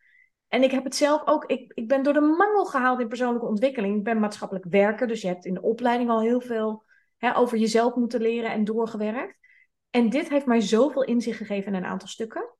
En 0.49 0.63
ik 0.63 0.71
heb 0.71 0.85
het 0.85 0.95
zelf 0.95 1.23
ook, 1.25 1.45
ik, 1.45 1.73
ik 1.75 1.89
ben 1.89 2.03
door 2.03 2.13
de 2.13 2.21
mangel 2.21 2.65
gehaald 2.65 3.01
in 3.01 3.09
persoonlijke 3.09 3.47
ontwikkeling. 3.47 3.97
Ik 3.97 4.05
ben 4.05 4.21
maatschappelijk 4.21 4.67
werker, 4.69 5.07
dus 5.07 5.21
je 5.21 5.27
hebt 5.29 5.45
in 5.45 5.55
de 5.55 5.63
opleiding 5.63 6.11
al 6.11 6.21
heel 6.21 6.41
veel 6.41 6.85
hè, 7.17 7.37
over 7.37 7.59
jezelf 7.59 7.95
moeten 7.95 8.21
leren 8.21 8.51
en 8.51 8.65
doorgewerkt. 8.65 9.39
En 9.91 10.09
dit 10.09 10.29
heeft 10.29 10.47
mij 10.47 10.61
zoveel 10.61 11.05
inzicht 11.05 11.39
gegeven 11.39 11.75
in 11.75 11.79
een 11.79 11.91
aantal 11.91 12.09
stukken. 12.09 12.55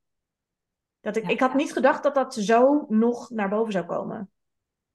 Dat 1.01 1.17
ik, 1.17 1.29
ik 1.29 1.41
had 1.41 1.55
niet 1.55 1.73
gedacht 1.73 2.03
dat 2.03 2.15
dat 2.15 2.35
zo 2.35 2.87
nog 2.89 3.31
naar 3.31 3.49
boven 3.49 3.73
zou 3.73 3.87
komen. 3.87 4.31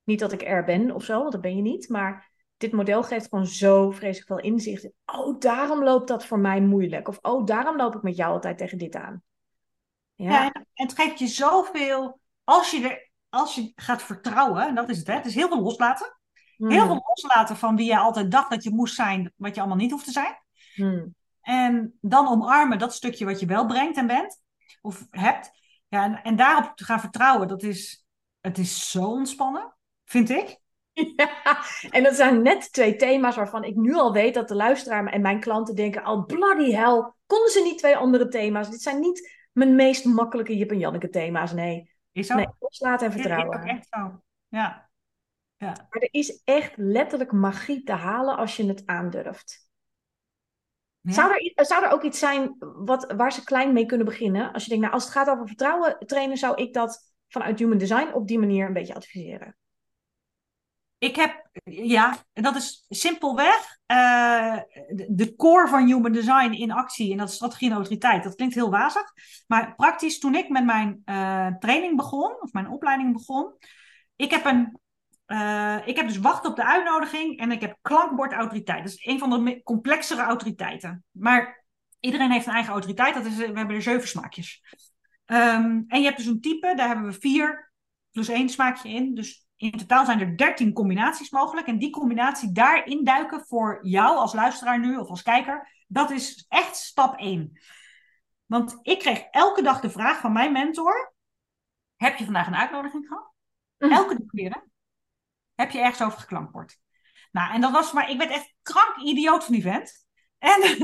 Niet 0.06 0.20
dat 0.20 0.32
ik 0.32 0.42
er 0.42 0.64
ben 0.64 0.92
of 0.92 1.04
zo, 1.04 1.20
want 1.20 1.32
dat 1.32 1.42
ben 1.42 1.56
je 1.56 1.62
niet. 1.62 1.90
Maar 1.90 2.32
dit 2.58 2.72
model 2.72 3.04
geeft 3.04 3.28
gewoon 3.30 3.46
zo 3.46 3.92
vreselijk 3.92 4.28
veel 4.28 4.52
inzicht. 4.52 4.90
Oh, 5.06 5.40
daarom 5.40 5.84
loopt 5.84 6.08
dat 6.08 6.26
voor 6.26 6.40
mij 6.40 6.62
moeilijk. 6.62 7.08
Of 7.08 7.20
oh, 7.22 7.46
daarom 7.46 7.78
loop 7.78 7.96
ik 7.96 8.02
met 8.02 8.16
jou 8.16 8.32
altijd 8.32 8.58
tegen 8.58 8.78
dit 8.78 8.96
aan. 8.96 9.24
Ja, 10.14 10.32
ja 10.32 10.52
en 10.52 10.66
het 10.74 10.94
geeft 10.96 11.20
je 11.20 11.28
zoveel. 11.28 12.20
Als 12.44 12.72
je, 12.72 12.90
er, 12.90 13.12
als 13.30 13.56
je 13.56 13.72
gaat 13.76 14.04
vertrouwen, 14.04 14.68
en 14.68 14.76
dat 14.76 14.90
is 14.90 14.98
het, 14.98 15.08
hè, 15.08 15.14
het 15.14 15.26
is 15.26 15.36
heel 15.36 15.48
veel 15.48 15.62
loslaten. 15.62 16.20
Heel 16.58 16.70
hmm. 16.70 16.86
veel 16.86 17.04
loslaten 17.08 17.56
van 17.56 17.76
wie 17.76 17.86
je 17.86 17.98
altijd 17.98 18.32
dacht 18.32 18.50
dat 18.50 18.64
je 18.64 18.70
moest 18.70 18.96
zijn, 18.96 19.34
wat 19.36 19.56
je 19.56 19.60
allemaal 19.60 19.78
niet 19.78 19.92
hoeft 19.92 20.06
te 20.06 20.12
zijn. 20.12 20.38
Hmm. 20.74 21.16
En 21.42 21.98
dan 22.02 22.28
omarmen 22.28 22.80
dat 22.80 22.94
stukje 22.94 23.26
wat 23.26 23.40
je 23.40 23.46
wel 23.46 23.66
brengt 23.66 23.98
en 23.98 24.08
bent, 24.08 24.42
of 24.82 25.08
hebt. 25.10 25.52
Ja, 25.88 26.04
en, 26.04 26.24
en 26.24 26.36
daarop 26.36 26.76
te 26.76 26.84
gaan 26.84 27.00
vertrouwen, 27.00 27.48
dat 27.48 27.64
is, 27.64 28.06
het 28.42 28.58
is 28.58 28.90
zo 28.92 29.04
ontspannen, 29.04 29.75
vind 30.06 30.30
ik. 30.30 30.58
Ja, 31.16 31.58
en 31.90 32.04
dat 32.04 32.16
zijn 32.16 32.42
net 32.42 32.74
twee 32.74 32.96
thema's 32.96 33.36
waarvan 33.36 33.64
ik 33.64 33.76
nu 33.76 33.94
al 33.94 34.14
weet 34.14 34.34
dat 34.34 34.48
de 34.48 34.56
luisteraar 34.56 35.06
en 35.06 35.22
mijn 35.22 35.40
klanten 35.40 35.76
denken: 35.76 36.04
al 36.04 36.18
oh, 36.18 36.26
bloody 36.26 36.72
hell, 36.72 37.12
konden 37.26 37.50
ze 37.52 37.62
niet 37.64 37.78
twee 37.78 37.98
andere 37.98 38.28
thema's? 38.28 38.70
Dit 38.70 38.82
zijn 38.82 39.00
niet 39.00 39.46
mijn 39.52 39.76
meest 39.76 40.06
makkelijke 40.06 40.58
Jip 40.58 40.72
en 40.72 40.80
Janneke 40.80 41.10
thema's. 41.10 41.54
Nee. 41.54 41.92
Is 42.12 42.28
zo. 42.28 42.36
Nee, 42.36 42.48
loslaten 42.60 43.06
en 43.06 43.12
vertrouwen. 43.12 43.58
Is 43.58 43.64
ook 43.64 43.70
echt 43.70 43.88
zo. 43.90 44.22
Ja. 44.48 44.90
Ja. 45.58 45.68
Maar 45.68 46.02
er 46.02 46.14
is 46.14 46.42
echt 46.44 46.74
letterlijk 46.76 47.32
magie 47.32 47.84
te 47.84 47.92
halen 47.92 48.38
als 48.38 48.56
je 48.56 48.68
het 48.68 48.86
aandurft. 48.86 49.70
Zou, 51.02 51.52
er, 51.56 51.66
zou 51.66 51.86
er 51.86 51.92
ook 51.92 52.04
iets 52.04 52.20
zijn 52.20 52.56
wat, 52.60 53.14
waar 53.18 53.32
ze 53.32 53.44
klein 53.44 53.74
mee 53.74 53.86
kunnen 53.86 54.06
beginnen? 54.06 54.54
Als 54.54 54.64
je 54.64 54.70
denkt, 54.70 54.84
nou, 54.84 54.96
als 54.96 55.04
het 55.04 55.14
gaat 55.14 55.30
over 55.30 55.48
vertrouwen 55.48 55.98
trainen, 56.00 56.38
zou 56.38 56.56
ik 56.62 56.74
dat 56.74 57.14
vanuit 57.28 57.60
Human 57.60 57.78
Design 57.78 58.14
op 58.14 58.28
die 58.28 58.40
manier 58.40 58.68
een 58.68 58.74
beetje 58.74 58.96
adviseren. 58.96 59.58
Ik 60.98 61.16
heb, 61.16 61.50
ja, 61.64 62.18
dat 62.34 62.56
is 62.56 62.86
simpelweg 62.90 63.78
uh, 63.92 64.58
de 65.08 65.34
core 65.38 65.68
van 65.68 65.86
Human 65.86 66.12
Design 66.12 66.52
in 66.52 66.72
actie 66.72 67.12
en 67.12 67.18
dat 67.18 67.30
is 67.30 67.36
strategie 67.36 67.70
en 67.70 67.76
autoriteit. 67.76 68.24
Dat 68.24 68.36
klinkt 68.36 68.56
heel 68.56 68.70
wazig, 68.70 69.14
maar 69.48 69.76
praktisch 69.76 70.20
toen 70.20 70.36
ik 70.36 70.50
met 70.50 70.66
mijn 70.66 71.02
uh, 71.06 71.48
training 71.48 71.96
begon, 71.96 72.42
of 72.42 72.54
mijn 72.54 72.70
opleiding 72.70 73.14
begon, 73.14 73.54
ik 74.16 74.32
heb 74.32 74.46
een 74.46 74.80
uh, 75.28 75.78
ik 75.86 75.96
heb 75.96 76.08
dus 76.08 76.20
wachten 76.20 76.50
op 76.50 76.56
de 76.56 76.66
uitnodiging 76.66 77.40
en 77.40 77.52
ik 77.52 77.62
heb 77.62 77.78
klankbordautoriteit. 77.82 78.84
Dat 78.84 78.94
is 78.94 79.06
een 79.06 79.20
van 79.20 79.46
de 79.46 79.64
complexere 79.64 80.22
autoriteiten. 80.22 81.04
Maar 81.12 81.66
iedereen 82.00 82.32
heeft 82.32 82.46
een 82.46 82.54
eigen 82.54 82.72
autoriteit. 82.72 83.14
Dat 83.14 83.26
is, 83.26 83.36
we 83.36 83.44
hebben 83.44 83.76
er 83.76 83.82
zeven 83.82 84.08
smaakjes. 84.08 84.62
Um, 85.26 85.86
en 85.88 86.00
je 86.00 86.06
hebt 86.06 86.18
dus 86.18 86.26
een 86.26 86.42
type, 86.42 86.74
daar 86.76 86.88
hebben 86.88 87.06
we 87.06 87.20
vier 87.20 87.72
plus 88.12 88.28
één 88.28 88.50
smaakje 88.50 88.90
in. 88.90 89.16
Dus 89.16 89.45
in 89.58 89.72
totaal 89.72 90.06
zijn 90.06 90.20
er 90.20 90.38
dertien 90.38 90.74
combinaties 90.74 91.30
mogelijk. 91.30 91.68
En 91.68 91.78
die 91.78 91.90
combinatie 91.90 92.52
daarin 92.52 93.04
duiken 93.04 93.46
voor 93.46 93.80
jou 93.82 94.18
als 94.18 94.34
luisteraar 94.34 94.80
nu 94.80 94.98
of 94.98 95.10
als 95.10 95.22
kijker, 95.22 95.84
dat 95.88 96.12
is 96.12 96.46
echt 96.50 96.76
stap 96.76 97.20
één. 97.20 97.60
Want 98.46 98.80
ik 98.82 99.00
kreeg 99.00 99.24
elke 99.32 99.62
dag 99.62 99.80
de 99.80 99.90
vraag 99.90 100.20
van 100.20 100.34
mijn 100.34 100.52
mentor: 100.52 101.14
Heb 101.96 102.18
je 102.18 102.24
vandaag 102.24 102.48
een 102.48 102.56
uitnodiging 102.56 103.08
gehad? 103.08 103.32
Mhm. 103.78 103.92
Elke 103.92 104.18
dag 104.18 104.32
weer 104.32 104.64
heb 105.56 105.72
je 105.72 105.80
ergens 105.80 106.02
over 106.02 106.20
geklankbord. 106.20 106.80
Nou, 107.32 107.54
en 107.54 107.62
dat 107.62 107.72
was 107.72 107.92
maar, 107.92 108.10
ik 108.10 108.18
werd 108.18 108.32
echt 108.32 108.54
krank 108.62 108.98
idioot 108.98 109.44
van 109.44 109.54
die 109.54 109.64
vent. 109.64 110.06
En, 110.38 110.62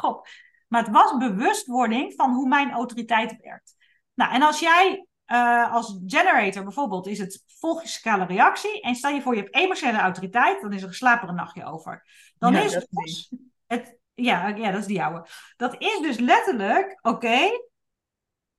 God. 0.00 0.28
Maar 0.68 0.82
het 0.82 0.92
was 0.92 1.16
bewustwording 1.16 2.12
van 2.16 2.32
hoe 2.32 2.48
mijn 2.48 2.70
autoriteit 2.70 3.36
werkt. 3.40 3.76
Nou, 4.14 4.32
en 4.32 4.42
als 4.42 4.60
jij 4.60 5.06
uh, 5.34 5.72
als 5.72 5.98
generator 6.06 6.62
bijvoorbeeld 6.62 7.06
is 7.06 7.18
het 7.18 7.44
volg 7.46 7.82
reactie. 8.02 8.80
En 8.80 8.94
stel 8.94 9.10
je 9.10 9.22
voor 9.22 9.34
je 9.34 9.40
hebt 9.40 9.54
emotionele 9.54 9.98
autoriteit, 9.98 10.62
dan 10.62 10.72
is 10.72 10.82
er 10.82 10.88
een 10.88 10.94
slaperig 10.94 11.34
nachtje 11.34 11.64
over. 11.64 12.06
Dan 12.38 12.52
ja, 12.52 12.60
is 12.60 12.74
het, 12.74 12.86
dus 12.90 13.32
het. 13.66 13.98
Ja, 14.14 14.48
ja, 14.48 14.70
dat 14.70 14.80
is 14.80 14.86
die 14.86 15.02
oude. 15.02 15.26
Dat 15.56 15.74
is 15.78 15.98
dus 16.00 16.18
letterlijk, 16.18 16.98
oké, 17.02 17.38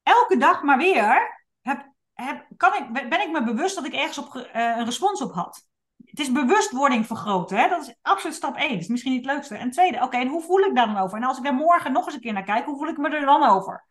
elke 0.03 0.37
dag 0.37 0.63
maar 0.63 0.77
weer 0.77 1.43
heb 1.61 1.93
heb, 2.15 2.45
kan 2.57 2.73
ik, 2.73 3.09
ben 3.09 3.21
ik 3.21 3.31
me 3.31 3.43
bewust 3.43 3.75
dat 3.75 3.85
ik 3.85 3.93
ergens 3.93 4.17
op, 4.17 4.35
uh, 4.35 4.43
een 4.53 4.85
respons 4.85 5.21
op 5.21 5.33
had. 5.33 5.67
Het 6.05 6.19
is 6.19 6.31
bewustwording 6.31 7.05
vergroten. 7.05 7.57
Hè? 7.57 7.69
Dat 7.69 7.81
is 7.81 7.95
absoluut 8.01 8.35
stap 8.35 8.55
één. 8.55 8.71
Dat 8.71 8.79
is 8.79 8.87
misschien 8.87 9.11
niet 9.11 9.25
het 9.25 9.33
leukste. 9.33 9.55
En 9.55 9.71
tweede, 9.71 10.01
oké, 10.01 10.17
en 10.17 10.27
hoe 10.27 10.41
voel 10.41 10.59
ik 10.59 10.75
daar 10.75 10.85
dan 10.85 10.97
over? 10.97 11.17
En 11.17 11.23
als 11.23 11.37
ik 11.37 11.43
daar 11.43 11.53
morgen 11.53 11.91
nog 11.91 12.05
eens 12.05 12.15
een 12.15 12.21
keer 12.21 12.33
naar 12.33 12.43
kijk, 12.43 12.65
hoe 12.65 12.77
voel 12.77 12.87
ik 12.87 12.97
me 12.97 13.09
er 13.09 13.25
dan 13.25 13.43
over? 13.43 13.85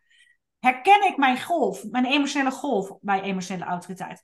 Herken 0.65 1.07
ik 1.07 1.17
mijn 1.17 1.41
golf, 1.41 1.83
mijn 1.91 2.05
emotionele 2.05 2.51
golf 2.51 2.97
bij 3.01 3.21
emotionele 3.21 3.65
autoriteit? 3.65 4.23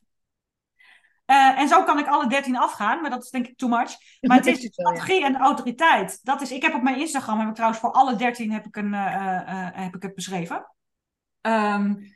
Uh, 1.26 1.60
en 1.60 1.68
zo 1.68 1.84
kan 1.84 2.00
ik 2.00 2.08
alle 2.08 2.28
dertien 2.28 2.58
afgaan, 2.58 3.02
maar 3.02 3.10
dat 3.10 3.24
is 3.24 3.30
denk 3.30 3.48
ik 3.48 3.58
too 3.58 3.70
much. 3.70 3.92
Maar 4.22 4.38
het 4.38 4.46
is 4.46 4.66
strategie 4.66 5.26
en 5.26 5.38
autoriteit. 5.38 6.20
Dat 6.24 6.42
is, 6.42 6.52
ik 6.52 6.62
heb 6.62 6.74
op 6.74 6.82
mijn 6.82 7.00
Instagram, 7.00 7.40
heb 7.40 7.48
ik 7.48 7.54
trouwens 7.54 7.82
voor 7.82 7.92
alle 7.92 8.16
dertien 8.16 8.52
heb 8.52 8.66
ik, 8.66 8.76
een, 8.76 8.94
uh, 8.94 9.68
heb 9.74 9.96
ik 9.96 10.02
het 10.02 10.16
beschreven. 10.16 10.72
Um, 11.42 12.14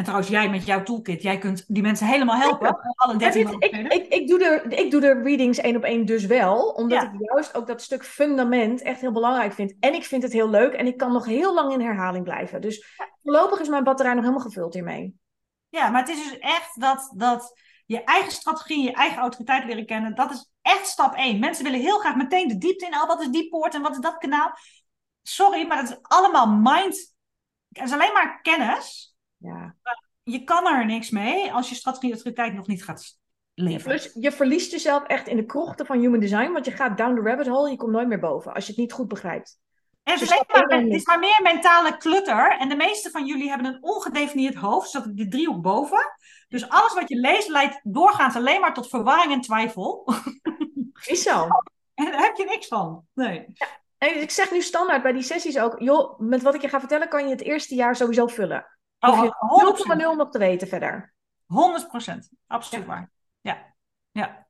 en 0.00 0.06
trouwens, 0.06 0.30
jij 0.30 0.50
met 0.50 0.66
jouw 0.66 0.82
toolkit, 0.82 1.22
jij 1.22 1.38
kunt 1.38 1.64
die 1.68 1.82
mensen 1.82 2.06
helemaal 2.06 2.36
helpen. 2.36 2.78
Alle 2.94 3.16
13 3.16 3.56
ik, 3.58 3.92
ik, 3.92 4.06
ik, 4.06 4.28
doe 4.28 4.38
de, 4.38 4.64
ik 4.68 4.90
doe 4.90 5.00
de 5.00 5.20
readings 5.22 5.58
één 5.58 5.76
op 5.76 5.82
één 5.82 6.06
dus 6.06 6.26
wel, 6.26 6.68
omdat 6.68 7.02
ik 7.02 7.10
juist 7.18 7.54
ook 7.54 7.66
dat 7.66 7.82
stuk 7.82 8.04
fundament 8.04 8.82
echt 8.82 9.00
heel 9.00 9.12
belangrijk 9.12 9.52
vind. 9.52 9.74
En 9.80 9.94
ik 9.94 10.04
vind 10.04 10.22
het 10.22 10.32
heel 10.32 10.50
leuk 10.50 10.72
en 10.72 10.86
ik 10.86 10.96
kan 10.96 11.12
nog 11.12 11.24
heel 11.24 11.54
lang 11.54 11.72
in 11.72 11.80
herhaling 11.80 12.24
blijven. 12.24 12.60
Dus 12.60 12.96
voorlopig 13.22 13.60
is 13.60 13.68
mijn 13.68 13.84
batterij 13.84 14.12
nog 14.12 14.22
helemaal 14.22 14.44
gevuld 14.44 14.74
hiermee. 14.74 15.14
Ja, 15.68 15.88
maar 15.88 16.00
het 16.00 16.10
is 16.10 16.28
dus 16.28 16.38
echt 16.38 16.80
dat, 16.80 17.12
dat 17.16 17.60
je 17.86 18.04
eigen 18.04 18.32
strategie, 18.32 18.82
je 18.82 18.92
eigen 18.92 19.20
autoriteit 19.20 19.64
leren 19.64 19.86
kennen. 19.86 20.14
Dat 20.14 20.30
is 20.30 20.52
echt 20.62 20.86
stap 20.86 21.14
één. 21.14 21.38
Mensen 21.38 21.64
willen 21.64 21.80
heel 21.80 21.98
graag 21.98 22.16
meteen 22.16 22.48
de 22.48 22.58
diepte 22.58 22.86
in. 22.86 22.94
Oh, 22.94 23.06
wat 23.06 23.20
is 23.20 23.28
die 23.28 23.48
poort 23.48 23.74
en 23.74 23.82
wat 23.82 23.92
is 23.92 24.00
dat 24.00 24.18
kanaal? 24.18 24.52
Sorry, 25.22 25.66
maar 25.66 25.76
dat 25.76 25.90
is 25.90 25.98
allemaal 26.02 26.46
mind. 26.48 27.14
Het 27.68 27.86
is 27.86 27.92
alleen 27.92 28.12
maar 28.12 28.40
kennis. 28.40 29.09
Ja. 29.40 29.74
Je 30.22 30.44
kan 30.44 30.66
er 30.66 30.86
niks 30.86 31.10
mee 31.10 31.52
als 31.52 31.68
je 31.68 31.74
strategie 31.74 32.12
autoriteit 32.12 32.54
nog 32.54 32.66
niet 32.66 32.84
gaat 32.84 33.18
leven. 33.54 33.84
Plus, 33.84 34.10
je 34.14 34.32
verliest 34.32 34.70
jezelf 34.70 35.04
echt 35.04 35.26
in 35.26 35.36
de 35.36 35.46
krochten 35.46 35.86
van 35.86 35.98
human 35.98 36.20
design, 36.20 36.52
want 36.52 36.64
je 36.64 36.70
gaat 36.70 36.98
down 36.98 37.14
the 37.14 37.20
rabbit 37.20 37.46
hole 37.46 37.64
en 37.64 37.70
je 37.70 37.76
komt 37.76 37.92
nooit 37.92 38.08
meer 38.08 38.20
boven 38.20 38.54
als 38.54 38.64
je 38.64 38.70
het 38.70 38.80
niet 38.80 38.92
goed 38.92 39.08
begrijpt. 39.08 39.58
En 40.02 40.12
het, 40.12 40.22
is, 40.22 40.28
maar, 40.28 40.78
het 40.78 40.92
is 40.92 41.06
maar 41.06 41.18
meer 41.18 41.40
mentale 41.42 41.96
klutter. 41.96 42.56
En 42.58 42.68
de 42.68 42.76
meeste 42.76 43.10
van 43.10 43.26
jullie 43.26 43.48
hebben 43.48 43.66
een 43.66 43.82
ongedefinieerd 43.82 44.54
hoofd, 44.54 44.90
zodat 44.90 45.16
die 45.16 45.28
driehoek 45.28 45.62
boven. 45.62 46.16
Dus 46.48 46.68
alles 46.68 46.94
wat 46.94 47.08
je 47.08 47.16
leest 47.16 47.48
leidt 47.48 47.80
doorgaans 47.82 48.36
alleen 48.36 48.60
maar 48.60 48.74
tot 48.74 48.88
verwarring 48.88 49.32
en 49.32 49.40
twijfel. 49.40 50.08
Is 51.06 51.22
zo. 51.22 51.48
En 51.94 52.04
daar 52.04 52.22
heb 52.22 52.36
je 52.36 52.44
niks 52.44 52.66
van. 52.66 53.04
Nee. 53.14 53.44
Ja. 53.46 53.66
En 53.98 54.22
ik 54.22 54.30
zeg 54.30 54.50
nu 54.50 54.62
standaard 54.62 55.02
bij 55.02 55.12
die 55.12 55.22
sessies 55.22 55.58
ook, 55.58 55.80
joh, 55.80 56.18
met 56.18 56.42
wat 56.42 56.54
ik 56.54 56.60
je 56.60 56.68
ga 56.68 56.78
vertellen 56.78 57.08
kan 57.08 57.24
je 57.24 57.30
het 57.30 57.42
eerste 57.42 57.74
jaar 57.74 57.96
sowieso 57.96 58.26
vullen. 58.26 58.66
Oh, 59.00 59.24
je 59.24 60.14
0,0 60.14 60.16
nog 60.16 60.30
te 60.30 60.38
weten 60.38 60.68
verder. 60.68 61.14
100 61.46 61.88
procent, 61.88 62.30
absoluut 62.46 62.86
waar. 62.86 63.10
Ja, 63.40 63.74
ja. 64.10 64.48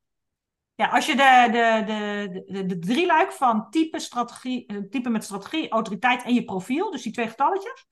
Ja, 0.74 0.88
als 0.88 1.06
je 1.06 1.16
de, 1.16 1.48
de, 1.52 1.82
de, 1.86 2.44
de, 2.52 2.66
de 2.66 2.78
drie 2.78 3.06
luik 3.06 3.32
van 3.32 3.70
type, 3.70 3.98
strategie, 3.98 4.66
eh, 4.66 4.76
type 4.76 5.08
met 5.08 5.24
strategie, 5.24 5.70
autoriteit 5.70 6.22
en 6.22 6.34
je 6.34 6.44
profiel, 6.44 6.90
dus 6.90 7.02
die 7.02 7.12
twee 7.12 7.28
getalletjes, 7.28 7.86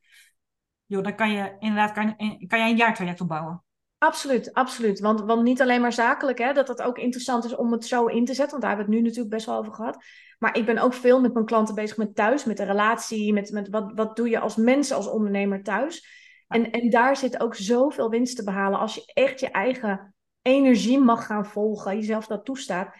joh, 0.87 1.03
dan 1.03 1.15
kan 1.15 1.31
je 1.31 1.57
inderdaad 1.59 1.93
kan, 1.93 2.17
kan 2.47 2.59
je 2.59 2.71
een 2.71 2.77
jaartraject 2.77 3.21
opbouwen. 3.21 3.63
Absoluut, 3.99 4.53
absoluut. 4.53 5.01
Want, 5.01 5.21
want 5.21 5.43
niet 5.43 5.63
alleen 5.63 5.81
maar 5.81 5.93
zakelijk, 5.93 6.39
hè, 6.39 6.53
dat 6.53 6.69
het 6.69 6.83
ook 6.83 6.99
interessant 6.99 7.45
is 7.45 7.57
om 7.57 7.73
het 7.73 7.87
zo 7.87 8.07
in 8.07 8.25
te 8.25 8.35
zetten. 8.35 8.51
Want 8.51 8.63
daar 8.63 8.71
hebben 8.71 8.87
we 8.89 8.93
het 8.93 9.01
nu 9.01 9.09
natuurlijk 9.09 9.35
best 9.35 9.47
wel 9.47 9.57
over 9.57 9.75
gehad. 9.75 10.05
Maar 10.39 10.57
ik 10.57 10.67
ben 10.67 10.79
ook 10.79 10.95
veel 10.95 11.21
met 11.21 11.33
mijn 11.33 11.47
klanten 11.47 11.75
bezig 11.75 11.97
met 11.97 12.15
thuis, 12.15 12.45
met 12.45 12.57
de 12.57 12.65
relatie, 12.65 13.33
met, 13.33 13.51
met 13.51 13.69
wat, 13.69 13.93
wat 13.95 14.17
doe 14.17 14.29
je 14.29 14.39
als 14.39 14.57
mens, 14.57 14.93
als 14.93 15.09
ondernemer 15.09 15.63
thuis. 15.63 16.07
En, 16.49 16.70
en 16.70 16.90
daar 16.90 17.16
zit 17.16 17.40
ook 17.40 17.55
zoveel 17.55 18.11
winst 18.11 18.36
te 18.36 18.44
behalen 18.44 18.78
als 18.78 18.94
je 18.94 19.12
echt 19.14 19.40
je 19.40 19.51
eigen 19.51 20.14
energie 20.42 20.99
mag 20.99 21.26
gaan 21.26 21.46
volgen, 21.46 21.96
jezelf 21.96 22.26
dat 22.26 22.44
toestaat. 22.44 22.94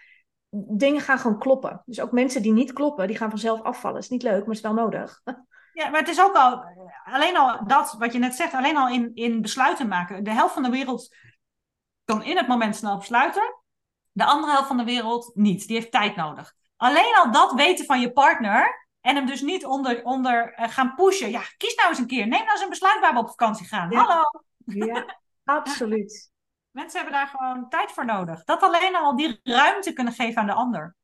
dingen 0.51 1.01
gaan 1.01 1.19
gewoon 1.19 1.39
kloppen. 1.39 1.83
Dus 1.85 2.01
ook 2.01 2.13
mensen 2.13 2.43
die 2.43 2.53
niet 2.53 2.73
kloppen, 2.73 3.07
die 3.07 3.17
gaan 3.17 3.31
vanzelf 3.31 3.63
afvallen. 3.63 3.99
Is 3.99 4.09
niet 4.09 4.23
leuk, 4.23 4.39
maar 4.39 4.47
het 4.47 4.57
is 4.57 4.61
wel 4.61 4.75
nodig. 4.75 5.21
Ja, 5.73 5.89
maar 5.89 6.01
het 6.01 6.09
is 6.09 6.23
ook 6.23 6.35
al, 6.35 6.65
alleen 7.05 7.37
al 7.37 7.67
dat 7.67 7.95
wat 7.99 8.13
je 8.13 8.19
net 8.19 8.35
zegt, 8.35 8.55
alleen 8.55 8.77
al 8.77 8.89
in, 8.89 9.11
in 9.15 9.41
besluiten 9.41 9.89
maken. 9.89 10.25
De 10.25 10.31
helft 10.31 10.55
van 10.55 10.63
de 10.63 10.71
wereld 10.71 11.17
kan 12.05 12.23
in 12.23 12.37
het 12.37 12.49
moment 12.49 12.77
snel 12.77 12.97
besluiten. 12.99 13.63
De 14.13 14.25
andere 14.25 14.53
helft 14.53 14.67
van 14.67 14.77
de 14.77 14.85
wereld 14.85 15.31
niet. 15.35 15.67
Die 15.67 15.77
heeft 15.77 15.91
tijd 15.91 16.17
nodig. 16.17 16.55
Alleen 16.77 17.15
al 17.15 17.33
dat 17.33 17.53
weten 17.53 17.85
van 17.85 18.01
je 18.01 18.13
partner 18.13 18.88
en 19.09 19.15
hem 19.15 19.27
dus 19.27 19.41
niet 19.41 19.67
onder, 19.67 20.05
onder 20.05 20.55
uh, 20.59 20.69
gaan 20.69 20.95
pushen. 20.95 21.31
Ja, 21.31 21.43
kies 21.57 21.75
nou 21.75 21.89
eens 21.89 21.99
een 21.99 22.07
keer. 22.07 22.27
Neem 22.27 22.41
nou 22.41 22.51
eens 22.51 22.61
een 22.61 22.69
besluit 22.69 23.01
waar 23.01 23.13
we 23.13 23.19
op 23.19 23.29
vakantie 23.29 23.67
gaan. 23.67 23.91
Ja. 23.91 24.05
Hallo. 24.05 24.23
Ja, 24.65 25.19
absoluut. 25.45 26.31
Mensen 26.71 27.01
hebben 27.01 27.19
daar 27.19 27.27
gewoon 27.27 27.69
tijd 27.69 27.93
voor 27.93 28.05
nodig. 28.05 28.45
Dat 28.45 28.63
alleen 28.63 28.97
al 28.97 29.17
die 29.17 29.41
ruimte 29.43 29.93
kunnen 29.93 30.13
geven 30.13 30.41
aan 30.41 30.47
de 30.47 30.53
ander. 30.53 30.97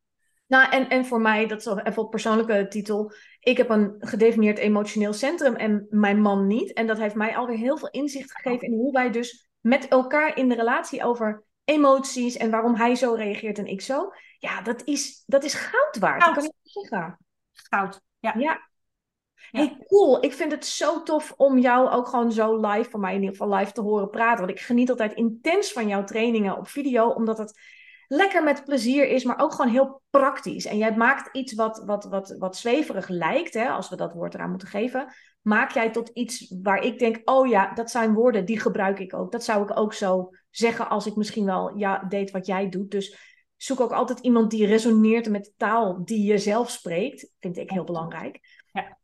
Nou, 0.47 0.71
en, 0.71 0.89
en 0.89 1.07
voor 1.07 1.21
mij, 1.21 1.47
dat 1.47 1.59
is 1.59 1.67
even 1.67 2.03
op 2.03 2.11
persoonlijke 2.11 2.67
titel. 2.69 3.13
Ik 3.41 3.57
heb 3.57 3.71
een 3.71 3.95
gedefinieerd 3.99 4.59
emotioneel 4.59 5.13
centrum 5.13 5.55
en 5.55 5.87
mijn 5.91 6.21
man 6.21 6.47
niet. 6.47 6.73
En 6.73 6.87
dat 6.87 6.99
heeft 6.99 7.15
mij 7.15 7.37
alweer 7.37 7.57
heel 7.57 7.77
veel 7.77 7.91
inzicht 7.91 8.33
gegeven 8.33 8.69
in 8.69 8.75
hoe 8.75 8.93
wij 8.93 9.11
dus 9.11 9.49
met 9.61 9.89
elkaar 9.89 10.37
in 10.37 10.49
de 10.49 10.55
relatie 10.55 11.05
over 11.05 11.45
emoties 11.65 12.37
en 12.37 12.51
waarom 12.51 12.75
hij 12.75 12.95
zo 12.95 13.15
reageert 13.15 13.59
en 13.59 13.67
ik 13.67 13.81
zo. 13.81 14.13
Ja, 14.39 14.63
dat 14.63 14.83
is, 14.85 15.23
dat 15.27 15.45
is 15.45 15.55
goud 15.55 15.99
waard. 15.99 16.23
Goud. 16.23 16.35
Dat 16.35 16.45
kan 16.45 16.53
ik 16.53 16.59
niet 16.63 16.89
zeggen. 16.89 17.19
Goud. 17.55 18.01
Ja. 18.19 18.35
Ja. 18.39 18.73
Hey, 19.51 19.77
cool. 19.87 20.25
Ik 20.25 20.33
vind 20.33 20.53
het 20.53 20.67
zo 20.67 21.03
tof 21.03 21.35
om 21.37 21.59
jou 21.59 21.89
ook 21.89 22.09
gewoon 22.09 22.33
zo 22.33 22.61
live, 22.61 22.91
voor 22.91 23.01
mij 23.01 23.15
in 23.15 23.21
ieder 23.21 23.37
geval 23.37 23.55
live 23.55 23.73
te 23.73 23.81
horen 23.81 24.11
praten. 24.11 24.47
Want 24.47 24.59
ik 24.59 24.65
geniet 24.65 24.91
altijd 24.91 25.13
intens 25.13 25.73
van 25.73 25.89
jouw 25.89 26.05
trainingen 26.05 26.57
op 26.57 26.69
video, 26.69 27.09
omdat 27.09 27.39
het 27.39 27.61
lekker 28.09 28.43
met 28.43 28.65
plezier 28.65 29.09
is, 29.09 29.25
maar 29.25 29.39
ook 29.39 29.53
gewoon 29.53 29.71
heel 29.71 30.03
praktisch. 30.11 30.65
En 30.65 30.77
jij 30.77 30.97
maakt 30.97 31.37
iets 31.37 31.55
wat, 31.55 31.83
wat, 31.87 32.05
wat, 32.05 32.37
wat 32.39 32.57
zweverig 32.57 33.09
lijkt, 33.09 33.55
hè, 33.55 33.69
als 33.69 33.89
we 33.89 33.97
dat 33.97 34.13
woord 34.13 34.35
eraan 34.35 34.51
moeten 34.51 34.69
geven, 34.69 35.15
maak 35.43 35.71
jij 35.71 35.91
tot 35.91 36.09
iets 36.09 36.55
waar 36.63 36.83
ik 36.83 36.99
denk, 36.99 37.21
oh 37.25 37.49
ja, 37.49 37.75
dat 37.75 37.91
zijn 37.91 38.15
woorden, 38.15 38.45
die 38.45 38.61
gebruik 38.61 38.99
ik 38.99 39.15
ook. 39.15 39.33
Dat 39.33 39.45
zou 39.45 39.63
ik 39.63 39.79
ook 39.79 39.95
zo 39.95 40.31
zeggen 40.51 40.89
als 40.89 41.07
ik 41.07 41.17
misschien 41.17 41.45
wel 41.45 41.77
ja, 41.77 42.05
deed 42.09 42.31
wat 42.31 42.47
jij 42.47 42.69
doet. 42.69 42.91
Dus 42.91 43.34
zoek 43.65 43.81
ook 43.81 43.93
altijd 43.93 44.19
iemand 44.19 44.51
die 44.51 44.67
resoneert 44.67 45.31
met 45.31 45.45
de 45.45 45.53
taal 45.57 46.05
die 46.05 46.25
je 46.25 46.39
zelf 46.39 46.71
spreekt. 46.71 47.31
Vind 47.41 47.57
ik 47.57 47.71
heel 47.71 47.85
belangrijk. 47.85 48.65
Ja. 48.73 48.99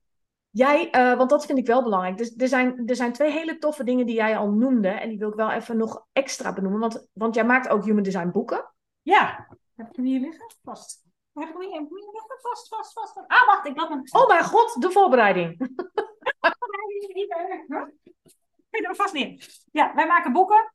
Jij, 0.51 0.91
eh, 0.91 1.17
want 1.17 1.31
dat 1.31 1.47
vind 1.47 1.59
ik 1.59 1.67
wel 1.67 1.83
belangrijk. 1.83 2.17
Dus 2.17 2.35
er 2.37 2.49
zijn, 2.49 2.87
er 2.87 2.97
zijn 2.97 3.13
twee 3.13 3.31
hele 3.31 3.59
toffe 3.59 3.85
dingen 3.85 4.07
die 4.07 4.15
jij 4.15 4.37
al 4.37 4.51
noemde. 4.51 4.89
En 4.89 5.09
die 5.09 5.19
wil 5.19 5.29
ik 5.29 5.35
wel 5.35 5.51
even 5.51 5.77
nog 5.77 6.07
extra 6.13 6.53
benoemen. 6.53 6.81
Want, 6.81 7.09
want 7.13 7.35
jij 7.35 7.45
maakt 7.45 7.69
ook 7.69 7.85
human 7.85 8.03
design 8.03 8.31
boeken. 8.31 8.73
Ja. 9.03 9.49
Heb 9.75 9.89
ik 9.89 9.97
hem 9.97 10.05
hier 10.05 10.21
liggen? 10.21 10.55
Vast. 10.63 11.03
Heb 11.33 11.49
ik 11.49 11.55
hem 11.55 11.61
hier, 11.61 11.71
liggen? 11.71 12.39
Vast, 12.41 12.69
vast, 12.69 12.93
vast. 12.93 13.13
vast. 13.13 13.29
Ah, 13.29 13.47
wacht. 13.47 13.67
Ik 13.67 13.77
laat 13.77 13.89
hem... 13.89 14.03
Oh 14.11 14.29
mijn 14.29 14.45
god, 14.45 14.83
de 14.83 14.91
voorbereiding. 14.91 15.57
Ik 18.71 18.87
er 18.87 18.95
vast 18.95 19.13
neer. 19.13 19.49
Ja, 19.73 19.95
wij 19.95 20.07
maken 20.07 20.33
boeken 20.33 20.75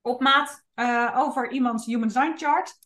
op 0.00 0.20
maat 0.20 0.64
eh, 0.74 1.14
over 1.18 1.50
iemands 1.50 1.86
human 1.86 2.08
design 2.08 2.32
chart. 2.36 2.78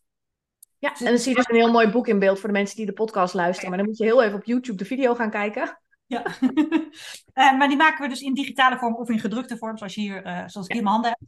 Ja, 0.79 0.95
en 0.99 1.05
dan 1.05 1.19
zie 1.19 1.31
je 1.31 1.37
dus 1.37 1.49
een 1.49 1.57
heel 1.57 1.71
mooi 1.73 1.89
boek 1.89 2.07
in 2.07 2.19
beeld 2.19 2.41
voor 2.41 2.49
de 2.49 2.55
mensen 2.55 2.77
die 2.77 2.87
de 2.87 2.93
podcast 2.93 3.35
luisteren. 3.35 3.69
Maar 3.69 3.79
dan 3.79 3.87
moet 3.89 3.99
je 3.99 4.05
heel 4.05 4.23
even 4.23 4.39
op 4.39 4.45
YouTube 4.45 4.79
de 4.79 4.85
video 4.85 5.15
gaan 5.15 5.31
kijken. 5.31 5.81
Ja. 6.07 6.23
Eh, 7.33 7.59
maar 7.59 7.69
die 7.69 7.77
maken 7.77 8.03
we 8.03 8.09
dus 8.09 8.21
in 8.21 8.35
digitale 8.35 8.79
vorm 8.79 8.95
of 8.95 9.09
in 9.09 9.19
gedrukte 9.19 9.57
vorm, 9.57 9.77
zoals, 9.79 9.95
hier, 9.95 10.25
eh, 10.25 10.43
zoals 10.47 10.67
ik 10.67 10.73
hier 10.73 10.77
in 10.77 10.83
mijn 10.83 10.95
handen 10.95 11.11
heb. 11.11 11.21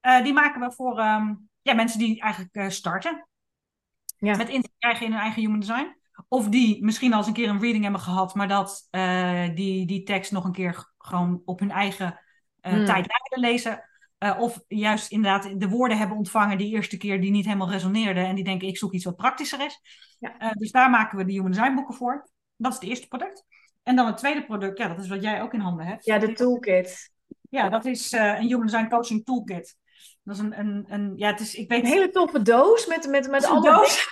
Eh, 0.00 0.24
die 0.24 0.32
maken 0.32 0.60
we 0.60 0.72
voor 0.72 0.98
ehm, 0.98 1.34
ja, 1.62 1.74
mensen 1.74 1.98
die 1.98 2.20
eigenlijk 2.20 2.72
starten 2.72 3.28
Ja. 4.18 4.36
met 4.36 4.48
inzicht 4.48 4.74
krijgen 4.78 5.06
in 5.06 5.12
hun 5.12 5.20
eigen 5.20 5.40
human 5.42 5.60
design. 5.60 5.96
Of 6.28 6.48
die 6.48 6.84
misschien 6.84 7.12
al 7.12 7.18
eens 7.18 7.26
een 7.26 7.32
keer 7.32 7.48
een 7.48 7.60
reading 7.60 7.82
hebben 7.82 8.00
gehad, 8.00 8.34
maar 8.34 8.48
dat 8.48 8.88
die, 9.54 9.86
die 9.86 10.02
tekst 10.02 10.32
nog 10.32 10.44
een 10.44 10.52
keer 10.52 10.92
gewoon 10.98 11.42
op 11.44 11.58
hun 11.58 11.70
eigen 11.70 12.20
Hmm. 12.60 12.84
tijd 12.84 13.06
willen 13.28 13.50
lezen. 13.50 13.89
Eh, 14.20 14.40
of 14.40 14.60
juist 14.68 15.10
inderdaad 15.10 15.60
de 15.60 15.68
woorden 15.68 15.98
hebben 15.98 16.16
ontvangen 16.16 16.58
die 16.58 16.74
eerste 16.74 16.96
keer 16.96 17.20
die 17.20 17.30
niet 17.30 17.44
helemaal 17.44 17.70
resoneerden. 17.70 18.26
En 18.26 18.34
die 18.34 18.44
denken, 18.44 18.68
ik 18.68 18.78
zoek 18.78 18.92
iets 18.92 19.04
wat 19.04 19.16
praktischer 19.16 19.64
is. 19.64 19.80
Ja. 20.18 20.38
Eh, 20.38 20.50
dus 20.52 20.70
daar 20.70 20.90
maken 20.90 21.18
we 21.18 21.24
de 21.24 21.32
human 21.32 21.50
design 21.50 21.74
boeken 21.74 21.94
voor. 21.94 22.28
Dat 22.56 22.72
is 22.72 22.78
het 22.78 22.88
eerste 22.88 23.08
product. 23.08 23.44
En 23.82 23.96
dan 23.96 24.06
het 24.06 24.16
tweede 24.16 24.44
product, 24.44 24.78
ja, 24.78 24.88
dat 24.88 24.98
is 24.98 25.08
wat 25.08 25.22
jij 25.22 25.42
ook 25.42 25.54
in 25.54 25.60
handen 25.60 25.86
hebt. 25.86 26.04
Ja, 26.04 26.18
de 26.18 26.32
toolkit. 26.32 27.10
Ja, 27.48 27.68
dat 27.68 27.84
is 27.84 28.12
eh, 28.12 28.38
een 28.38 28.46
human 28.46 28.66
design 28.66 28.88
coaching 28.88 29.24
toolkit. 29.24 29.76
Dat 30.22 30.34
is 30.34 30.42
een, 30.42 30.58
een, 30.58 30.84
een 30.88 31.12
ja, 31.16 31.30
het 31.30 31.40
is, 31.40 31.54
ik 31.54 31.68
weet 31.68 31.82
Een 31.82 31.90
hele 31.90 32.10
toffe 32.10 32.42
doos 32.42 32.86
met, 32.86 33.08
met, 33.08 33.30
met 33.30 33.42
doos. 33.42 34.08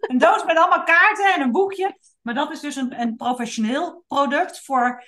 een 0.00 0.18
doos 0.18 0.44
met 0.44 0.56
allemaal 0.56 0.84
kaarten 0.84 1.34
en 1.34 1.40
een 1.40 1.52
boekje. 1.52 1.98
Maar 2.22 2.34
dat 2.34 2.52
is 2.52 2.60
dus 2.60 2.76
een, 2.76 3.00
een 3.00 3.16
professioneel 3.16 4.04
product 4.08 4.64
voor 4.64 5.04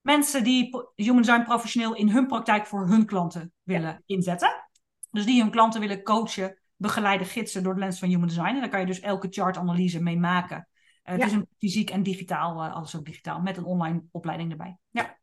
mensen 0.00 0.44
die 0.44 0.70
human 0.94 1.22
design 1.22 1.42
professioneel 1.42 1.94
in 1.94 2.08
hun 2.08 2.26
praktijk 2.26 2.66
voor 2.66 2.86
hun 2.86 3.06
klanten 3.06 3.52
willen 3.62 4.02
inzetten. 4.06 4.68
Dus 5.10 5.24
die 5.24 5.40
hun 5.42 5.50
klanten 5.50 5.80
willen 5.80 6.02
coachen, 6.02 6.60
begeleiden, 6.76 7.26
gidsen 7.26 7.62
door 7.62 7.74
de 7.74 7.80
lens 7.80 7.98
van 7.98 8.08
human 8.08 8.28
design. 8.28 8.54
En 8.54 8.60
daar 8.60 8.68
kan 8.68 8.80
je 8.80 8.86
dus 8.86 9.00
elke 9.00 9.26
chartanalyse 9.30 10.02
mee 10.02 10.18
maken. 10.18 10.68
Ja. 11.02 11.12
Het 11.12 11.24
is 11.24 11.32
een 11.32 11.48
fysiek 11.58 11.90
en 11.90 12.02
digitaal, 12.02 12.62
eh, 12.62 12.74
alles 12.74 12.96
ook 12.96 13.04
digitaal, 13.04 13.40
met 13.40 13.56
een 13.56 13.64
online 13.64 14.02
opleiding 14.10 14.50
erbij. 14.50 14.76
Ja. 14.90 15.18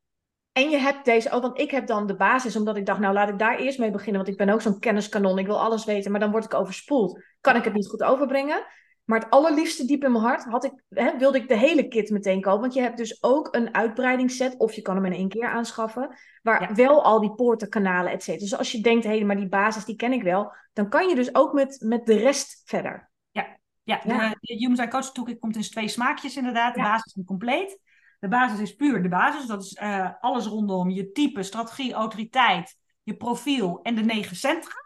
En 0.52 0.70
je 0.70 0.78
hebt 0.78 1.06
deze 1.06 1.32
ook, 1.32 1.42
want 1.42 1.60
ik 1.60 1.72
heb 1.72 1.88
dan 1.88 2.08
de 2.08 2.16
basis, 2.16 2.56
omdat 2.56 2.78
ik 2.78 2.86
dacht, 2.86 3.00
nou 3.00 3.14
laat 3.14 3.30
ik 3.30 3.40
daar 3.40 3.58
eerst 3.58 3.80
mee 3.80 3.92
beginnen, 3.92 4.16
want 4.16 4.28
ik 4.28 4.38
ben 4.38 4.50
ook 4.50 4.62
zo'n 4.62 4.80
kenniskanon, 4.80 5.38
ik 5.38 5.46
wil 5.46 5.62
alles 5.62 5.86
weten, 5.86 6.12
maar 6.12 6.20
dan 6.20 6.32
word 6.32 6.46
ik 6.46 6.54
overspoeld. 6.54 7.24
Kan 7.42 7.56
ik 7.56 7.64
het 7.64 7.74
niet 7.74 7.88
goed 7.88 8.04
overbrengen? 8.04 8.66
Maar 9.08 9.20
het 9.20 9.30
allerliefste 9.30 9.86
diep 9.86 10.04
in 10.04 10.12
mijn 10.12 10.24
hart 10.24 10.44
had 10.44 10.64
ik, 10.64 10.72
hè, 10.90 11.18
wilde 11.18 11.38
ik 11.38 11.48
de 11.48 11.58
hele 11.58 11.88
kit 11.88 12.10
meteen 12.10 12.42
kopen, 12.42 12.60
want 12.62 12.74
je 12.74 12.82
hebt 12.82 12.98
dus 12.98 13.24
ook 13.24 13.56
een 13.56 13.74
uitbreidingsset, 13.74 14.58
of 14.58 14.74
je 14.74 14.82
kan 14.82 14.96
hem 14.96 15.06
in 15.06 15.14
één 15.14 15.30
keer 15.30 15.48
aanschaffen, 15.48 16.16
waar 16.42 16.62
Ja. 16.62 16.74
wel 16.74 17.04
al 17.04 17.20
die 17.20 17.36
poorten, 17.36 17.70
kanalen, 17.70 18.12
et 18.12 18.24
cetera. 18.24 18.44
Dus 18.44 18.58
als 18.58 18.72
je 18.72 18.82
denkt, 18.82 19.04
hé, 19.04 19.10
hey, 19.10 19.24
maar 19.24 19.36
die 19.36 19.48
basis, 19.50 19.86
die 19.86 19.96
ken 19.96 20.12
ik 20.14 20.24
wel, 20.24 20.54
dan 20.74 20.90
kan 20.90 21.08
je 21.08 21.16
dus 21.16 21.36
ook 21.36 21.54
met, 21.54 21.78
met 21.86 22.06
de 22.06 22.18
rest 22.18 22.62
verder. 22.66 23.10
Ja, 23.32 23.58
Ja. 23.84 24.00
De, 24.04 24.38
de 24.42 24.54
Human 24.54 24.76
Design 24.76 24.90
Coach 24.90 25.12
Toolkit 25.12 25.40
komt 25.40 25.56
in 25.56 25.62
twee 25.62 25.88
smaakjes 25.88 26.38
inderdaad. 26.38 26.74
De 26.74 26.80
Ja. 26.80 26.92
basis 26.92 27.14
en 27.14 27.24
compleet. 27.26 27.80
De 28.20 28.28
basis 28.28 28.60
is 28.60 28.76
puur 28.76 29.02
de 29.02 29.10
basis. 29.10 29.46
Dat 29.46 29.64
is 29.64 29.74
eh, 29.74 30.10
alles 30.20 30.46
rondom 30.46 30.90
je 30.90 31.12
type, 31.12 31.44
strategie, 31.44 31.94
autoriteit, 31.94 32.78
je 33.04 33.16
profiel 33.16 33.80
en 33.84 33.96
de 33.96 34.04
negen 34.04 34.36
centra. 34.36 34.86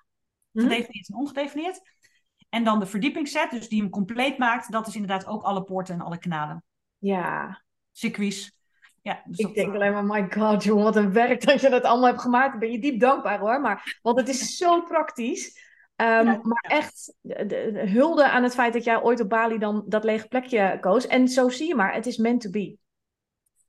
Hm? 0.52 0.60
Gedefinieerd 0.60 1.10
en 1.10 1.16
ongedefinieerd. 1.16 1.82
En 2.52 2.64
dan 2.64 2.80
de 2.80 2.86
verdiepingsset, 2.86 3.52
dus 3.52 3.70
die 3.70 3.82
hem 3.82 3.90
compleet 3.90 4.38
maakt. 4.38 4.72
Dat 4.72 4.88
is 4.88 4.96
inderdaad 4.96 5.26
ook 5.28 5.44
alle 5.44 5.64
poorten 5.64 5.94
en 5.94 6.02
alle 6.02 6.18
kanalen. 6.18 6.64
Ja, 6.98 7.62
Circuits. 7.92 8.60
Ja, 9.02 9.22
dus 9.26 9.38
ik 9.38 9.46
dat, 9.46 9.56
denk 9.56 9.68
eh, 9.68 9.74
alleen 9.74 9.92
maar, 9.94 10.06
my 10.06 10.32
god, 10.32 10.64
jongen, 10.64 10.84
wat 10.84 10.96
een 10.96 11.12
werk 11.14 11.46
dat 11.46 11.62
je 11.62 11.70
dat 11.70 11.84
allemaal 11.84 12.10
hebt 12.10 12.22
gemaakt. 12.22 12.60
Ben 12.60 12.72
je 12.72 12.80
diep 12.80 13.00
dankbaar 13.00 13.40
hoor, 13.40 13.62
maar, 13.62 14.00
want 14.02 14.20
het 14.20 14.30
is 14.30 14.56
zo 14.58 14.82
praktisch. 14.82 15.70
Ehm, 15.96 16.26
Ja, 16.26 16.40
maar 16.44 16.66
echt, 16.70 17.14
de, 17.22 17.46
de- 17.46 17.70
de 17.74 17.90
hulde 17.90 18.30
aan 18.30 18.44
het 18.44 18.54
feit 18.54 18.74
dat 18.74 18.84
jij 18.84 19.02
ooit 19.02 19.20
op 19.20 19.30
Bali 19.30 19.58
dan 19.58 19.84
dat 19.88 20.04
lege 20.04 20.28
plekje 20.28 20.78
koos. 20.80 21.08
En 21.08 21.28
zo 21.28 21.50
zie 21.50 21.68
je 21.68 21.76
maar, 21.76 21.94
het 21.94 22.06
is 22.06 22.18
meant 22.18 22.42
to 22.42 22.50
be. 22.50 22.78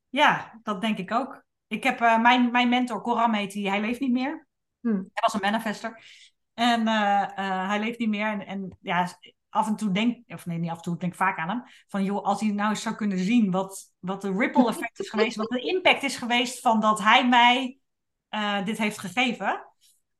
Ja, 0.09 0.59
dat 0.63 0.81
denk 0.81 0.97
ik 0.97 1.11
ook. 1.11 1.43
Ik 1.67 1.83
heb 1.83 2.01
eh, 2.01 2.21
mijn, 2.21 2.51
mijn 2.51 2.69
mentor, 2.69 3.01
Coram 3.01 3.33
heet 3.33 3.53
hij, 3.53 3.61
hij 3.63 3.81
leeft 3.81 3.99
niet 3.99 4.11
meer. 4.11 4.47
Hmm. 4.79 5.09
Hij 5.13 5.23
was 5.23 5.33
een 5.33 5.51
manifester. 5.51 6.03
En 6.53 6.87
eh, 6.87 7.21
eh, 7.21 7.67
hij 7.67 7.79
leeft 7.79 7.99
niet 7.99 8.09
meer. 8.09 8.27
En, 8.27 8.45
en 8.45 8.77
ja, 8.81 9.07
af 9.53 9.67
en 9.67 9.75
toe 9.75 9.91
denk 9.91 10.17
of 10.27 10.45
nee, 10.45 10.57
niet 10.57 10.69
af 10.69 10.77
en 10.77 10.83
toe, 10.83 10.93
ik 10.93 10.99
denk 10.99 11.15
vaak 11.15 11.37
aan 11.37 11.49
hem. 11.49 11.63
Van 11.87 12.03
joh, 12.03 12.23
als 12.23 12.41
hij 12.41 12.51
nou 12.51 12.69
eens 12.69 12.81
zou 12.81 12.95
kunnen 12.95 13.17
zien 13.17 13.51
wat, 13.51 13.93
wat 13.99 14.21
de 14.21 14.33
ripple 14.33 14.67
effect 14.67 14.99
is 14.99 15.09
geweest, 15.09 15.35
wat 15.35 15.49
de 15.49 15.61
impact 15.61 16.03
is 16.03 16.15
geweest 16.15 16.59
van 16.59 16.79
dat 16.79 16.99
hij 16.99 17.27
mij 17.27 17.77
eh, 18.29 18.65
dit 18.65 18.77
heeft 18.77 18.97
gegeven. 18.97 19.65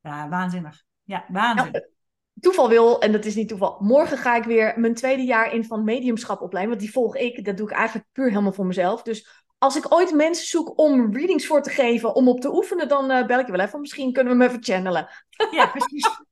Ja, 0.00 0.28
waanzinnig. 0.28 0.84
Ja, 1.02 1.24
waanzinnig. 1.28 1.82
Toeval 2.40 2.68
wil, 2.68 3.00
en 3.00 3.12
dat 3.12 3.24
is 3.24 3.34
niet 3.34 3.48
toeval, 3.48 3.76
morgen 3.80 4.18
ga 4.18 4.36
ik 4.36 4.44
weer 4.44 4.80
mijn 4.80 4.94
tweede 4.94 5.22
jaar 5.22 5.52
in 5.52 5.64
van 5.64 5.84
mediumschap 5.84 6.40
opleiden. 6.40 6.74
Want 6.74 6.84
die 6.84 6.94
volg 6.94 7.16
ik, 7.16 7.44
dat 7.44 7.56
doe 7.56 7.68
ik 7.68 7.76
eigenlijk 7.76 8.08
puur 8.12 8.28
helemaal 8.28 8.52
voor 8.52 8.66
mezelf. 8.66 9.02
Dus 9.02 9.43
als 9.64 9.76
ik 9.76 9.92
ooit 9.94 10.12
mensen 10.12 10.46
zoek 10.46 10.78
om 10.78 11.16
readings 11.16 11.46
voor 11.46 11.62
te 11.62 11.70
geven, 11.70 12.14
om 12.14 12.28
op 12.28 12.40
te 12.40 12.54
oefenen, 12.54 12.88
dan 12.88 13.10
eh, 13.10 13.26
bel 13.26 13.38
ik 13.38 13.46
je 13.46 13.52
wel 13.52 13.66
even. 13.66 13.80
Misschien 13.80 14.12
kunnen 14.12 14.32
we 14.32 14.38
me 14.38 14.46
even 14.46 14.62
channelen. 14.62 15.08
Ja, 15.50 15.66
precies. 15.66 16.08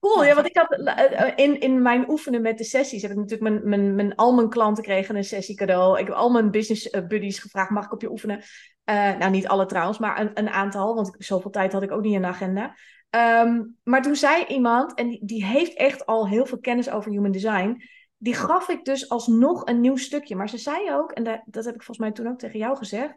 Cool, 0.00 0.24
ja, 0.24 0.34
want 0.34 0.46
ik 0.46 0.56
had 0.56 0.72
eh, 0.72 1.20
eh, 1.20 1.32
in, 1.36 1.60
in 1.60 1.82
mijn 1.82 2.10
oefenen 2.10 2.42
met 2.42 2.58
de 2.58 2.64
sessies 2.64 3.02
heb 3.02 3.10
ik 3.10 3.16
natuurlijk 3.16 3.50
mijn, 3.50 3.68
mijn, 3.68 3.94
mijn, 3.94 4.14
al 4.14 4.34
mijn 4.34 4.48
klanten 4.48 4.84
kregen 4.84 5.16
een 5.16 5.24
sessie 5.24 5.56
cadeau. 5.56 5.98
Ik 5.98 6.06
heb 6.06 6.14
al 6.14 6.30
mijn 6.30 6.50
business 6.50 6.90
buddies 7.08 7.38
gevraagd, 7.38 7.70
mag 7.70 7.84
ik 7.84 7.92
op 7.92 8.00
je 8.00 8.10
oefenen? 8.10 8.42
Nou, 8.84 9.30
niet 9.30 9.48
alle 9.48 9.66
trouwens, 9.66 9.98
maar 9.98 10.20
een, 10.20 10.30
een 10.34 10.48
aantal, 10.48 10.94
want 10.94 11.14
zoveel 11.18 11.50
tijd 11.50 11.72
had 11.72 11.82
ik 11.82 11.92
ook 11.92 12.02
niet 12.02 12.14
in 12.14 12.20
de 12.20 12.26
agenda. 12.26 12.74
Ehm, 13.10 13.62
maar 13.82 14.02
toen 14.02 14.16
zei 14.16 14.44
iemand, 14.44 14.94
en 14.94 15.08
die, 15.08 15.24
die 15.24 15.44
heeft 15.44 15.74
echt 15.74 16.06
al 16.06 16.28
heel 16.28 16.46
veel 16.46 16.58
kennis 16.58 16.90
over 16.90 17.10
human 17.10 17.32
design, 17.32 17.82
die 18.18 18.34
gaf 18.34 18.68
ik 18.68 18.84
dus 18.84 19.08
alsnog 19.08 19.66
een 19.66 19.80
nieuw 19.80 19.96
stukje. 19.96 20.36
Maar 20.36 20.48
ze 20.48 20.58
zei 20.58 20.92
ook, 20.92 21.12
en 21.12 21.24
dat, 21.24 21.42
dat 21.44 21.64
heb 21.64 21.74
ik 21.74 21.82
volgens 21.82 22.06
mij 22.06 22.12
toen 22.12 22.28
ook 22.32 22.38
tegen 22.38 22.58
jou 22.58 22.76
gezegd, 22.76 23.14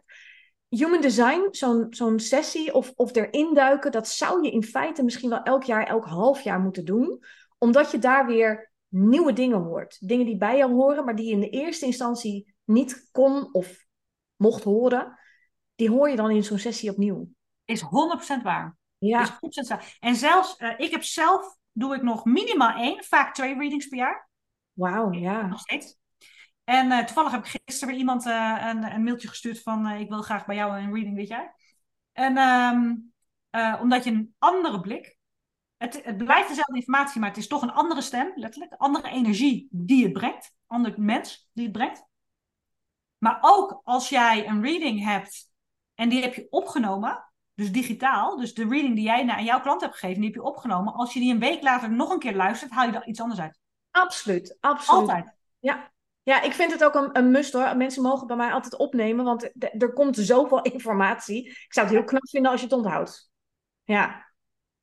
human 0.68 1.00
design, 1.00 1.48
zo'n 1.50 1.86
zo'n 1.90 2.18
sessie 2.18 2.74
of, 2.74 2.92
of 2.94 3.16
erin 3.16 3.54
duiken, 3.54 3.92
dat 3.92 4.08
zou 4.08 4.44
je 4.44 4.50
in 4.50 4.62
feite 4.62 5.02
misschien 5.02 5.30
wel 5.30 5.42
elk 5.42 5.62
jaar, 5.62 5.86
elk 5.86 6.04
half 6.04 6.40
jaar 6.40 6.60
moeten 6.60 6.84
doen. 6.84 7.20
Omdat 7.58 7.90
je 7.90 7.98
daar 7.98 8.26
weer 8.26 8.72
nieuwe 8.88 9.32
dingen 9.32 9.62
hoort. 9.62 10.08
Dingen 10.08 10.26
die 10.26 10.36
bij 10.36 10.56
jou 10.56 10.72
horen, 10.72 11.04
maar 11.04 11.16
die 11.16 11.26
je 11.26 11.32
in 11.32 11.40
de 11.40 11.48
eerste 11.48 11.86
instantie 11.86 12.54
niet 12.64 13.08
kon 13.10 13.54
of 13.54 13.86
mocht 14.36 14.64
horen. 14.64 15.18
Die 15.74 15.90
hoor 15.90 16.10
je 16.10 16.16
dan 16.16 16.30
in 16.30 16.44
zo'n 16.44 16.58
sessie 16.58 16.90
opnieuw. 16.90 17.28
Is 17.64 17.82
100% 17.82 18.42
waar. 18.42 18.76
Ja. 18.98 19.22
Is 19.22 19.64
100% 19.64 19.68
waar. 19.68 19.96
En 20.00 20.16
zelfs, 20.16 20.58
uh, 20.58 20.74
ik 20.76 20.90
heb 20.90 21.02
zelf, 21.02 21.56
doe 21.72 21.94
ik 21.94 22.02
nog 22.02 22.24
minimaal 22.24 22.76
één, 22.76 23.04
vaak 23.04 23.34
twee 23.34 23.54
readings 23.54 23.86
per 23.86 23.98
jaar. 23.98 24.30
Wauw, 24.72 25.12
ja. 25.12 25.46
Nog 25.46 25.60
steeds. 25.60 25.96
En 26.64 26.86
uh, 26.90 26.98
toevallig 26.98 27.32
heb 27.32 27.44
ik 27.44 27.60
gisteren 27.64 27.88
weer 27.88 27.98
iemand 27.98 28.26
uh, 28.26 28.64
een, 28.68 28.82
een, 28.94 29.02
mailtje 29.02 29.28
gestuurd 29.28 29.62
van 29.62 29.88
ik 29.88 30.08
wil 30.08 30.22
graag 30.22 30.46
bij 30.46 30.56
jou 30.56 30.78
een 30.78 30.94
reading 30.94 31.16
dit 31.16 31.28
jaar. 31.28 31.56
En 32.12 32.38
um, 32.38 33.12
omdat 33.80 34.04
je 34.04 34.10
een 34.10 34.34
andere 34.38 34.80
blik, 34.80 35.18
het, 35.76 36.04
het, 36.04 36.16
blijft 36.16 36.48
dezelfde 36.48 36.76
informatie, 36.76 37.20
maar 37.20 37.28
het 37.28 37.38
is 37.38 37.46
toch 37.46 37.62
een 37.62 37.72
andere 37.72 38.00
stem, 38.00 38.32
letterlijk, 38.34 38.74
andere 38.76 39.08
energie 39.08 39.68
die 39.70 40.04
het 40.04 40.12
brengt, 40.12 40.54
ander 40.66 40.94
mens 40.96 41.48
die 41.52 41.64
het 41.64 41.72
brengt. 41.72 42.04
Maar 43.18 43.38
ook 43.40 43.80
als 43.84 44.08
jij 44.08 44.48
een 44.48 44.62
reading 44.62 45.04
hebt 45.04 45.52
en 45.94 46.08
die 46.08 46.22
heb 46.22 46.34
je 46.34 46.46
opgenomen, 46.50 47.32
dus 47.54 47.72
digitaal, 47.72 48.36
dus 48.36 48.54
de 48.54 48.68
reading 48.68 48.94
die 48.94 49.04
jij 49.04 49.28
aan 49.28 49.44
jouw 49.44 49.60
klant 49.60 49.80
hebt 49.80 49.94
gegeven, 49.94 50.20
die 50.20 50.30
heb 50.30 50.34
je 50.34 50.46
opgenomen. 50.46 50.92
Als 50.92 51.12
je 51.12 51.20
die 51.20 51.32
een 51.32 51.38
week 51.38 51.62
later 51.62 51.92
nog 51.92 52.10
een 52.10 52.18
keer 52.18 52.36
luistert, 52.36 52.70
haal 52.70 52.86
je 52.86 52.92
er 52.92 53.06
iets 53.06 53.20
anders 53.20 53.40
uit. 53.40 53.61
Absoluut, 53.92 54.56
absoluut. 54.60 55.00
Altijd. 55.00 55.34
Ja, 55.58 55.92
ja, 56.22 56.42
ik 56.42 56.52
vind 56.52 56.72
het 56.72 56.84
ook 56.84 56.94
een, 56.94 57.18
een 57.18 57.30
must 57.30 57.52
hoor. 57.52 57.76
Mensen 57.76 58.02
mogen 58.02 58.26
bij 58.26 58.36
mij 58.36 58.52
altijd 58.52 58.76
opnemen, 58.76 59.24
want 59.24 59.50
er 59.58 59.92
komt 59.92 60.16
zoveel 60.16 60.62
informatie. 60.72 61.48
Ik 61.48 61.66
zou 61.68 61.86
het 61.86 61.96
heel 61.96 62.04
knap 62.04 62.28
vinden 62.28 62.50
als 62.50 62.60
je 62.60 62.66
het 62.66 62.76
onthoudt. 62.76 63.30
Ja, 63.84 64.32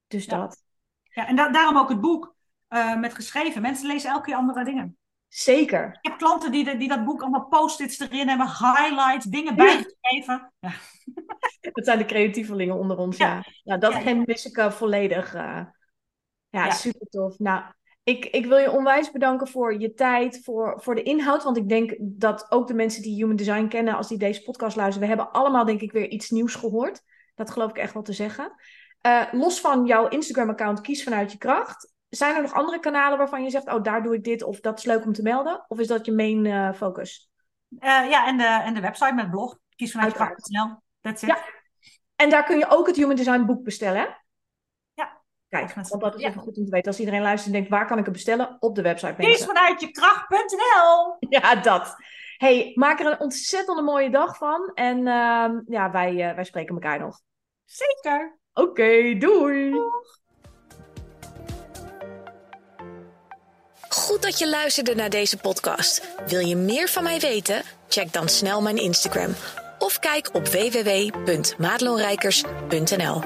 dus 0.08 0.26
ja. 0.26 0.38
dat. 0.38 0.64
Ja, 1.04 1.28
en 1.28 1.36
da 1.36 1.50
daarom 1.50 1.78
ook 1.78 1.90
het 1.90 2.02
boek 2.02 2.36
uh, 2.70 3.00
met 3.00 3.14
geschreven. 3.14 3.62
Mensen 3.62 3.88
lezen 3.88 4.10
elke 4.10 4.26
keer 4.26 4.36
andere 4.36 4.64
dingen. 4.64 4.98
Zeker. 5.28 5.98
Ik 6.02 6.10
heb 6.10 6.18
klanten 6.18 6.52
die, 6.52 6.64
de, 6.64 6.78
die 6.78 6.88
dat 6.88 7.06
boek 7.06 7.22
allemaal 7.22 7.48
post-its 7.48 8.00
erin 8.00 8.28
hebben, 8.28 8.48
highlights, 8.48 9.26
dingen 9.26 9.56
bijgeschreven. 9.56 10.54
Ja. 10.60 10.72
Dat 11.72 11.86
zijn 11.86 11.98
de 11.98 12.06
creatievelingen 12.06 12.76
onder 12.76 12.98
ons, 12.98 13.18
ja. 13.18 13.36
ja. 13.36 13.44
Nou, 13.64 13.80
dat 13.80 14.04
ja, 14.04 14.14
mis 14.26 14.46
ik 14.46 14.58
uh, 14.58 14.72
volledig. 14.72 15.36
Uh, 15.36 15.42
ja, 16.50 16.66
ja, 16.66 16.72
super 16.72 17.08
tof. 17.08 17.40
Nou, 17.40 17.64
ik, 18.10 18.26
ik 18.26 18.46
wil 18.46 18.58
je 18.58 18.72
onwijs 18.72 19.12
bedanken 19.12 19.48
voor 19.48 19.80
je 19.80 19.94
tijd, 19.94 20.42
voor, 20.44 20.82
voor 20.82 20.96
de 20.96 21.04
inhoud. 21.04 21.44
Want 21.44 21.58
ik 21.58 21.70
denk 21.70 21.96
dat 22.00 22.52
ook 22.52 22.68
de 22.68 22.74
mensen 22.74 23.02
die 23.02 23.16
Human 23.16 23.36
Design 23.36 23.68
kennen, 23.68 23.96
als 23.96 24.08
die 24.08 24.18
deze 24.18 24.44
podcast 24.44 24.76
luisteren, 24.76 25.10
we 25.10 25.16
hebben 25.16 25.34
allemaal 25.34 25.66
denk 25.66 25.82
ik 25.82 25.92
weer 25.92 26.10
iets 26.10 26.30
nieuws 26.30 26.56
gehoord. 26.56 27.02
Dat 27.36 27.50
geloof 27.50 27.70
ik 27.70 27.78
echt 27.78 27.94
wel 27.94 28.04
te 28.04 28.14
zeggen. 28.14 28.54
Uh, 29.02 29.24
los 29.32 29.60
van 29.60 29.86
jouw 29.86 30.08
Instagram-account, 30.08 30.82
kies 30.82 31.04
vanuit 31.04 31.32
je 31.32 31.38
kracht. 31.38 31.94
Zijn 32.10 32.36
er 32.36 32.42
nog 32.42 32.54
andere 32.54 32.80
kanalen 32.80 33.18
waarvan 33.18 33.44
je 33.44 33.50
zegt, 33.50 33.68
oh, 33.68 33.84
daar 33.84 34.04
doe 34.04 34.16
ik 34.16 34.24
dit 34.24 34.44
of 34.44 34.60
dat 34.60 34.78
is 34.78 34.86
leuk 34.86 35.06
om 35.06 35.14
te 35.14 35.22
melden? 35.22 35.66
Of 35.68 35.80
is 35.80 35.88
dat 35.88 36.06
je 36.06 36.12
main 36.12 36.46
uh, 36.46 36.74
focus? 36.74 37.30
Uh, 37.70 38.10
ja, 38.10 38.28
en 38.28 38.38
de, 38.38 38.62
en 38.66 38.74
de 38.74 38.82
website 38.82 39.14
met 39.14 39.30
blog, 39.30 39.58
kies 39.76 39.92
vanuit 39.92 40.12
je 40.12 40.18
kracht.nl. 40.18 40.82
That's 41.02 41.22
it. 41.22 41.30
Ja. 41.30 41.38
En 42.16 42.30
daar 42.30 42.44
kun 42.44 42.58
je 42.58 42.70
ook 42.70 42.88
het 42.88 42.96
Human 42.96 43.16
Design 43.16 43.46
boek 43.46 43.64
bestellen, 43.64 44.02
hè? 44.02 44.08
Kijk, 45.50 45.74
want 45.74 46.02
dat 46.02 46.16
is 46.16 46.22
ja. 46.22 46.28
even 46.28 46.42
goed 46.42 46.58
om 46.58 46.66
te 46.66 46.72
weten. 46.72 46.88
Als 46.88 47.00
iedereen 47.00 47.22
luistert 47.22 47.48
en 47.48 47.54
denkt, 47.54 47.70
waar 47.70 47.88
kan 47.88 47.98
ik 47.98 48.04
het 48.04 48.14
bestellen? 48.14 48.58
Op 48.60 48.76
de 48.76 48.82
website. 48.82 49.16
Kies 49.18 49.46
vanuit 49.46 49.82
je 49.82 49.92
kracht.nl. 49.92 51.18
Ja, 51.40 51.56
dat. 51.56 51.96
Hey, 52.38 52.72
maak 52.76 53.00
er 53.00 53.06
een 53.06 53.20
ontzettend 53.20 53.82
mooie 53.82 54.10
dag 54.10 54.38
van. 54.38 54.72
En 54.74 54.98
uh, 54.98 55.50
ja, 55.66 55.92
wij, 55.92 56.14
uh, 56.14 56.36
wij 56.36 56.44
spreken 56.44 56.74
elkaar 56.74 57.00
nog. 57.00 57.20
Zeker. 57.66 58.40
Oké, 58.54 58.70
okay, 58.70 59.18
doei. 59.18 59.72
Doeg. 59.72 60.18
Goed 63.90 64.22
dat 64.22 64.40
je 64.40 64.50
luisterde 64.50 64.96
naar 64.96 65.10
deze 65.10 65.38
podcast. 65.38 66.16
Wil 66.28 66.40
je 66.40 66.56
meer 66.56 66.88
van 66.88 67.04
mij 67.04 67.20
weten? 67.20 67.62
Check 67.88 68.14
dan 68.14 68.28
snel 68.28 68.62
mijn 68.62 68.78
Instagram 68.78 69.34
of 69.80 70.00
kijk 70.00 70.30
op 70.34 70.48
www.madelonrijkers.nl. 70.48 73.22